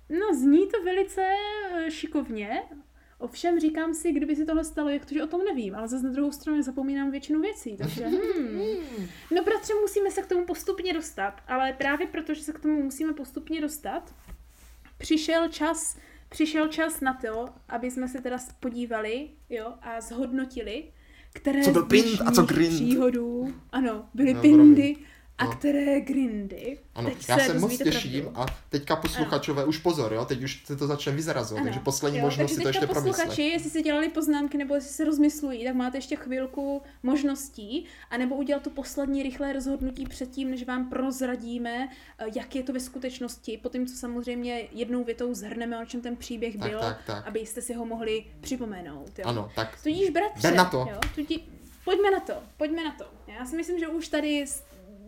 no 0.09 0.35
zní 0.35 0.69
to 0.69 0.83
velice 0.85 1.23
eh, 1.75 1.91
šikovně, 1.91 2.63
ovšem 3.19 3.61
říkám 3.61 3.95
si, 3.95 4.13
kdyby 4.13 4.37
si 4.37 4.45
tohle 4.47 4.65
stalo, 4.65 4.89
jak 4.89 5.07
to, 5.07 5.15
že 5.15 5.25
o 5.25 5.27
tom 5.27 5.45
nevím, 5.45 5.75
ale 5.75 5.89
zase 5.89 6.07
na 6.07 6.13
druhou 6.13 6.33
stranu 6.33 6.63
zapomínám 6.63 7.11
většinu 7.11 7.41
věcí, 7.41 7.77
takže 7.77 8.07
hmm. 8.07 9.07
No 9.37 9.43
bratře, 9.45 9.75
musíme 9.81 10.11
se 10.11 10.23
k 10.23 10.27
tomu 10.27 10.45
postupně 10.47 10.93
dostat, 10.93 11.41
ale 11.49 11.73
právě 11.73 12.07
protože 12.07 12.43
se 12.43 12.53
k 12.53 12.59
tomu 12.59 12.83
musíme 12.83 13.13
postupně 13.13 13.61
dostat, 13.61 14.15
přišel 14.99 15.49
čas, 15.49 15.99
přišel 16.29 16.69
čas 16.69 17.01
na 17.01 17.15
to, 17.15 17.49
aby 17.69 17.91
jsme 17.91 18.09
se 18.09 18.21
teda 18.21 18.39
podívali, 18.61 19.29
jo, 19.51 19.75
a 19.83 20.01
zhodnotili, 20.01 20.93
které 21.37 21.63
Co 21.63 21.71
byl 21.71 21.83
pind 21.83 22.21
a 22.27 22.31
co 22.31 22.43
grind? 22.43 22.75
příhodů, 22.75 23.53
ano, 23.73 24.05
byly 24.15 24.35
No, 24.35 24.41
pindy 24.41 24.97
a 25.39 25.45
No. 25.45 25.53
které 25.53 26.01
grindy. 26.01 26.79
Ano, 26.95 27.11
Teď 27.11 27.29
já 27.29 27.39
se 27.39 27.45
se 27.47 27.59
moc 27.59 27.79
těším 27.79 28.23
pravdu. 28.23 28.41
a 28.41 28.47
teďka 28.69 28.97
posluchačové 28.97 29.65
už 29.65 29.79
pozor, 29.79 30.13
jo, 30.13 30.25
teď 30.25 30.43
už 30.43 30.63
se 30.67 30.77
to 30.77 30.87
začne 30.87 31.13
vyzarazovat, 31.13 31.65
takže 31.65 31.81
poslední 31.81 32.19
jo, 32.19 32.25
možnost 32.25 32.51
takže 32.51 32.55
si 32.55 32.63
to 32.63 32.69
ještě 32.69 32.87
posluchači, 32.87 33.13
promyslet. 33.23 33.39
jestli 33.39 33.71
si 33.71 33.83
dělali 33.83 34.09
poznámky 34.09 34.59
nebo 34.59 34.75
jestli 34.75 34.91
se 34.91 35.05
rozmyslují, 35.05 35.65
tak 35.65 35.75
máte 35.75 35.99
ještě 35.99 36.17
chvilku 36.17 36.83
možností, 37.03 37.87
anebo 38.11 38.37
udělat 38.37 38.63
to 38.63 38.71
poslední 38.71 39.23
rychlé 39.23 39.53
rozhodnutí 39.53 40.05
předtím, 40.07 40.51
než 40.51 40.65
vám 40.65 40.89
prozradíme, 40.91 41.89
eh, 42.19 42.25
jak 42.35 42.55
je 42.57 42.63
to 42.63 42.73
ve 42.73 42.81
skutečnosti, 42.81 43.59
po 43.63 43.69
tím, 43.69 43.87
co 43.87 43.97
samozřejmě 43.97 44.69
jednou 44.73 45.05
větou 45.05 45.35
zhrneme, 45.35 45.83
o 45.83 45.87
čem 45.87 46.01
ten 46.01 46.17
příběh 46.17 46.57
Tak, 46.57 46.71
byl, 46.71 46.81
tak, 46.81 47.01
tak. 47.07 47.27
abyste 47.27 47.63
si 47.63 47.75
ho 47.75 47.87
mohli 47.87 48.25
připomenout. 48.41 49.19
Jo. 49.19 49.25
Ano, 49.25 49.51
tak 49.55 49.83
Tudíž, 49.83 50.11
bratře, 50.11 50.51
na 50.51 50.65
to. 50.65 50.77
Jo, 50.91 51.01
tudí, 51.15 51.49
pojďme 51.85 52.11
na 52.11 52.21
to, 52.21 52.33
pojďme 52.57 52.85
na 52.85 52.91
to. 52.99 53.05
Já 53.39 53.47
si 53.47 53.57
myslím, 53.57 53.79
že 53.79 53.89
už 53.89 54.09
tady 54.09 54.45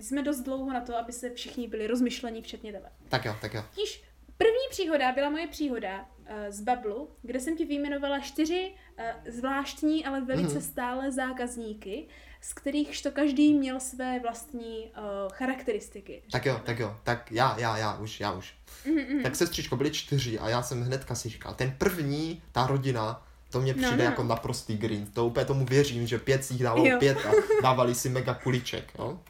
jsme 0.00 0.22
dost 0.22 0.40
dlouho 0.40 0.72
na 0.72 0.80
to, 0.80 0.96
aby 0.96 1.12
se 1.12 1.30
všichni 1.30 1.68
byli 1.68 1.86
rozmyšlení, 1.86 2.42
včetně 2.42 2.72
tebe. 2.72 2.92
tak 3.08 3.24
jo, 3.24 3.36
tak 3.40 3.54
jo. 3.54 3.64
Totiž 3.74 4.02
první 4.36 4.60
příhoda 4.70 5.12
byla 5.12 5.30
moje 5.30 5.46
příhoda 5.46 5.98
uh, 6.00 6.26
z 6.48 6.60
Bablu, 6.60 7.08
kde 7.22 7.40
jsem 7.40 7.56
ti 7.56 7.64
vyjmenovala 7.64 8.18
čtyři 8.20 8.72
uh, 8.98 9.04
zvláštní, 9.32 10.04
ale 10.04 10.20
velice 10.20 10.52
Mhm. 10.54 10.62
stále 10.62 11.12
zákazníky, 11.12 12.06
z 12.40 12.52
kterých 12.54 13.02
to 13.02 13.10
každý 13.10 13.54
měl 13.54 13.80
své 13.80 14.20
vlastní 14.20 14.84
uh, 14.84 15.32
charakteristiky. 15.32 16.22
Tak 16.32 16.46
jo, 16.46 16.60
tak 16.64 16.78
jo, 16.78 16.96
tak 17.04 17.32
já, 17.32 17.56
já, 17.60 17.76
já 17.78 17.98
už, 17.98 18.20
já 18.20 18.32
už. 18.32 18.54
Mm-mm. 18.86 19.22
Tak 19.22 19.36
sestřičko, 19.36 19.76
byli 19.76 19.90
čtyři 19.90 20.38
a 20.38 20.48
já 20.48 20.62
jsem 20.62 20.82
hnedka 20.82 21.14
si 21.14 21.28
říkal, 21.28 21.54
ten 21.54 21.74
první, 21.78 22.42
ta 22.52 22.66
rodina, 22.66 23.26
to 23.50 23.60
mě 23.60 23.74
No, 23.74 23.82
přijde 23.82 23.96
no, 24.04 24.10
jako 24.10 24.22
no. 24.22 24.28
naprostý 24.28 24.76
green. 24.76 25.06
To 25.06 25.26
úplně 25.26 25.46
tomu 25.46 25.64
věřím, 25.64 26.06
že 26.06 26.18
pět 26.18 26.44
z 26.44 26.50
nich 26.50 26.62
dávalo 26.62 26.86
Jo. 26.86 26.98
pět 26.98 27.18
a 27.26 27.30
dávali 27.62 27.94
si 27.94 28.08
mega 28.08 28.34
kuliček, 28.34 28.92
jo? 28.98 29.20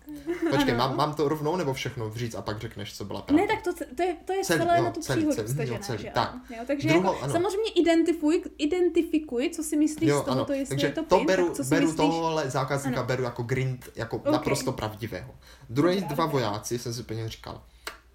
Počkej, 0.50 0.74
Ano. 0.74 0.88
mám, 0.88 0.96
mám 0.96 1.14
to 1.14 1.28
rovnou 1.28 1.56
nebo 1.56 1.74
všechno 1.74 2.10
říct 2.14 2.34
a 2.34 2.42
pak 2.42 2.58
řekneš, 2.60 2.96
co 2.96 3.04
byla 3.04 3.22
pravda? 3.22 3.42
Ne, 3.42 3.48
tak 3.48 3.62
to, 3.64 3.84
to 3.96 4.02
je, 4.02 4.16
to 4.24 4.32
je 4.32 4.44
Celý, 4.44 4.60
celé 4.60 4.78
jo, 4.78 4.84
na 4.84 4.90
tu 4.90 5.00
celý, 5.00 5.16
příhodu 5.18 5.34
celý, 5.36 5.48
jo, 5.48 5.52
vstažené, 5.52 5.80
celý, 5.80 5.98
že 5.98 6.10
tak. 6.14 6.34
Jo, 6.50 6.62
takže 6.66 6.88
Druhou, 6.88 7.12
jako, 7.12 7.24
ano. 7.24 7.32
samozřejmě 7.32 7.70
identifuj, 7.70 8.42
identifikuj, 8.58 9.50
co 9.50 9.62
si 9.62 9.76
myslíš 9.76 10.08
Jo, 10.10 10.20
z 10.22 10.24
tohoto, 10.24 10.44
ano, 10.52 10.54
jestli 10.60 10.68
takže 10.76 10.86
je 10.86 10.92
to, 10.92 11.02
to 11.04 11.16
pin, 11.16 11.26
beru, 11.26 11.46
tak 11.46 11.56
co 11.56 11.64
si 11.64 11.70
beru 11.70 11.86
myslíš? 11.86 11.96
tohohle 11.96 12.50
zákazníka 12.50 12.98
Ano. 13.00 13.06
beru 13.06 13.22
jako 13.22 13.42
grind, 13.42 13.88
jako 13.96 14.16
Ok. 14.16 14.26
naprosto 14.26 14.72
pravdivého. 14.72 15.34
Druhý 15.70 16.00
dva 16.00 16.26
vojáci 16.26 16.78
jsem 16.78 16.94
si 16.94 17.00
úplně 17.00 17.28
říkal, 17.28 17.62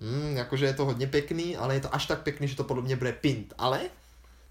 hmm, 0.01 0.37
jakože 0.37 0.65
je 0.65 0.73
to 0.73 0.85
hodně 0.85 1.07
pěkný, 1.07 1.57
ale 1.57 1.73
je 1.73 1.79
to 1.79 1.95
až 1.95 2.05
tak 2.05 2.21
pěkný, 2.21 2.47
že 2.47 2.55
to 2.55 2.63
podobně 2.63 2.95
bude 2.95 3.11
pint. 3.13 3.53
Ale 3.57 3.81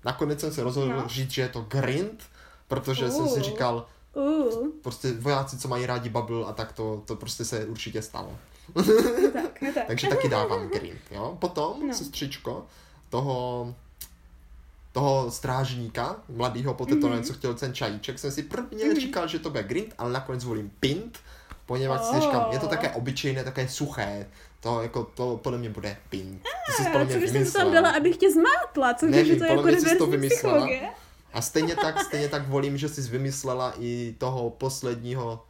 nakonec 0.05 0.41
jsem 0.41 0.53
se 0.53 0.63
rozhodl 0.63 0.93
No. 0.97 1.09
říct, 1.09 1.31
že 1.31 1.43
je 1.43 1.49
to 1.49 1.61
grind, 1.61 2.23
protože 2.69 3.11
jsem 3.11 3.29
si 3.29 3.43
říkal, 3.43 3.87
Uh, 4.15 4.69
prostě 4.83 5.13
vojáci, 5.13 5.59
co 5.59 5.69
mají 5.69 5.87
rádi 5.87 6.09
bubble 6.09 6.45
a 6.45 6.53
tak 6.53 6.73
to, 6.73 7.03
to 7.07 7.17
prostě 7.17 7.45
se 7.45 7.67
určitě 7.67 8.03
stalo. 8.03 8.37
no 8.75 8.83
tak, 9.33 9.63
no 9.63 9.73
tak. 9.75 9.87
Takže 9.87 10.09
taky 10.09 10.29
dávám 10.29 10.69
grind, 10.69 11.01
jo. 11.11 11.37
Potom, 11.41 11.89
no. 11.89 11.95
Sestřičko, 11.95 12.67
toho 13.11 13.75
toho 14.93 15.31
strážníka, 15.31 16.17
mladýho 16.29 16.75
po 16.75 16.85
Mhm. 16.85 17.01
mm-hmm. 17.01 17.23
co 17.23 17.33
chtěl 17.33 17.55
ten 17.55 17.75
čajíček, 17.75 18.19
jsem 18.19 18.31
si 18.31 18.43
prvně 18.43 18.85
mm-hmm. 18.85 19.01
říkal, 19.01 19.29
že 19.29 19.39
to 19.39 19.51
bude 19.51 19.63
grind, 19.63 19.95
ale 19.99 20.13
nakonec 20.13 20.45
volím 20.45 20.71
pint, 20.81 21.19
poněvadž 21.67 22.01
si 22.01 22.17
Oh. 22.17 22.21
říkám, 22.21 22.47
je 22.53 22.59
to 22.59 22.67
také 22.69 22.91
obyčejné, 22.91 23.45
také 23.45 23.69
suché, 23.69 24.27
to 24.61 24.83
jako, 24.83 25.05
to 25.15 25.37
podle 25.43 25.59
mě 25.59 25.71
bude 25.71 25.97
pint. 26.11 26.43
Ty 26.67 26.73
jsi 26.73 26.83
podle 26.85 27.05
mě 27.05 27.15
co 27.15 27.19
když 27.19 27.31
jsem 27.31 27.45
to 27.47 27.59
tam 27.59 27.73
dala, 27.73 27.91
abych 27.91 28.17
tě 28.17 28.33
zmátla, 28.33 28.95
co 28.95 29.07
když 29.07 29.39
to 29.39 29.45
jako 29.45 29.63
to 29.63 29.67
reverzní 29.67 30.29
psychologie? 30.29 30.91
A 31.33 31.41
stejně 31.43 31.77
tak, 31.77 32.01
stejně 32.05 32.29
tak 32.29 32.49
volím, 32.49 32.79
že 32.79 32.89
jsi 32.89 33.03
vymyslela 33.03 33.75
i 33.79 34.15
toho 34.19 34.51
posledního 34.51 35.45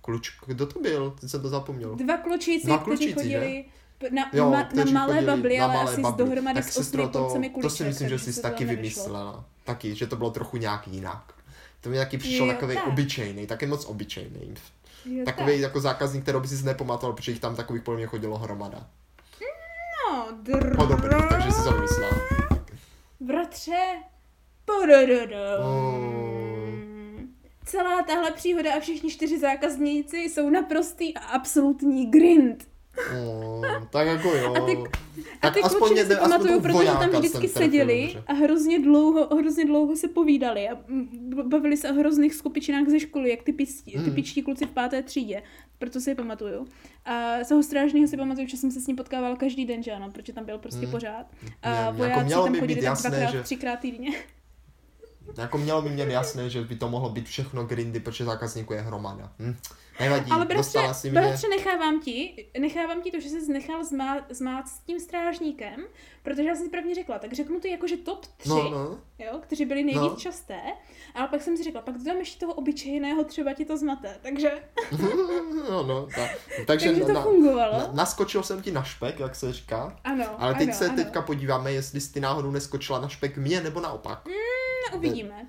klučku. 0.00 0.44
Kdo 0.46 0.66
to 0.66 0.80
byl? 0.80 1.10
Teď 1.20 1.30
jsem 1.30 1.42
to 1.42 1.48
zapomněl. 1.48 1.94
Dva 1.96 2.16
klučíci, 2.16 2.66
Dva 2.66 2.78
kteří 2.78 2.96
klučíci, 2.96 3.14
chodili 3.14 3.64
p- 3.98 4.10
na, 4.10 4.30
Jo, 4.32 4.44
ma, 4.50 4.56
na 4.56 4.64
kteří 4.64 4.92
malé 4.92 5.22
bably, 5.22 5.58
na 5.58 5.64
ale 5.64 5.74
malé 5.74 5.92
asi 5.92 6.00
bably. 6.00 6.24
dohromady 6.24 6.54
Tak 6.62 6.72
s 6.72 6.76
osmi 6.76 7.08
to, 7.08 7.30
to 7.62 7.70
si 7.70 7.84
myslím, 7.84 8.08
že 8.08 8.18
jsi 8.18 8.42
taky 8.42 8.64
vymyslela. 8.64 9.44
Taky, 9.64 9.94
že 9.94 10.06
to 10.06 10.16
bylo 10.16 10.30
trochu 10.30 10.56
nějak 10.56 10.88
jinak. 10.88 11.34
To 11.80 11.90
mi 11.90 11.96
taky 11.96 12.18
přišel 12.18 12.46
Jo, 12.46 12.52
takový 12.52 12.74
tak. 12.74 12.86
obyčejný, 12.86 13.46
taky 13.46 13.66
moc 13.66 13.84
obyčejný. 13.84 14.54
Jo, 15.04 15.24
Takový 15.24 15.52
tak. 15.52 15.60
jako 15.60 15.80
zákazník, 15.80 16.22
kterého 16.22 16.40
by 16.40 16.48
si 16.48 16.64
nepamatoval, 16.64 17.12
protože 17.16 17.32
jich 17.32 17.40
tam 17.40 17.56
takových 17.56 17.82
podle 17.82 17.98
mě 17.98 18.06
chodilo 18.06 18.38
hromada. 18.38 18.86
No, 20.10 20.28
dobrý, 20.86 21.10
takže 21.28 21.52
si 21.52 21.64
to 21.64 21.72
vymyslela. 21.72 22.10
Bratře. 23.20 23.78
Celá 27.66 28.02
tahle 28.02 28.30
příhoda 28.30 28.74
a 28.74 28.80
všichni 28.80 29.10
čtyři 29.10 29.38
zákazníci 29.38 30.16
jsou 30.16 30.50
naprostý 30.50 31.14
a 31.14 31.20
absolutní 31.20 32.06
grind. 32.10 32.68
Mm, 33.12 33.62
tak 33.90 34.06
jako 34.06 34.28
jo. 34.28 34.54
A 34.56 34.60
ty- 34.66 34.76
A 34.76 35.22
tak 35.40 35.54
ty 35.54 35.60
aspoň 35.60 35.78
kluci 35.78 35.94
mě 35.94 36.04
si 36.06 36.16
pamatuju, 36.16 36.60
protože 36.60 36.84
tam 36.86 37.10
vždycky 37.10 37.48
seděli 37.48 38.16
a 38.26 38.32
hrozně 38.32 38.78
dlouho, 38.80 39.36
hrozně 39.36 39.64
dlouho 39.64 39.96
se 39.96 40.08
povídali 40.08 40.68
a 40.68 40.78
bavili 41.46 41.76
se 41.76 41.90
o 41.90 41.94
hrozných 41.94 42.34
skupičinách 42.34 42.88
ze 42.88 43.00
školy, 43.00 43.30
jak 43.30 43.42
ty, 43.42 43.52
písti, 43.52 43.98
Mm. 43.98 44.04
ty 44.04 44.10
pičtí 44.10 44.42
kluci 44.42 44.66
v 44.66 44.70
páté 44.70 45.02
třídě. 45.02 45.42
Proto 45.78 46.00
si 46.00 46.10
je 46.10 46.14
pamatuju. 46.14 46.66
A 47.04 47.34
toho 47.48 47.62
strážného 47.62 48.06
si 48.08 48.16
pamatuju, 48.16 48.46
že 48.48 48.56
jsem 48.56 48.70
se 48.70 48.80
s 48.80 48.86
ním 48.86 48.96
potkával 48.96 49.36
každý 49.36 49.64
den, 49.66 49.82
že 49.82 49.92
ano, 49.92 50.10
protože 50.10 50.32
tam 50.32 50.44
byl 50.44 50.58
prostě 50.58 50.86
Mm. 50.86 50.92
pořád. 50.92 51.26
Mě- 51.42 51.50
A 51.62 51.70
jako 51.70 51.96
vojáci 51.98 52.24
mělo 52.24 52.44
tam 52.44 52.56
chodili 52.60 52.82
tak 52.82 52.98
dvakrát, 53.00 53.30
že- 53.30 53.42
třikrát 53.42 53.76
týdně. 53.80 54.10
Jako 55.36 55.58
mělo 55.58 55.82
by 55.82 55.90
mě 55.90 56.04
jasné, 56.04 56.50
že 56.50 56.60
by 56.60 56.76
to 56.76 56.88
mohlo 56.88 57.10
být 57.10 57.26
všechno 57.26 57.64
grindy, 57.64 58.00
protože 58.00 58.24
zákazníků 58.24 58.72
je 58.72 58.80
hromada. 58.80 59.32
Hm. 59.38 59.56
Nevadí, 60.00 60.30
Ale 60.30 60.44
bratře, 60.44 60.78
si 60.92 61.10
mě... 61.10 61.20
bratře, 61.20 61.48
nechávám 61.48 62.00
ti, 62.00 62.46
nechávám 62.58 63.02
ti 63.02 63.10
to, 63.10 63.20
že 63.20 63.28
jsi 63.28 63.52
nechal 63.52 63.84
zmát, 63.84 64.24
zmát 64.30 64.68
s 64.68 64.78
tím 64.78 65.00
strážníkem, 65.00 65.84
protože 66.22 66.42
já 66.42 66.54
jsem 66.54 66.64
si 66.64 66.70
prvně 66.70 66.94
řekla, 66.94 67.18
tak 67.18 67.32
řeknu 67.32 67.60
to 67.60 67.68
jakože 67.68 67.96
top 67.96 68.26
3, 68.26 68.48
No, 68.48 68.70
no. 68.70 68.98
jo, 69.18 69.38
kteří 69.40 69.64
byli 69.64 69.84
nejvíc 69.84 70.02
No. 70.02 70.16
časté, 70.16 70.60
ale 71.14 71.28
pak 71.28 71.42
jsem 71.42 71.56
si 71.56 71.62
řekla, 71.64 71.80
pak 71.80 71.98
dodám 71.98 72.16
ještě 72.16 72.40
toho 72.40 72.54
obyčejného, 72.54 73.24
třeba 73.24 73.52
ti 73.52 73.64
to 73.64 73.76
zmate, 73.76 74.18
takže, 74.22 74.52
no, 75.70 75.82
no 75.82 76.06
tak. 76.16 76.30
Takže, 76.66 76.86
takže 76.88 77.04
to 77.04 77.12
na, 77.12 77.22
fungovalo. 77.22 77.78
na, 77.78 77.90
naskočil 77.92 78.42
jsem 78.42 78.62
ti 78.62 78.72
na 78.72 78.82
špek, 78.82 79.20
jak 79.20 79.34
se 79.34 79.52
říká. 79.52 80.00
ano, 80.04 80.24
Ale 80.38 80.54
teď 80.54 80.68
ano, 80.68 80.78
se 80.78 80.86
ano. 80.86 80.96
teďka 80.96 81.22
podíváme, 81.22 81.72
jestli 81.72 82.00
jsi 82.00 82.12
ty 82.12 82.20
náhodou 82.20 82.50
neskočila 82.50 83.00
na 83.00 83.08
špek 83.08 83.36
mě, 83.36 83.60
nebo 83.60 83.80
naopak. 83.80 84.28
No, 84.92 84.98
uvidíme. 84.98 85.34
Uh, 85.42 85.48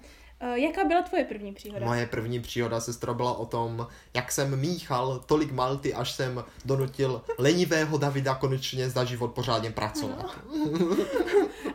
jaká 0.54 0.84
byla 0.86 1.02
tvoje 1.02 1.24
první 1.26 1.54
příhoda? 1.54 1.86
Moje 1.86 2.06
první 2.08 2.40
příhoda 2.40 2.80
sestra 2.80 3.14
byla 3.14 3.38
o 3.38 3.46
tom, 3.46 3.88
jak 4.14 4.32
jsem 4.32 4.60
míchal 4.60 5.24
tolik 5.26 5.52
malty, 5.52 5.94
až 5.94 6.12
jsem 6.12 6.44
donutil 6.66 7.22
lenivého 7.38 7.98
Davida 7.98 8.36
konečně 8.36 8.90
za 8.90 9.04
život 9.04 9.28
pořádně 9.32 9.72
pracovat. 9.72 10.36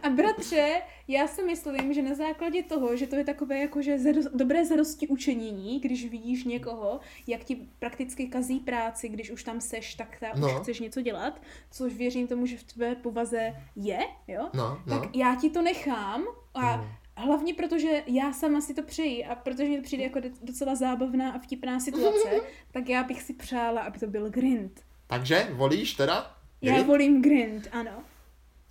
A 0.02 0.08
bratře, 0.10 0.82
já 1.08 1.28
si 1.28 1.42
myslím, 1.42 1.94
že 1.94 2.02
na 2.02 2.14
základě 2.14 2.62
toho, 2.62 2.96
že 2.96 3.06
to 3.06 3.16
je 3.16 3.24
takové 3.24 3.58
jakože 3.58 3.98
zadost, 3.98 4.28
dobré 4.34 4.64
zadosti 4.66 5.08
učinění, 5.08 5.80
když 5.80 6.10
vidíš 6.10 6.44
někoho, 6.44 7.00
jak 7.26 7.44
ti 7.44 7.56
prakticky 7.78 8.26
kazí 8.26 8.60
práci, 8.60 9.08
když 9.08 9.30
už 9.30 9.44
tam 9.44 9.60
seš, 9.60 9.94
tak 9.94 10.16
ta 10.20 10.26
No. 10.36 10.46
už 10.46 10.52
chceš 10.54 10.80
něco 10.80 11.00
dělat, 11.00 11.40
což 11.70 11.92
věřím 11.94 12.26
tomu, 12.26 12.46
že 12.46 12.56
v 12.56 12.62
tvé 12.62 12.94
povaze 12.94 13.54
je, 13.76 13.98
jo? 14.28 14.48
No, 14.54 14.78
no. 14.86 15.00
Tak 15.00 15.16
já 15.16 15.34
ti 15.34 15.50
to 15.50 15.62
nechám 15.62 16.24
a 16.54 16.76
Mm. 16.76 16.88
Hlavně 17.20 17.54
protože 17.54 18.02
já 18.06 18.32
sama 18.32 18.60
si 18.60 18.74
to 18.74 18.82
přeji 18.82 19.24
a 19.24 19.34
protože 19.34 19.64
mi 19.68 19.76
to 19.76 19.82
přijde 19.82 20.02
jako 20.02 20.20
docela 20.42 20.74
zábavná 20.74 21.30
a 21.32 21.38
vtipná 21.38 21.80
situace, 21.80 22.28
tak 22.72 22.88
já 22.88 23.02
bych 23.02 23.22
si 23.22 23.32
přála, 23.34 23.80
aby 23.80 23.98
to 23.98 24.06
byl 24.06 24.30
grind. 24.30 24.80
Takže 25.06 25.48
volíš 25.52 25.94
teda? 25.94 26.36
Já 26.62 26.72
Grind? 26.72 26.86
volím 26.86 27.22
grind, 27.22 27.68
ano. 27.72 27.90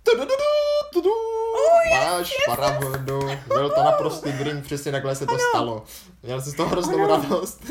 Tudududu, 0.02 0.32
tudu. 0.92 1.10
Máš 1.94 2.32
pravdu. 2.54 3.20
Byl 3.48 3.70
to 3.70 3.82
naprostý 3.84 4.32
grind, 4.32 4.64
přesně 4.64 4.92
takhle 4.92 5.16
se 5.16 5.26
to 5.26 5.38
stalo. 5.38 5.84
Měl 6.22 6.40
jsi 6.42 6.50
z 6.50 6.54
toho 6.54 6.68
hroznou 6.68 6.98
Ano. 6.98 7.06
radost. 7.08 7.70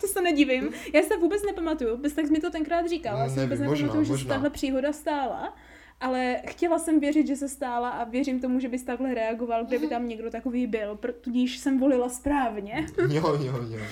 To 0.00 0.08
se 0.08 0.20
nedivím. 0.22 0.70
Já 0.94 1.02
se 1.02 1.16
vůbec 1.16 1.42
nepamatuju, 1.42 1.96
bez 1.96 2.12
tak 2.12 2.24
mi 2.30 2.40
to 2.40 2.50
tenkrát 2.50 2.86
říkal. 2.88 3.18
Já 3.18 3.28
si 3.28 3.36
Nevím, 3.36 3.48
vůbec 3.50 3.68
možná, 3.68 3.86
nepamatuju, 3.86 4.16
že 4.16 4.22
se 4.22 4.28
tahle 4.28 4.50
příhoda 4.50 4.92
stála. 4.92 5.56
Ale 6.04 6.42
chtěla 6.46 6.78
jsem 6.78 7.00
věřit, 7.00 7.26
že 7.26 7.36
se 7.36 7.48
stála 7.48 7.88
a 7.88 8.04
věřím 8.04 8.40
tomu, 8.40 8.60
že 8.60 8.68
bys 8.68 8.84
takhle 8.84 9.14
reagoval, 9.14 9.64
kdyby 9.64 9.88
tam 9.88 10.08
někdo 10.08 10.30
takový 10.30 10.66
byl. 10.66 10.98
Tudíž 11.20 11.58
jsem 11.58 11.78
volila 11.78 12.08
správně. 12.08 12.86
Jo, 13.08 13.38
jo, 13.40 13.54
jo. 13.68 13.84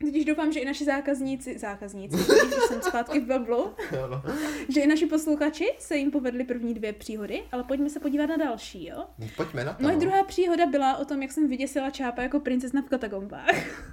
Tudíž 0.00 0.24
doufám, 0.24 0.52
že 0.52 0.60
i 0.60 0.64
naši 0.64 0.84
zákazníci, 0.84 1.58
zákazníci, 1.58 2.16
už 2.56 2.64
jsem 2.68 2.82
zpátky 2.82 3.20
v 3.20 3.26
bablu, 3.26 3.74
jo 3.92 4.08
no. 4.10 4.22
že 4.68 4.80
i 4.80 4.86
naši 4.86 5.06
posluchači 5.06 5.64
se 5.78 5.96
jim 5.96 6.10
povedly 6.10 6.44
první 6.44 6.74
dvě 6.74 6.92
příhody, 6.92 7.42
ale 7.52 7.64
pojďme 7.64 7.90
se 7.90 8.00
podívat 8.00 8.26
na 8.26 8.36
další, 8.36 8.86
jo? 8.86 9.04
Pojďme 9.36 9.64
na 9.64 9.72
to. 9.72 9.82
Moje 9.82 9.94
no. 9.94 10.00
druhá 10.00 10.24
příhoda 10.24 10.66
byla 10.66 10.96
o 10.96 11.04
tom, 11.04 11.22
jak 11.22 11.32
jsem 11.32 11.48
vyděsila 11.48 11.90
čápa 11.90 12.22
jako 12.22 12.40
princezna 12.40 12.82
v 12.82 12.88
katakombách. 12.88 13.86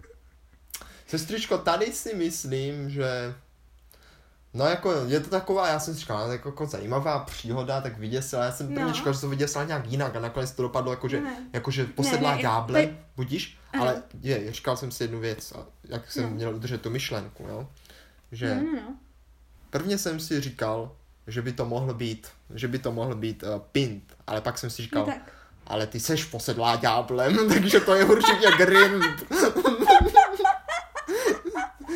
Sestřičko, 1.07 1.57
tady 1.57 1.86
si 1.86 2.16
myslím, 2.16 2.89
že 2.89 3.05
No 4.54 4.66
jako, 4.66 4.93
je 5.08 5.20
to 5.20 5.30
taková, 5.30 5.68
já 5.68 5.80
jsem 5.80 5.93
si 5.93 5.99
říkal, 5.99 6.32
jako, 6.32 6.49
jako 6.49 6.66
zajímavá 6.66 7.20
příhoda, 7.20 7.82
tak 7.82 7.97
vyděsila, 7.97 8.45
já 8.45 8.51
jsem 8.51 8.68
prvně 8.68 8.84
No. 8.86 8.93
čekal, 8.93 9.14
že 9.14 9.20
to 9.22 9.30
vyděsila 9.30 9.64
nějak 9.64 9.88
jinak 9.88 10.16
a 10.16 10.20
nakonec 10.20 10.51
to 10.51 10.62
dopadlo 10.62 10.91
jako, 10.91 11.08
že, 11.08 11.22
Ne. 11.22 11.38
jako, 11.54 11.72
že 11.72 11.86
posedlá 11.86 12.30
Ne, 12.32 12.36
ne, 12.36 12.41
ďáblem, 12.41 12.88
to 12.89 12.95
budíš, 13.16 13.58
Ano. 13.74 13.84
ale 13.84 14.04
je, 14.22 14.51
říkal 14.54 14.78
jsem 14.78 14.91
si 14.91 15.04
jednu 15.04 15.20
věc, 15.20 15.54
jak 15.84 16.12
jsem 16.12 16.24
No. 16.24 16.30
měl 16.30 16.56
udržet 16.56 16.82
tu 16.82 16.89
myšlenku, 16.89 17.45
jo, 17.49 17.68
že 18.32 18.56
No, 18.56 18.62
no, 18.62 18.72
no. 18.82 18.95
prvně 19.70 19.97
jsem 19.97 20.20
si 20.20 20.41
říkal, 20.41 20.91
že 21.28 21.41
by 21.41 21.51
to 21.54 21.66
mohl 21.66 21.93
být, 21.93 22.28
že 22.56 22.68
by 22.68 22.80
to 22.80 22.91
mohl 22.91 23.16
být 23.16 23.43
uh, 23.43 23.49
pint, 23.72 24.04
ale 24.28 24.41
pak 24.41 24.58
jsem 24.58 24.70
si 24.70 24.82
říkal, 24.82 25.06
No 25.06 25.14
tak. 25.14 25.32
ale 25.68 25.88
ty 25.88 25.99
seš 25.99 26.24
posedlá 26.26 26.76
ďáblem, 26.76 27.38
takže 27.54 27.80
to 27.80 27.95
je 27.95 28.06
určitě 28.06 28.47
grind. 28.58 29.04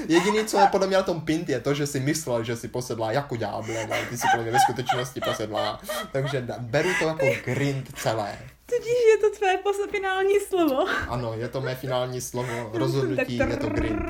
Jediný, 0.08 0.46
co 0.46 0.60
je 0.60 0.68
podle 0.72 0.88
mě 0.88 0.98
na 0.98 1.04
tom 1.04 1.22
pint, 1.22 1.50
je 1.50 1.60
to, 1.60 1.74
že 1.74 1.88
si 1.88 2.00
myslel, 2.00 2.44
že 2.44 2.56
si 2.56 2.68
posedlá 2.68 3.12
jako 3.12 3.36
ďáblem, 3.36 3.92
ale 3.92 4.06
ty 4.10 4.18
si 4.18 4.28
podle 4.32 4.44
mě 4.44 4.52
ve 4.52 4.60
skutečnosti 4.60 5.22
posedlá. 5.22 5.82
Takže 6.12 6.46
beru 6.60 6.90
to 7.00 7.08
jako 7.08 7.26
grind 7.46 7.88
celé. 7.96 8.38
Tudíž 8.66 8.98
je 9.16 9.18
to 9.18 9.38
tvé 9.38 9.58
pos- 9.58 9.90
finální 9.92 10.40
slovo. 10.48 10.86
Ano, 11.10 11.34
je 11.34 11.48
to 11.48 11.62
mé 11.62 11.76
finální 11.76 12.22
slovo, 12.22 12.70
rozhodnutí, 12.74 13.38
je 13.38 13.58
to 13.58 13.70
grind. 13.70 14.02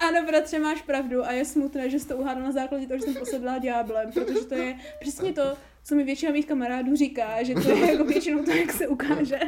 Ano, 0.00 0.26
bratře, 0.26 0.58
máš 0.58 0.82
pravdu 0.82 1.26
a 1.26 1.32
je 1.32 1.44
smutné, 1.44 1.90
že 1.90 1.98
jsi 1.98 2.08
to 2.08 2.16
uhádal 2.16 2.42
na 2.42 2.52
základě 2.52 2.86
toho, 2.86 2.98
že 2.98 3.04
jsem 3.04 3.14
posedlá 3.14 3.58
ďáblem, 3.58 4.12
protože 4.12 4.44
to 4.44 4.54
je 4.54 4.78
přesně 5.00 5.32
to, 5.32 5.42
co 5.84 5.94
mi 5.94 6.04
většina 6.04 6.32
mých 6.32 6.46
kamarádů 6.46 6.96
říká, 6.96 7.42
že 7.42 7.54
to 7.54 7.70
je 7.70 7.92
jako 7.92 8.04
většinou 8.04 8.44
to, 8.44 8.50
jak 8.50 8.72
se 8.72 8.88
ukáže. 8.88 9.38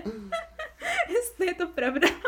Jestli 1.08 1.46
je 1.46 1.54
to 1.54 1.66
pravda. 1.66 2.08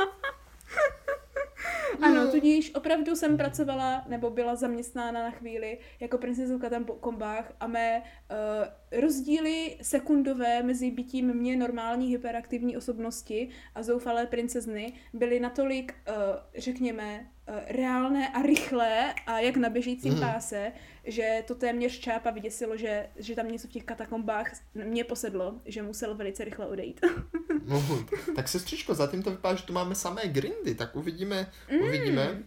Ano, 2.03 2.31
tudíž 2.31 2.75
opravdu 2.75 3.17
jsem 3.17 3.37
pracovala 3.37 4.05
nebo 4.09 4.31
byla 4.31 4.57
zaměstnána 4.57 5.23
na 5.23 5.31
chvíli 5.31 5.79
jako 6.01 6.19
princezna 6.19 6.57
v 6.57 6.61
katakombách 6.61 7.53
a 7.61 7.67
mé 7.67 8.03
uh, 8.03 8.67
rozdíly 8.93 9.79
sekundové 9.83 10.63
mezi 10.63 10.91
bytím 10.91 11.35
mě 11.35 11.57
normální 11.57 12.07
hyperaktivní 12.11 12.77
osobnosti 12.77 13.49
a 13.75 13.83
zoufalé 13.83 14.27
princezny 14.27 14.93
byly 15.13 15.41
natolik, 15.41 15.95
uh, 16.09 16.15
řekněme, 16.57 17.31
uh, 17.49 17.55
reálné 17.67 18.29
a 18.29 18.43
rychlé 18.43 19.15
a 19.27 19.41
jak 19.41 19.57
na 19.57 19.69
běžícím 19.69 20.13
Mhm. 20.13 20.21
páse, 20.21 20.73
že 21.05 21.45
to 21.47 21.55
téměř 21.55 21.99
čápa 22.01 22.31
vyděsilo, 22.31 22.77
že, 22.77 23.09
že 23.17 23.35
tam 23.35 23.49
něco 23.53 23.69
v 23.69 23.71
těch 23.71 23.85
katakombách 23.85 24.53
mě 24.75 25.05
posedlo, 25.05 25.61
že 25.67 25.83
musel 25.83 26.15
velice 26.15 26.45
rychle 26.45 26.67
odejít. 26.67 27.01
No, 27.69 27.83
tak 28.37 28.49
sestřičko, 28.49 28.95
zatím 28.95 29.23
to 29.23 29.31
vypadá, 29.31 29.55
že 29.55 29.63
tu 29.65 29.73
máme 29.73 29.95
samé 29.95 30.23
grindy, 30.29 30.75
tak 30.75 30.97
uvidíme, 30.97 31.51
uvidíme. 31.87 32.43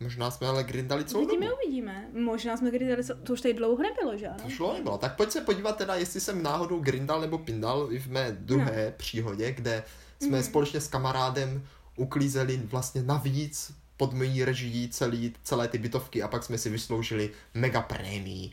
Možná 0.00 0.30
jsme 0.30 0.46
ale 0.46 0.64
grindali 0.64 1.04
celou 1.04 1.22
Uvidíme, 1.22 1.46
dobu. 1.46 1.58
uvidíme. 1.62 2.08
Možná 2.12 2.56
jsme 2.56 2.70
grindali, 2.70 3.02
to 3.22 3.32
už 3.32 3.40
tady 3.40 3.54
dlouho 3.54 3.82
nebylo, 3.82 4.16
že 4.16 4.28
ano? 4.28 4.38
To 4.42 4.50
šlo 4.50 4.72
nebylo. 4.72 4.98
Tak 4.98 5.16
pojď 5.16 5.30
se 5.30 5.40
podívat 5.40 5.76
teda, 5.76 5.94
jestli 5.94 6.20
jsem 6.20 6.42
náhodou 6.42 6.80
grindal 6.80 7.20
nebo 7.20 7.38
pindal 7.38 7.88
i 7.90 7.98
v 7.98 8.06
mé 8.06 8.36
druhé 8.40 8.86
no. 8.86 8.92
příhodě, 8.96 9.52
kde 9.52 9.84
jsme 10.20 10.36
mm. 10.36 10.42
společně 10.42 10.80
s 10.80 10.88
kamarádem 10.88 11.66
uklízeli 11.96 12.56
vlastně 12.56 13.02
navíc 13.02 13.72
pod 13.96 14.12
mojí 14.12 14.44
režií 14.44 14.88
celý, 14.88 15.34
celé 15.42 15.68
ty 15.68 15.78
bytovky 15.78 16.22
a 16.22 16.28
pak 16.28 16.44
jsme 16.44 16.58
si 16.58 16.70
vysloužili 16.70 17.30
mega 17.54 17.82
prémii. 17.82 18.52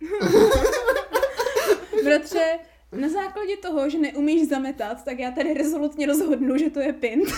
Bratře, 2.04 2.58
na 2.92 3.08
základě 3.08 3.56
toho, 3.56 3.90
že 3.90 3.98
neumíš 3.98 4.48
zametat, 4.48 5.04
tak 5.04 5.18
já 5.18 5.30
tady 5.30 5.54
rezolutně 5.54 6.06
rozhodnu, 6.06 6.58
že 6.58 6.70
to 6.70 6.80
je 6.80 6.92
pint. 6.92 7.28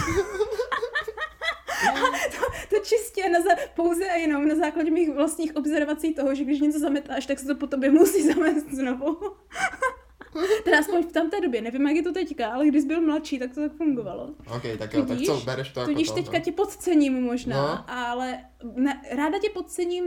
to, 2.38 2.76
to 2.76 2.84
čistě 2.84 3.28
na 3.28 3.40
za, 3.40 3.50
pouze 3.74 4.08
a 4.10 4.14
jenom 4.14 4.48
na 4.48 4.54
základě 4.54 4.90
mých 4.90 5.10
vlastních 5.10 5.56
observací 5.56 6.14
toho, 6.14 6.34
že 6.34 6.44
když 6.44 6.60
něco 6.60 6.78
zametáš, 6.78 7.26
tak 7.26 7.38
se 7.38 7.46
to 7.46 7.54
po 7.54 7.66
tobě 7.66 7.90
musí 7.90 8.22
zamést 8.32 8.70
znovu. 8.70 9.16
Teda 10.64 10.78
aspoň 10.78 11.02
v 11.02 11.12
tamté 11.12 11.40
době, 11.40 11.62
nevím, 11.62 11.86
jak 11.86 11.96
je 11.96 12.02
to 12.02 12.12
teďka, 12.12 12.48
ale 12.48 12.66
když 12.66 12.82
jsi 12.82 12.88
byl 12.88 13.00
mladší, 13.00 13.38
tak 13.38 13.54
to 13.54 13.60
tak 13.60 13.72
fungovalo. 13.76 14.34
Ok, 14.56 14.62
tak 14.78 14.94
jo, 14.94 15.04
tudíž, 15.06 15.26
tak 15.28 15.36
co, 15.38 15.44
bereš 15.44 15.68
to 15.68 15.80
jako 15.80 15.92
Tudíž 15.92 16.08
to, 16.08 16.14
teďka 16.14 16.38
no? 16.38 16.44
tě 16.44 16.52
podcením 16.52 17.22
možná, 17.22 17.56
No. 17.56 17.84
ale 17.96 18.38
ne, 18.74 19.02
ráda 19.10 19.38
tě 19.38 19.50
podcením 19.50 20.04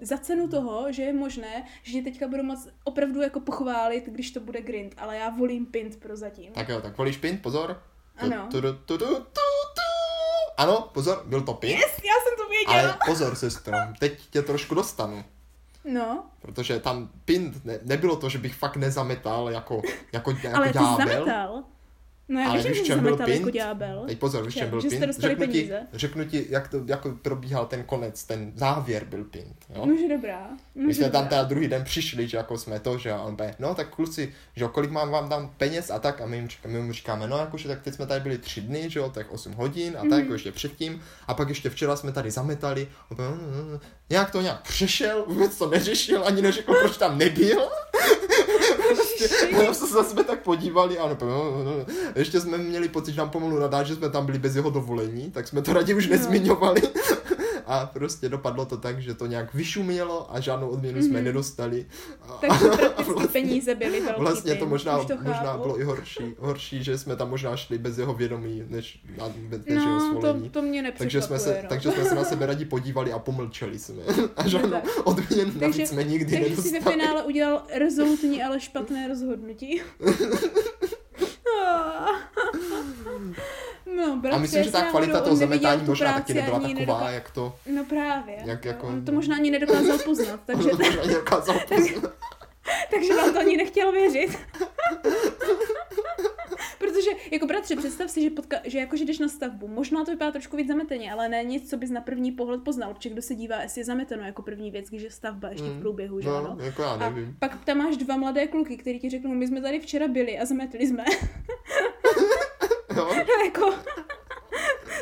za 0.00 0.18
cenu 0.18 0.48
toho, 0.48 0.92
že 0.92 1.02
je 1.02 1.12
možné, 1.12 1.64
že 1.82 1.92
tě 1.92 2.02
teďka 2.02 2.28
budu 2.28 2.42
moc 2.42 2.68
opravdu 2.84 3.20
jako 3.20 3.40
pochválit, 3.40 4.04
když 4.06 4.30
to 4.30 4.40
bude 4.40 4.60
grind, 4.60 4.94
ale 4.98 5.16
já 5.16 5.28
volím 5.30 5.66
pint 5.66 5.96
prozatím. 6.00 6.52
Tak 6.52 6.68
jo, 6.68 6.80
tak 6.80 6.98
volíš 6.98 7.16
pint, 7.16 7.42
pozor. 7.42 7.82
Ano. 8.16 8.48
Tu, 8.50 8.60
tu, 8.60 8.72
tu, 8.72 8.98
tu, 8.98 9.06
tu, 9.06 9.14
tu. 9.14 9.83
Ano, 10.56 10.90
pozor, 10.92 11.22
byl 11.26 11.42
to 11.42 11.54
pint. 11.54 11.72
Yes, 11.72 11.90
já 12.04 12.14
jsem 12.24 12.36
to 12.36 12.48
věděla. 12.48 12.92
Ale 12.92 12.98
pozor, 13.06 13.34
sestro, 13.34 13.76
teď 13.98 14.20
tě 14.30 14.42
trošku 14.42 14.74
dostanu. 14.74 15.24
No, 15.84 16.24
Protože 16.40 16.80
tam 16.80 17.10
pint, 17.24 17.64
ne, 17.64 17.78
nebylo 17.82 18.16
to, 18.16 18.28
že 18.28 18.38
bych 18.38 18.54
fakt 18.54 18.76
nezametal 18.76 19.50
jako, 19.50 19.82
jako, 20.12 20.30
jako 20.30 20.56
ale 20.56 20.66
ty 20.72 20.78
zametal. 20.78 21.64
No 22.28 22.40
já 22.40 22.48
Ale 22.50 22.62
víš, 22.62 22.86
že 22.86 22.96
byl 22.96 23.10
jako 23.10 23.24
pint? 23.24 23.54
ďábel. 23.54 24.04
Teď 24.06 24.18
pozor, 24.18 24.44
víš, 24.44 24.54
Že- 24.54 24.60
čem 24.60 24.70
byl 24.70 24.80
že 24.80 24.90
jste 24.90 25.06
pint? 25.06 25.18
Řeknu 25.18 25.46
ti, 25.46 25.70
řeknu 25.92 26.24
ti, 26.24 26.46
jak 26.48 26.68
to 26.68 26.82
jako 26.86 27.10
probíhal 27.22 27.66
ten 27.66 27.82
konec, 27.82 28.24
ten 28.24 28.52
závěr 28.54 29.04
byl 29.04 29.24
pint. 29.24 29.56
Jo? 29.74 29.86
Nože 29.86 30.08
dobrá. 30.08 30.48
My 30.74 30.82
Nože 30.82 30.94
jsme 30.94 31.04
tam 31.10 31.22
dobrá. 31.24 31.28
teda 31.28 31.42
druhý 31.42 31.68
den 31.68 31.84
přišli, 31.84 32.28
že 32.28 32.36
jako 32.36 32.58
jsme 32.58 32.80
to, 32.80 32.98
že 32.98 33.12
a 33.12 33.22
on 33.22 33.36
no 33.58 33.74
tak 33.74 33.88
kluci, 33.88 34.32
že 34.56 34.64
jo, 34.64 34.68
kolik 34.68 34.90
mám 34.90 35.10
vám 35.10 35.28
dám 35.28 35.54
peněz 35.56 35.90
a 35.90 35.98
tak 35.98 36.20
a 36.20 36.26
my, 36.26 36.36
jim 36.36 36.48
my 36.66 36.80
mu 36.80 36.92
říkáme, 36.92 37.28
no 37.28 37.38
jakože 37.38 37.68
tak 37.68 37.82
teď 37.82 37.94
jsme 37.94 38.06
tady 38.06 38.20
byli 38.20 38.38
tři 38.38 38.60
dny, 38.60 38.90
že 38.90 38.98
jo, 38.98 39.10
tak 39.10 39.32
8 39.32 39.52
hodin 39.52 39.92
a 39.96 40.00
tak, 40.00 40.10
Mhm. 40.10 40.20
jako 40.20 40.32
ještě 40.32 40.52
předtím 40.52 41.00
a 41.26 41.34
pak 41.34 41.48
ještě 41.48 41.70
včera 41.70 41.96
jsme 41.96 42.12
tady 42.12 42.30
zametali. 42.30 42.88
Nějak 44.10 44.30
to 44.30 44.40
nějak 44.40 44.62
přešel, 44.62 45.24
vůbec 45.26 45.58
to 45.58 45.68
neřešil, 45.70 46.22
ani 46.26 46.42
neřekl, 46.42 46.74
proč 46.80 46.96
tam 46.96 47.18
nebyl. 47.18 47.60
Prostě, 48.88 49.28
no, 49.52 49.74
se 49.74 50.04
jsme 50.04 50.24
tak 50.24 50.42
podívali 50.42 50.98
a 50.98 51.04
on 51.04 51.12
úplně, 51.12 51.30
"No, 51.30 51.44
no, 51.44 51.64
no." 51.64 51.72
ještě 52.16 52.40
jsme 52.40 52.58
měli 52.58 52.88
pocit, 52.88 53.12
že 53.12 53.18
nám 53.18 53.30
pomalu 53.30 53.58
nadá, 53.58 53.82
že 53.82 53.94
jsme 53.94 54.10
tam 54.10 54.26
byli 54.26 54.38
bez 54.38 54.56
jeho 54.56 54.70
dovolení, 54.70 55.30
tak 55.30 55.48
jsme 55.48 55.62
to 55.62 55.72
raději 55.72 55.96
už 55.98 56.06
No. 56.06 56.12
nezmiňovali. 56.16 56.82
A 57.66 57.86
prostě 57.86 58.28
dopadlo 58.28 58.64
to 58.64 58.76
tak, 58.76 59.02
že 59.02 59.14
to 59.14 59.26
nějak 59.26 59.54
vyšumělo 59.54 60.34
a 60.34 60.40
žádnou 60.40 60.68
odměnu 60.68 61.02
jsme 61.02 61.14
Mhm. 61.14 61.24
nedostali. 61.24 61.86
Takže 62.40 62.68
prakticky 62.76 63.26
peníze 63.32 63.74
byly 63.74 64.00
velký 64.00 64.20
vlastně 64.20 64.54
to 64.54 64.66
možná, 64.66 65.04
to 65.04 65.16
možná 65.16 65.56
bylo 65.62 65.80
i 65.80 65.84
horší, 65.84 66.34
horší, 66.38 66.84
že 66.84 66.98
jsme 66.98 67.16
tam 67.16 67.30
možná 67.30 67.56
šli 67.56 67.78
bez 67.78 67.98
jeho 67.98 68.14
vědomí, 68.14 68.62
než, 68.68 69.00
na- 69.18 69.28
než 69.50 69.60
jeho 69.66 69.98
No, 69.98 70.10
svolení. 70.10 70.50
to, 70.50 70.60
to 70.60 70.66
mě 70.66 70.92
takže 70.98 71.22
jsme, 71.22 71.38
se, 71.38 71.58
no. 71.62 71.68
takže 71.68 71.90
jsme 71.90 72.04
se 72.04 72.14
na 72.14 72.24
sebe 72.24 72.46
rádi 72.46 72.64
podívali 72.64 73.12
a 73.12 73.18
pomlčeli 73.18 73.78
jsme. 73.78 74.02
A 74.36 74.48
žádnou 74.48 74.78
odměnu 75.04 75.52
Takže- 75.60 75.86
jsme 75.86 76.04
nikdy 76.04 76.38
Takže 76.40 76.56
si 76.62 76.68
ve 76.68 76.72
nedostali. 76.72 76.96
finále 77.00 77.22
udělal 77.22 77.62
rezolutní, 77.74 78.42
ale 78.42 78.60
špatné 78.60 79.08
rozhodnutí. 79.08 79.80
No, 84.30 84.36
A 84.36 84.38
myslím, 84.38 84.64
že 84.64 84.70
ta 84.72 84.82
kvalita 84.90 85.20
toho 85.20 85.36
zametání 85.36 85.84
možná 85.86 86.12
taky 86.12 86.34
nebyla 86.34 86.60
taková, 86.60 86.74
nedoká- 86.80 87.10
jak 87.10 87.30
to 87.30 87.54
No 87.66 87.84
právě. 87.84 88.36
Jak 88.44 88.64
jako- 88.64 88.86
On 88.86 89.04
to 89.04 89.12
možná 89.12 89.36
ani 89.36 89.50
nedokázal 89.50 89.98
poznat, 89.98 90.40
takže, 90.46 90.68
možná 90.68 91.02
nedokázal 91.06 91.56
poznat. 91.68 92.12
takže 92.90 93.14
vám 93.14 93.32
to 93.32 93.38
ani 93.40 93.56
nechtěl 93.56 93.92
věřit. 93.92 94.38
Protože, 96.78 97.10
jako 97.30 97.46
bratře, 97.46 97.76
představ 97.76 98.10
si, 98.10 98.22
že, 98.22 98.30
potka, 98.30 98.56
že 98.64 98.78
jako, 98.78 98.96
že 98.96 99.04
jdeš 99.04 99.18
na 99.18 99.28
stavbu, 99.28 99.68
možná 99.68 100.04
to 100.04 100.10
vypadá 100.10 100.30
trošku 100.32 100.56
víc 100.56 100.68
zameteně, 100.68 101.12
ale 101.12 101.28
ne 101.28 101.44
nic, 101.44 101.70
co 101.70 101.76
bys 101.76 101.90
na 101.90 102.00
první 102.00 102.32
pohled 102.32 102.62
poznal, 102.64 102.94
protože 102.94 103.08
kdo 103.10 103.22
se 103.22 103.34
dívá, 103.34 103.62
jestli 103.62 103.80
je 103.80 103.84
zameteno 103.84 104.22
jako 104.24 104.42
první 104.42 104.70
věc, 104.70 104.88
když 104.88 105.02
je 105.02 105.10
stavba 105.10 105.48
ještě 105.48 105.64
v 105.66 105.74
Mm, 105.74 105.80
průběhu, 105.80 106.20
že 106.20 106.28
No, 106.28 106.36
ano? 106.36 106.56
jako 106.60 106.82
já 106.82 106.88
A 106.90 106.96
nevím. 107.10 107.36
pak 107.38 107.64
tam 107.64 107.78
máš 107.78 107.96
dva 107.96 108.16
mladé 108.16 108.46
kluky, 108.46 108.76
který 108.76 109.00
ti 109.00 109.10
řeknou, 109.10 109.30
my 109.30 109.46
jsme 109.46 109.60
tady 109.60 109.80
včera 109.80 110.08
byli 110.08 110.38
a 110.38 110.44
zametli 110.44 110.86
jsme. 110.86 111.04
Jo, 112.96 113.14
jako, 113.44 113.74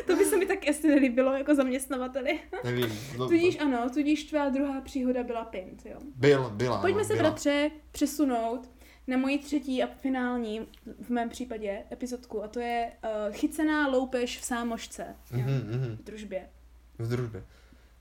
to 0.07 0.15
by 0.15 0.25
se 0.25 0.37
mi 0.37 0.45
tak 0.45 0.67
asi 0.69 0.87
nelíbilo 0.87 1.33
jako 1.33 1.55
zaměstnavateli. 1.55 2.39
nevím. 2.63 2.99
No, 3.17 3.27
Tudíž 3.27 3.59
ano, 3.59 3.89
tudíž 3.93 4.23
tvá 4.23 4.49
druhá 4.49 4.81
příhoda 4.81 5.23
byla 5.23 5.45
pint, 5.45 5.85
jo. 5.85 5.97
byl, 6.15 6.49
byla. 6.49 6.81
Pojďme 6.81 7.01
no, 7.01 7.07
se, 7.07 7.13
byla. 7.15 7.29
bratře, 7.29 7.71
přesunout 7.91 8.69
na 9.07 9.17
moji 9.17 9.37
třetí 9.39 9.83
a 9.83 9.87
finální, 9.87 10.67
v 11.01 11.09
mém 11.09 11.29
případě, 11.29 11.83
epizodku, 11.91 12.43
a 12.43 12.47
to 12.47 12.59
je 12.59 12.91
uh, 13.03 13.33
chycená 13.35 13.87
loupež 13.87 14.39
v 14.39 14.43
sámošce. 14.43 15.05
jo, 15.31 15.37
Mhm, 15.39 15.77
mhm. 15.79 15.97
V 16.01 16.03
družbě. 16.03 16.49
V 16.99 17.07
družbě. 17.09 17.43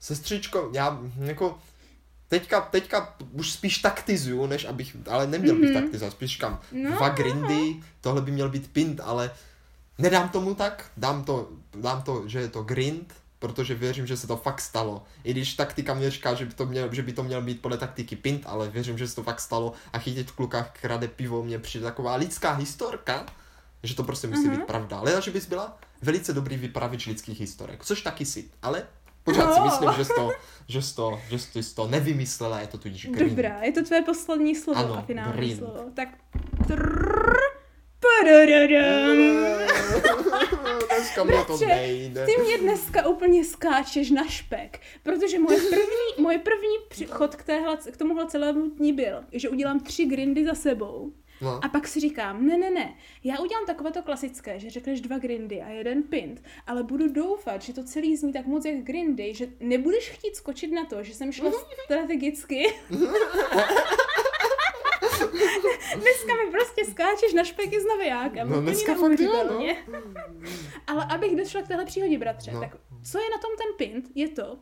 Sestřičko, 0.01 0.71
já 0.75 1.01
jako 1.21 1.59
teďka, 2.29 2.61
teďka 2.61 3.17
už 3.33 3.51
spíš 3.53 3.79
taktizuju, 3.79 4.47
než 4.47 4.65
abych, 4.65 4.97
ale 5.11 5.27
neměl 5.27 5.57
bych 5.57 5.71
Mhm. 5.71 5.83
taktizovat, 5.83 6.13
spíš 6.13 6.31
říkám 6.33 6.61
No, 6.73 6.91
dva 6.91 7.09
grindy, 7.09 7.77
tohle 8.01 8.23
by 8.23 8.31
měl 8.31 8.49
být 8.49 8.73
pint, 8.73 9.01
ale 9.05 9.31
nedám 10.03 10.29
tomu 10.29 10.55
tak, 10.55 10.91
dám 10.97 11.25
to, 11.25 11.49
dám 11.77 12.03
to, 12.03 12.29
že 12.29 12.39
je 12.41 12.49
to 12.49 12.63
grind, 12.63 13.15
protože 13.39 13.75
věřím, 13.75 14.07
že 14.07 14.17
se 14.17 14.27
to 14.27 14.37
fakt 14.37 14.61
stalo. 14.61 15.05
I 15.25 15.31
když 15.33 15.55
taktika 15.55 15.95
mě 15.95 16.11
říká, 16.11 16.35
že 16.35 16.47
by 16.47 16.55
to 16.55 16.67
měl, 16.67 16.95
že 16.95 17.03
by 17.03 17.13
to 17.13 17.23
měl 17.23 17.43
být 17.43 17.63
podle 17.63 17.79
taktiky 17.79 18.17
pint, 18.17 18.43
ale 18.47 18.69
věřím, 18.69 18.99
že 18.99 19.09
se 19.09 19.15
to 19.15 19.23
fakt 19.23 19.41
stalo 19.41 19.73
a 19.93 19.99
chytit 19.99 20.31
v 20.31 20.33
klukách 20.33 20.71
krade 20.81 21.09
pivo 21.09 21.43
mě 21.43 21.59
přijde 21.59 21.85
taková 21.85 22.15
lidská 22.15 22.53
historka, 22.53 23.27
že 23.83 23.95
to 23.95 24.05
prostě 24.05 24.27
musí 24.27 24.49
Mhm. 24.49 24.57
být 24.57 24.67
pravda. 24.67 24.99
Ale 24.99 25.23
že 25.23 25.31
bys 25.31 25.47
byla 25.47 25.79
velice 26.03 26.33
dobrý 26.33 26.57
vypravěč 26.57 27.07
lidských 27.07 27.41
historek, 27.41 27.85
což 27.85 28.01
taky 28.03 28.25
si, 28.25 28.45
ale 28.63 28.87
pořád 29.25 29.55
si 29.55 29.59
No. 29.61 29.65
myslím, 29.65 29.91
že 29.97 30.05
jsi 30.05 30.13
to, 30.15 30.31
že 30.69 30.83
jsi 30.83 30.95
to, 30.95 31.21
že 31.31 31.39
jsi 31.63 31.75
to 31.75 31.87
nevymyslela, 31.87 32.61
je 32.61 32.67
to 32.67 32.79
tudíž 32.79 33.07
grind. 33.11 33.31
Dobrá, 33.31 33.59
je 33.63 33.73
to 33.73 33.83
tvé 33.85 34.03
poslední 34.03 34.55
slovo 34.55 34.79
Ano, 34.81 34.99
a 34.99 35.03
finální 35.03 35.33
grind. 35.33 35.59
slovo. 35.59 35.85
Tak 35.95 36.09
trrr. 36.67 37.52
Dneska 40.97 41.25
mě 41.25 41.45
to 41.47 41.57
nejde. 41.67 42.27
Ty 42.27 42.43
mě 42.43 42.59
dneska 42.59 43.09
úplně 43.09 43.45
skáčeš 43.45 44.11
na 44.11 44.25
špek, 44.29 44.81
protože 45.03 45.39
moje 45.39 45.59
první, 45.61 46.23
moje 46.23 46.39
první 46.39 46.77
přechod 46.89 47.37
k, 47.37 47.43
téhle, 47.43 47.77
k 47.93 47.97
tomuhle 47.97 48.27
celému 48.27 48.71
dní 48.71 48.93
byl, 48.93 49.25
že 49.33 49.49
udělám 49.49 49.81
tři 49.81 50.05
grindy 50.05 50.45
za 50.45 50.55
sebou 50.55 51.13
No. 51.41 51.61
a 51.65 51.69
pak 51.69 51.89
si 51.89 52.01
říkám, 52.01 52.47
ne, 52.47 52.59
ne, 52.59 52.71
ne, 52.71 52.95
já 53.25 53.39
udělám 53.39 53.67
takovéto 53.67 54.03
klasické, 54.03 54.59
že 54.61 54.71
řekneš 54.71 55.01
dva 55.01 55.19
grindy 55.19 55.63
a 55.63 55.69
jeden 55.69 56.03
pint, 56.03 56.43
ale 56.67 56.83
budu 56.83 57.09
doufat, 57.09 57.63
že 57.63 57.73
to 57.75 57.85
celý 57.85 58.17
zní 58.17 58.33
tak 58.33 58.47
moc 58.47 58.65
jak 58.65 58.77
grindy, 58.77 59.35
že 59.35 59.47
nebudeš 59.61 60.11
chtít 60.11 60.37
skočit 60.37 60.73
na 60.73 60.85
to, 60.85 61.03
že 61.03 61.15
jsem 61.15 61.33
šla 61.33 61.53
strategicky. 61.85 62.65
Dneska 65.95 66.35
mi 66.45 66.51
prostě 66.51 66.85
skáčeš 66.85 67.33
na 67.33 67.45
špeky 67.45 67.81
s 67.81 67.85
navijákem. 67.85 68.51
No, 68.51 68.61
dneska 68.61 68.95
fakt 68.95 69.21
jo, 69.21 69.33
no. 69.51 69.67
Ale 70.87 71.07
abych 71.15 71.37
došla 71.37 71.63
k 71.63 71.69
téhle 71.69 71.85
příhodě, 71.85 72.19
bratře, 72.19 72.51
No. 72.53 72.61
tak 72.61 72.77
co 73.05 73.19
je 73.19 73.31
na 73.31 73.39
tom 73.39 73.51
ten 73.59 73.67
pint, 73.89 74.11
je 74.15 74.29
to, 74.29 74.59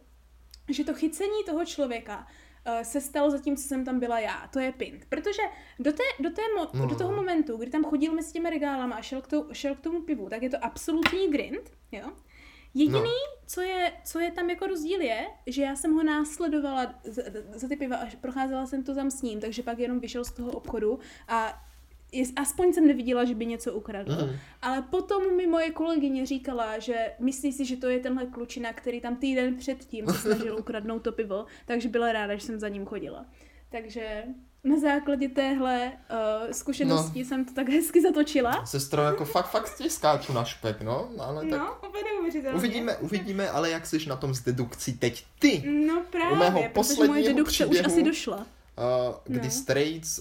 že 0.68 0.84
to 0.84 0.95
chycení 0.95 1.45
toho 1.47 1.64
člověka 1.64 2.26
uh, 2.66 2.82
se 2.82 3.01
stalo 3.01 3.30
zatím, 3.30 3.57
co 3.57 3.62
jsem 3.68 3.84
tam 3.84 4.01
byla 4.01 4.18
já. 4.18 4.47
To 4.53 4.61
je 4.61 4.72
pint. 4.72 5.05
Protože 5.09 5.43
do, 5.78 5.93
té, 5.93 6.03
do, 6.20 6.30
té 6.30 6.43
mo- 6.59 6.70
No. 6.74 6.86
do 6.86 6.95
toho 6.95 7.12
momentu, 7.16 7.57
kdy 7.57 7.70
tam 7.70 7.84
chodil 7.84 8.12
mezi 8.12 8.32
těmi 8.32 8.51
regálama 8.51 8.97
a 8.97 9.03
šel 9.03 9.20
k, 9.22 9.26
tou, 9.26 9.47
šel 9.53 9.74
k 9.74 9.80
tomu 9.80 10.01
pivu, 10.03 10.28
tak 10.28 10.43
je 10.43 10.51
to 10.51 10.64
absolutní 10.64 11.28
grind, 11.30 11.72
jo? 11.93 12.12
Jediný, 12.74 12.98
No. 13.00 13.36
co, 13.46 13.60
je, 13.60 13.92
co 14.04 14.18
je 14.18 14.30
tam 14.30 14.50
jako 14.50 14.66
rozdíl 14.66 15.00
je, 15.00 15.26
že 15.46 15.62
já 15.62 15.76
jsem 15.76 15.94
ho 15.94 16.02
následovala 16.02 16.94
za, 17.04 17.22
za 17.54 17.68
ty 17.68 17.76
piva 17.76 17.96
a 17.96 18.06
procházela 18.20 18.66
jsem 18.66 18.82
to 18.84 18.94
tam 18.94 19.10
s 19.10 19.22
ním, 19.22 19.40
takže 19.40 19.62
pak 19.62 19.78
jenom 19.78 20.00
vyšel 20.00 20.24
z 20.24 20.32
toho 20.32 20.50
obchodu 20.52 20.98
a 21.28 21.62
aspoň 22.36 22.72
jsem 22.72 22.86
neviděla, 22.86 23.24
že 23.24 23.34
by 23.34 23.46
něco 23.46 23.72
ukradl. 23.74 24.12
Mhm. 24.12 24.36
Ale 24.62 24.82
potom 24.82 25.36
mi 25.36 25.46
moje 25.46 25.70
kolegyně 25.70 26.26
říkala, 26.26 26.78
že 26.78 27.12
myslí 27.18 27.52
si, 27.52 27.64
že 27.64 27.76
to 27.76 27.88
je 27.88 27.98
tenhle 28.00 28.26
klučina, 28.26 28.72
který 28.72 29.00
tam 29.00 29.16
týden 29.16 29.56
předtím 29.56 30.06
se 30.06 30.12
snažil 30.18 30.56
ukradnout 30.58 31.02
to 31.02 31.12
pivo, 31.12 31.46
takže 31.66 31.88
byla 31.88 32.12
ráda, 32.12 32.34
že 32.34 32.40
jsem 32.46 32.60
za 32.60 32.68
ním 32.68 32.86
chodila. 32.86 33.26
Takže 33.68 34.24
na 34.64 34.80
základě 34.80 35.28
téhle 35.28 35.92
uh, 35.92 36.52
zkušenosti 36.52 37.18
no. 37.18 37.24
jsem 37.24 37.44
to 37.44 37.54
tak 37.54 37.68
hezky 37.68 38.02
zatočila. 38.02 38.66
Sestro, 38.66 39.02
jako 39.02 39.24
fakt, 39.24 39.50
fakt 39.50 39.76
tě 39.76 39.90
skáču 39.90 40.32
na 40.32 40.44
špek, 40.44 40.82
no, 40.82 41.08
ale 41.18 41.46
tak... 41.46 41.61
No, 41.61 41.88
úplně 41.88 42.11
Uvidíme, 42.54 42.96
uvidíme, 42.96 43.50
ale 43.50 43.70
jak 43.70 43.86
jsi 43.86 44.06
na 44.06 44.16
tom 44.16 44.34
s 44.34 44.40
dedukcí 44.40 44.92
teď 44.92 45.24
ty. 45.38 45.64
No 45.86 46.02
právě, 46.11 46.32
U 46.32 46.36
mého 46.36 46.62
protože 46.72 47.04
moje 47.04 47.24
dedukce 47.24 47.52
příběhu, 47.52 47.86
už 47.86 47.92
asi 47.92 48.02
došla. 48.02 48.36
Uh, 48.36 48.44
kdy 49.24 49.46
no. 49.46 49.50
Straits 49.50 50.20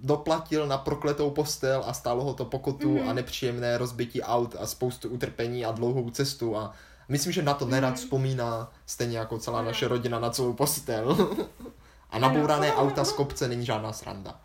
doplatil 0.00 0.66
na 0.66 0.78
prokletou 0.78 1.30
postel 1.30 1.82
a 1.86 1.92
stálo 1.92 2.24
ho 2.24 2.34
to 2.34 2.44
pokutu 2.44 2.98
mm. 2.98 3.08
a 3.08 3.12
nepříjemné 3.12 3.78
rozbití 3.78 4.22
aut 4.22 4.56
a 4.58 4.66
spoustu 4.66 5.08
utrpení 5.08 5.64
a 5.64 5.72
dlouhou 5.72 6.10
cestu 6.10 6.56
a 6.56 6.72
myslím, 7.08 7.32
že 7.32 7.42
na 7.42 7.54
to 7.54 7.66
nerad 7.66 7.90
mm. 7.90 7.96
vzpomíná 7.96 8.72
stejně 8.86 9.18
jako 9.18 9.38
celá 9.38 9.60
mm. 9.60 9.66
naše 9.66 9.88
rodina 9.88 10.20
na 10.20 10.30
celou 10.30 10.52
postel. 10.52 11.36
a 12.14 12.18
nabourané 12.18 12.72
ano. 12.72 12.82
auta 12.82 13.04
z 13.04 13.12
kopce 13.12 13.48
není 13.48 13.66
žádná 13.66 13.92
sranda. 13.92 14.40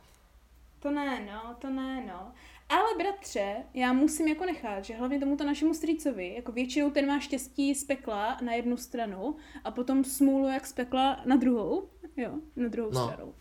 To 0.79 0.91
ne, 0.91 1.25
no, 1.33 1.55
to 1.59 1.69
ne, 1.69 2.05
no. 2.07 2.31
Ale 2.69 2.87
bratře, 2.97 3.55
já 3.73 3.93
musím 3.93 4.27
jako 4.27 4.45
nechat, 4.45 4.85
že 4.85 4.95
hlavně 4.95 5.19
tomuto 5.19 5.43
našemu 5.43 5.73
strýcovi, 5.73 6.33
jako 6.35 6.51
většinou 6.51 6.91
ten 6.91 7.07
má 7.07 7.19
štěstí 7.19 7.75
z 7.75 7.83
pekla 7.83 8.37
na 8.41 8.53
jednu 8.53 8.77
stranu 8.77 9.35
a 9.63 9.71
potom 9.71 10.03
smůlu 10.03 10.47
jak 10.47 10.65
z 10.65 10.73
pekla 10.73 11.21
na 11.25 11.35
druhou, 11.35 11.89
jo, 12.17 12.31
na 12.55 12.67
druhou 12.67 12.91
no. 12.91 13.07
stranu. 13.07 13.33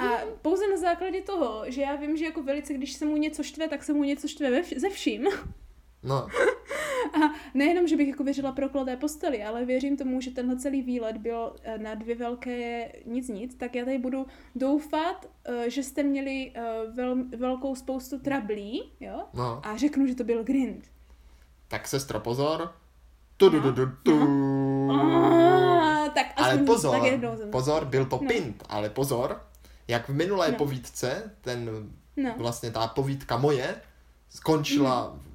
A 0.00 0.20
pouze 0.42 0.70
na 0.70 0.76
základě 0.76 1.22
toho, 1.22 1.64
že 1.66 1.82
já 1.82 1.96
vím, 1.96 2.16
že 2.16 2.24
jako 2.24 2.42
velice, 2.42 2.74
když 2.74 2.92
se 2.92 3.04
mu 3.04 3.16
něco 3.16 3.42
štve, 3.42 3.68
tak 3.68 3.84
se 3.84 3.92
mu 3.92 4.04
něco 4.04 4.28
štve 4.28 4.50
ve, 4.50 4.62
ze 4.80 4.90
vším. 4.90 5.28
No. 6.06 6.26
A 7.16 7.34
nejenom, 7.54 7.86
že 7.86 7.96
bych 7.96 8.08
jako 8.08 8.24
věřila 8.24 8.52
prokleté 8.52 8.96
posteli, 8.96 9.44
ale 9.44 9.64
věřím 9.64 9.96
tomu, 9.96 10.20
že 10.20 10.30
tenhle 10.30 10.56
celý 10.56 10.82
výlet 10.82 11.16
byl 11.16 11.56
eh, 11.62 11.78
na 11.78 11.94
dvě 11.94 12.14
velké 12.14 12.92
nic 13.06 13.28
nic, 13.28 13.54
tak 13.54 13.74
já 13.74 13.84
tady 13.84 13.98
budu 13.98 14.26
doufat, 14.54 15.26
eh, 15.44 15.70
že 15.70 15.82
jste 15.82 16.02
měli 16.02 16.52
eh, 16.54 16.62
vel, 16.94 17.16
velkou 17.36 17.74
spoustu 17.74 18.18
trablí, 18.18 18.92
jo? 19.00 19.24
No. 19.34 19.60
A 19.62 19.76
řeknu, 19.76 20.06
že 20.06 20.14
to 20.14 20.24
byl 20.24 20.44
grind. 20.44 20.84
Tak 21.68 21.88
sestro, 21.88 22.20
pozor. 22.20 22.72
Tu, 23.36 23.50
tu, 23.50 23.60
tu, 23.60 23.72
tu, 23.72 23.86
tu. 24.02 24.18
No. 24.86 26.10
tak 26.14 26.26
ale 26.36 26.58
pozor, 26.58 27.00
tak 27.00 27.20
pozor, 27.50 27.84
byl 27.84 28.04
to 28.04 28.18
no. 28.22 28.28
pint, 28.28 28.64
ale 28.68 28.90
pozor, 28.90 29.40
jak 29.88 30.08
v 30.08 30.14
minulé 30.14 30.50
no. 30.50 30.56
povídce, 30.56 31.30
ten 31.40 31.90
no. 32.16 32.34
vlastně 32.36 32.70
ta 32.70 32.86
povídka 32.86 33.36
moje, 33.36 33.80
skončila, 34.30 35.12
mm. 35.14 35.25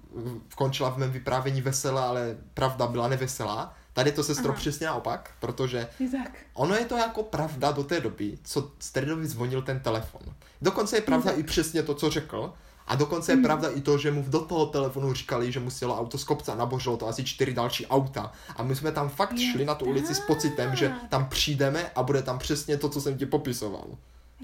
Skončila 0.49 0.89
v 0.89 0.97
mém 0.97 1.11
vyprávění 1.11 1.61
veselá, 1.61 2.07
ale 2.07 2.37
pravda 2.53 2.87
byla 2.87 3.07
neveselá. 3.07 3.73
Tady 3.93 4.11
to 4.11 4.23
se 4.23 4.35
stro 4.35 4.53
přesně 4.53 4.87
naopak, 4.87 5.31
protože 5.39 5.87
tak. 6.11 6.31
ono 6.53 6.75
je 6.75 6.85
to 6.85 6.97
jako 6.97 7.23
pravda 7.23 7.71
do 7.71 7.83
té 7.83 8.01
doby, 8.01 8.37
co 8.43 8.71
Stredovi 8.79 9.27
zvonil 9.27 9.61
ten 9.61 9.79
telefon. 9.79 10.21
Dokonce 10.61 10.97
je 10.97 11.01
pravda 11.01 11.31
i 11.31 11.43
přesně 11.43 11.83
to, 11.83 11.95
co 11.95 12.09
řekl, 12.09 12.53
a 12.87 12.95
dokonce 12.95 13.31
je 13.31 13.35
mm. 13.35 13.43
pravda 13.43 13.69
i 13.69 13.81
to, 13.81 13.97
že 13.97 14.11
mu 14.11 14.25
do 14.27 14.39
toho 14.39 14.65
telefonu 14.65 15.13
říkali, 15.13 15.51
že 15.51 15.59
mu 15.59 15.69
sjelo 15.69 15.99
auto 15.99 16.17
z 16.17 16.23
kopce 16.23 16.51
a 16.51 16.55
nabořilo 16.55 16.97
to 16.97 17.07
asi 17.07 17.23
čtyři 17.23 17.53
další 17.53 17.87
auta. 17.87 18.31
A 18.55 18.63
my 18.63 18.75
jsme 18.75 18.91
tam 18.91 19.09
fakt 19.09 19.33
je 19.37 19.51
šli 19.51 19.65
na 19.65 19.75
tu 19.75 19.85
ulici 19.85 20.15
s 20.15 20.19
pocitem, 20.19 20.75
že 20.75 20.93
tam 21.09 21.29
přijdeme 21.29 21.91
a 21.95 22.03
bude 22.03 22.21
tam 22.21 22.39
přesně 22.39 22.77
to, 22.77 22.89
co 22.89 23.01
jsem 23.01 23.17
ti 23.17 23.25
popisoval. 23.25 23.87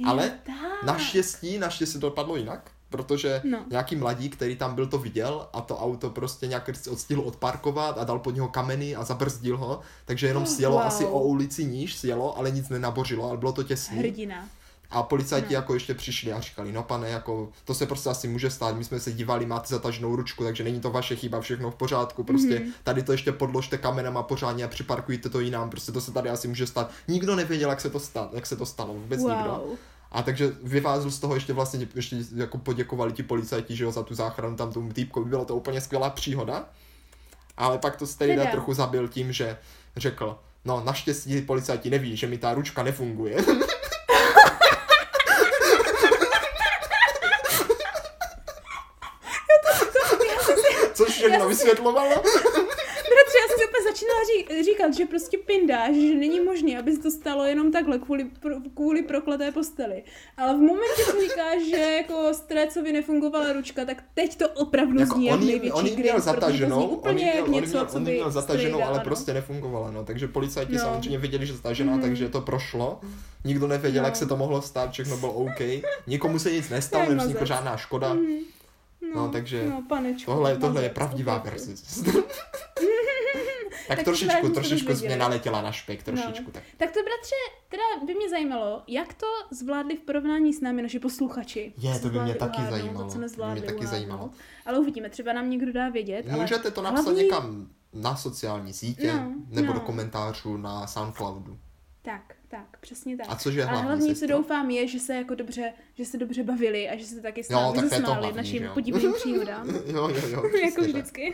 Ale 0.06 0.32
tak. 0.46 0.84
naštěstí, 0.84 1.58
naštěstí 1.58 2.00
to 2.00 2.10
dopadlo 2.10 2.36
jinak, 2.36 2.72
protože 2.90 3.42
no. 3.44 3.66
nějaký 3.70 3.96
mladík, 3.96 4.36
který 4.36 4.56
tam 4.56 4.76
byl, 4.76 4.88
to 4.88 4.98
viděl 4.98 5.48
a 5.54 5.62
to 5.62 5.78
auto 5.78 6.10
prostě 6.10 6.48
nějak 6.48 6.70
odstihl 6.92 7.22
odparkovat 7.22 7.98
a 7.98 8.04
dal 8.04 8.20
pod 8.20 8.36
něho 8.36 8.48
kameny 8.48 8.96
a 8.96 9.04
zabrzdil 9.04 9.58
ho, 9.58 9.80
takže 10.06 10.28
jenom 10.28 10.44
oh, 10.44 10.50
sjelo 10.50 10.76
wow. 10.76 10.86
asi 10.86 11.06
o 11.06 11.20
ulici 11.20 11.66
níž, 11.66 11.96
sjelo, 11.96 12.38
ale 12.38 12.52
nic 12.52 12.70
nenabořilo, 12.70 13.30
ale 13.30 13.38
bylo 13.38 13.52
to 13.52 13.64
těsný. 13.64 13.98
Hrdina. 13.98 14.50
A 14.90 15.04
policajti 15.04 15.54
no. 15.54 15.56
jako 15.56 15.74
ještě 15.74 15.94
přišli 15.94 16.34
a 16.34 16.40
říkali, 16.40 16.72
no 16.72 16.84
pane, 16.84 17.10
jako 17.10 17.50
to 17.66 17.74
se 17.74 17.86
prostě 17.86 18.10
asi 18.10 18.28
může 18.28 18.50
stát, 18.50 18.76
my 18.76 18.84
jsme 18.84 19.00
se 19.00 19.12
dívali, 19.12 19.46
máte 19.46 19.68
zataženou 19.68 20.16
ručku, 20.16 20.44
takže 20.44 20.64
není 20.64 20.80
to 20.80 20.92
vaše 20.92 21.16
chyba, 21.16 21.42
všechno 21.42 21.72
v 21.72 21.76
pořádku, 21.76 22.24
prostě 22.24 22.60
mm-hmm. 22.60 22.72
tady 22.84 23.04
to 23.04 23.12
ještě 23.12 23.32
podložte 23.32 23.78
kamenem 23.78 24.18
a 24.18 24.24
pořádně 24.24 24.64
a 24.64 24.68
připarkujte 24.68 25.30
to 25.30 25.40
jinam, 25.40 25.70
prostě 25.70 25.92
to 25.92 26.02
se 26.02 26.12
tady 26.12 26.30
asi 26.30 26.48
může 26.48 26.68
stát. 26.68 26.92
Nikdo 27.08 27.36
nevěděl, 27.36 27.70
jak 27.70 27.82
se 27.82 27.90
to 27.90 28.00
stalo, 28.00 28.30
jak 28.34 28.46
se 28.46 28.56
to 28.56 28.66
stalo, 28.66 28.94
vůbec 28.94 29.22
wow. 29.22 29.32
nikdo. 29.32 29.64
A 30.12 30.24
takže 30.24 30.52
vyvázl 30.64 31.12
z 31.12 31.20
toho 31.20 31.36
ještě 31.36 31.54
vlastně, 31.54 31.88
ještě 31.96 32.18
jako 32.36 32.58
poděkovali 32.58 33.14
ti 33.14 33.24
policajti, 33.24 33.76
že 33.76 33.84
jo, 33.84 33.92
za 33.92 34.04
tu 34.04 34.16
záchranu 34.16 34.56
tam 34.56 34.74
tomu 34.74 34.94
týpkovi, 34.94 35.30
bylo 35.30 35.46
to 35.46 35.56
úplně 35.56 35.82
skvělá 35.82 36.10
příhoda. 36.10 36.66
Ale 37.58 37.78
pak 37.78 37.96
to 37.96 38.08
stejně 38.08 38.46
trochu 38.46 38.74
zabil 38.74 39.08
tím, 39.08 39.34
že 39.34 39.58
řekl, 39.98 40.40
no 40.66 40.84
naštěstí 40.86 41.42
policajti 41.42 41.90
neví, 41.90 42.18
že 42.18 42.28
mi 42.28 42.38
ta 42.38 42.54
ručka 42.54 42.84
nefunguje. 42.84 43.38
Což 50.94 51.10
všechno 51.10 51.48
vysvětlovalo. 51.48 52.10
Bratře, 52.10 53.38
já 53.42 53.48
jsem 53.48 53.58
si 53.58 53.66
opět 53.66 53.84
začínala 53.98 54.24
ří, 54.24 54.64
říkat, 54.64 54.94
že 54.94 55.06
prostě 55.06 55.38
pindáš, 55.38 55.96
že 55.96 56.16
není 56.16 56.40
možné, 56.40 56.80
aby 56.80 56.96
se 56.96 57.02
to 57.02 57.12
stalo 57.12 57.46
jenom 57.46 57.72
takhle 57.72 58.00
kvůli, 58.00 58.26
pro, 58.26 58.56
kvůli 58.74 59.02
prokleté 59.02 59.52
posteli. 59.52 60.04
Ale 60.38 60.54
v 60.54 60.58
momentě, 60.58 61.02
kdy 61.14 61.30
říkáš, 61.30 61.64
že 61.70 61.78
jako 61.78 62.34
Strécovi 62.34 62.92
nefungovala 62.92 63.54
ručka, 63.54 63.86
tak 63.86 64.04
teď 64.14 64.38
to 64.38 64.50
opravdu 64.50 65.00
jako 65.00 65.16
zní 65.16 65.26
jak 65.26 65.40
největší 65.40 65.72
on 65.72 65.84
měl 65.84 66.20
zataženou, 66.20 66.88
on 66.88 67.14
měl, 67.14 67.44
on 67.44 67.50
měl, 67.50 67.88
on 67.94 68.02
měl 68.02 68.32
zataženou, 68.32 68.84
ale 68.84 68.98
no. 68.98 69.04
prostě 69.04 69.34
nefungovala, 69.34 69.92
no. 69.92 70.06
Takže 70.06 70.28
policajti 70.28 70.74
no. 70.74 70.80
samozřejmě 70.80 71.18
viděli, 71.18 71.46
že 71.46 71.54
zatažená, 71.54 71.96
mm. 71.96 72.02
takže 72.02 72.30
to 72.30 72.42
prošlo. 72.42 73.00
Nikdo 73.44 73.68
nevěděl, 73.68 74.02
no. 74.02 74.08
jak 74.08 74.16
se 74.16 74.26
to 74.26 74.38
mohlo 74.38 74.62
stát, 74.62 74.92
všechno 74.92 75.18
bylo 75.18 75.34
OK. 75.34 75.60
Nikomu 76.08 76.40
se 76.40 76.52
nic 76.52 76.70
nestalo, 76.70 77.10
nevznikla 77.10 77.46
žádná 77.46 77.78
škoda. 77.78 78.14
Mm. 78.14 78.38
No, 79.16 79.22
no, 79.22 79.30
takže 79.30 79.66
no, 79.70 79.84
panečku, 79.90 80.32
tohle, 80.32 80.58
tohle 80.58 80.84
je 80.84 80.90
pravdivá 80.90 81.38
verze. 81.38 81.74
tak, 83.88 83.98
tak 83.98 84.06
trošičku, 84.06 84.50
trošičku 84.50 84.96
jsi 84.96 85.06
mě 85.06 85.16
naletěla 85.16 85.62
na 85.62 85.72
špek, 85.72 86.04
trošičku. 86.04 86.46
No. 86.46 86.52
Tak. 86.52 86.64
tak 86.78 86.92
to 86.92 87.00
bratře, 87.04 87.36
teda 87.70 88.06
by 88.06 88.16
mě 88.16 88.30
zajímalo, 88.30 88.84
jak 88.88 89.14
to 89.14 89.28
zvládli 89.52 89.98
v 89.98 90.00
porovnání 90.00 90.54
s 90.54 90.62
námi 90.62 90.82
naši 90.82 91.00
posluchači. 91.00 91.74
Je, 91.78 92.00
to 92.00 92.10
by 92.10 92.20
mě 92.20 92.36
taky 92.36 92.62
zajímalo. 92.70 93.10
Co 93.10 93.20
nezvládli 93.20 93.62
by 93.62 93.68
mě 93.68 93.76
taky 93.76 93.88
zajímalo. 93.88 94.30
Ale 94.66 94.80
uvidíme, 94.80 95.10
třeba 95.10 95.34
nám 95.34 95.50
někdo 95.50 95.74
dá 95.74 95.90
vědět. 95.90 96.26
Můžete 96.26 96.62
ale 96.62 96.72
to 96.72 96.82
napsat 96.82 97.04
hlavní... 97.04 97.24
někam 97.24 97.68
na 97.94 98.16
sociální 98.16 98.74
sítě, 98.74 99.14
no, 99.14 99.34
nebo 99.50 99.68
no. 99.68 99.74
do 99.74 99.80
komentářů 99.80 100.58
na 100.58 100.88
Soundcloudu. 100.88 101.58
Tak, 102.02 102.36
tak, 102.48 102.78
přesně 102.80 103.18
tak. 103.18 103.26
A 103.30 103.36
což 103.36 103.56
je 103.56 103.66
hlavní, 103.66 103.88
Ale 103.88 103.96
hlavně, 103.96 104.16
co 104.16 104.28
doufám, 104.28 104.70
je, 104.70 104.88
že 104.88 105.00
se 105.00 105.16
jako 105.16 105.36
dobře, 105.36 105.74
že 105.96 106.06
se 106.06 106.18
dobře 106.18 106.44
bavili 106.44 106.90
a 106.90 106.98
že 106.98 107.06
se 107.06 107.22
taky 107.22 107.44
s 107.44 107.50
námi 107.50 107.90
zasmáli 107.90 108.34
našim 108.34 108.70
podivným 108.74 109.14
příhodám. 109.16 109.70
jo, 109.70 110.10
jo, 110.10 110.28
jo. 110.28 110.44
jako 110.66 110.82
vždycky. 110.82 111.34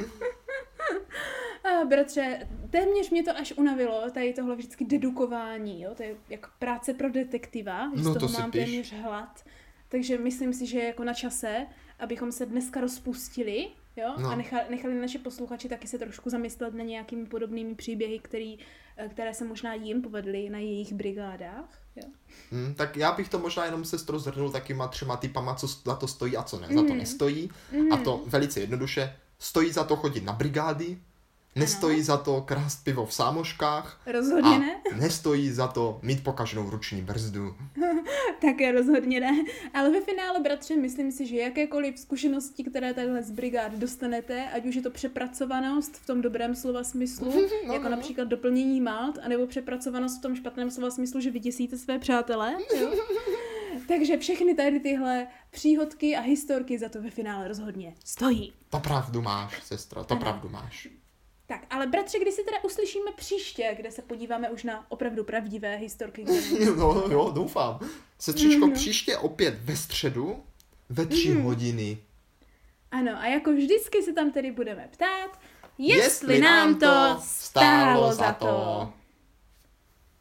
A 1.82 1.86
bratře, 1.86 2.48
téměř 2.70 3.10
mě 3.10 3.24
to 3.24 3.38
až 3.38 3.54
unavilo, 3.58 4.12
tady 4.12 4.34
tohle 4.34 4.56
vždycky 4.56 4.86
dedukování, 4.86 5.82
jo, 5.82 5.96
to 5.98 6.04
je 6.04 6.16
jako 6.30 6.50
práce 6.60 6.94
pro 6.94 7.10
detektiva, 7.10 7.92
že 7.96 8.04
no, 8.04 8.14
z 8.14 8.18
toho 8.18 8.32
mám 8.32 8.52
píš. 8.52 8.66
téměř 8.66 8.94
hlad. 8.94 9.46
Takže 9.90 10.18
myslím 10.18 10.54
si, 10.54 10.66
že 10.66 10.80
je 10.80 10.86
jako 10.86 11.04
na 11.04 11.14
čase, 11.14 11.66
abychom 12.00 12.32
se 12.32 12.46
dneska 12.46 12.82
rozpustili, 12.82 13.68
jo, 13.96 14.14
no. 14.18 14.30
a 14.30 14.36
nechali, 14.36 14.64
nechali 14.70 15.02
naše 15.02 15.20
posluchači 15.20 15.70
taky 15.70 15.88
se 15.88 15.98
trošku 15.98 16.30
zamyslet 16.30 16.74
na 16.74 16.84
nějakými 16.84 17.26
podobnými 17.26 17.76
příběhy, 17.76 18.20
který, 18.20 18.60
eh, 18.98 19.10
které 19.10 19.34
se 19.34 19.46
možná 19.46 19.74
jim 19.74 20.02
povedly 20.02 20.50
na 20.50 20.58
jejich 20.58 20.94
brigádách. 20.94 21.82
Jo. 21.96 22.10
Hmm, 22.52 22.74
tak 22.74 22.98
já 22.98 23.12
bych 23.12 23.30
to 23.30 23.40
možná 23.40 23.66
jenom 23.66 23.86
se 23.86 23.98
zhrnul 23.98 24.52
takýma 24.52 24.88
třema 24.88 25.18
typama, 25.18 25.56
co 25.56 25.68
za 25.68 25.96
to 25.96 26.08
stojí 26.08 26.38
a 26.38 26.44
co 26.44 26.60
ne. 26.60 26.68
Mm. 26.68 26.76
Za 26.76 26.82
to 26.82 26.88
mhm. 26.88 26.98
nestojí. 26.98 27.50
Mm. 27.72 27.94
A 27.94 27.98
to 27.98 28.18
mhm. 28.18 28.30
velice 28.30 28.60
jednoduše. 28.60 29.16
Stojí 29.40 29.72
za 29.72 29.84
to 29.84 29.96
chodit 29.96 30.24
na 30.24 30.34
brigády, 30.34 30.98
Nestojí 31.56 31.96
ano. 31.96 32.04
za 32.04 32.18
to 32.18 32.42
krást 32.42 32.84
pivo 32.84 33.06
v 33.06 33.14
sámoškách. 33.14 34.02
Rozhodně 34.06 34.60
ne. 34.60 34.82
nestojí 35.00 35.52
za 35.52 35.68
to 35.68 36.00
mít 36.02 36.24
pokažnou 36.24 36.70
ruční 36.70 37.02
brzdu. 37.02 37.56
Také 38.42 38.72
rozhodně 38.72 39.20
ne. 39.20 39.46
Ale 39.74 39.92
ve 39.92 40.02
finále, 40.02 40.40
bratře, 40.40 40.76
myslím 40.76 41.12
si, 41.12 41.26
že 41.28 41.36
jakékoliv 41.36 42.00
zkušenosti, 42.00 42.64
které 42.64 42.94
takhle 42.94 43.24
z 43.24 43.32
brigád 43.32 43.72
dostanete, 43.72 44.50
ať 44.50 44.66
už 44.66 44.76
je 44.76 44.82
to 44.82 44.90
přepracovanost 44.90 45.98
v 45.98 46.06
tom 46.06 46.22
dobrém 46.22 46.56
slova 46.56 46.84
smyslu, 46.84 47.34
no, 47.68 47.74
jako 47.74 47.84
no. 47.84 47.90
například 47.90 48.28
doplnění 48.28 48.82
malt, 48.82 49.20
anebo 49.24 49.48
přepracovanost 49.48 50.20
v 50.20 50.22
tom 50.22 50.36
špatném 50.36 50.72
slova 50.72 50.92
smyslu, 50.92 51.22
že 51.22 51.32
vyděsíte 51.32 51.78
své 51.78 52.00
přátele. 52.00 52.58
Jo? 52.80 52.94
Takže 53.88 54.18
všechny 54.18 54.56
tady 54.56 54.80
tyhle 54.80 55.28
příhodky 55.52 56.16
a 56.16 56.22
historky 56.22 56.80
za 56.80 56.90
to 56.90 57.02
ve 57.02 57.10
finále 57.10 57.48
rozhodně 57.48 57.96
stojí. 58.06 58.54
To 58.70 58.80
pravdu 58.80 59.22
máš, 59.22 59.64
sestra, 59.64 60.04
to 60.04 60.14
ano. 60.14 60.22
pravdu 60.22 60.50
máš. 60.50 60.88
Tak, 61.54 61.66
ale 61.70 61.88
bratře, 61.88 62.20
kdy 62.20 62.32
si 62.32 62.44
teda 62.44 62.58
uslyšíme 62.64 63.12
příště, 63.16 63.74
kde 63.78 63.92
se 63.92 64.02
podíváme 64.02 64.50
už 64.50 64.64
na 64.64 64.86
opravdu 64.90 65.24
pravdivé 65.24 65.76
historky? 65.76 66.26
no 66.78 67.04
jo, 67.12 67.32
doufám. 67.36 67.80
Sestřičko, 68.20 68.66
mm-hmm. 68.66 68.74
příště 68.74 69.18
opět 69.18 69.56
ve 69.62 69.76
středu 69.76 70.44
ve 70.90 71.06
tři 71.06 71.30
mm-hmm. 71.30 71.42
hodiny. 71.42 71.98
Ano, 72.92 73.12
a 73.18 73.26
jako 73.26 73.52
vždycky 73.52 74.04
se 74.04 74.14
tam 74.14 74.32
tedy 74.32 74.52
budeme 74.52 74.90
ptát, 74.92 75.40
jestli, 75.78 76.04
jestli 76.04 76.40
nám 76.40 76.80
to 76.80 77.18
stálo 77.24 78.14
za 78.14 78.34
to. 78.34 78.94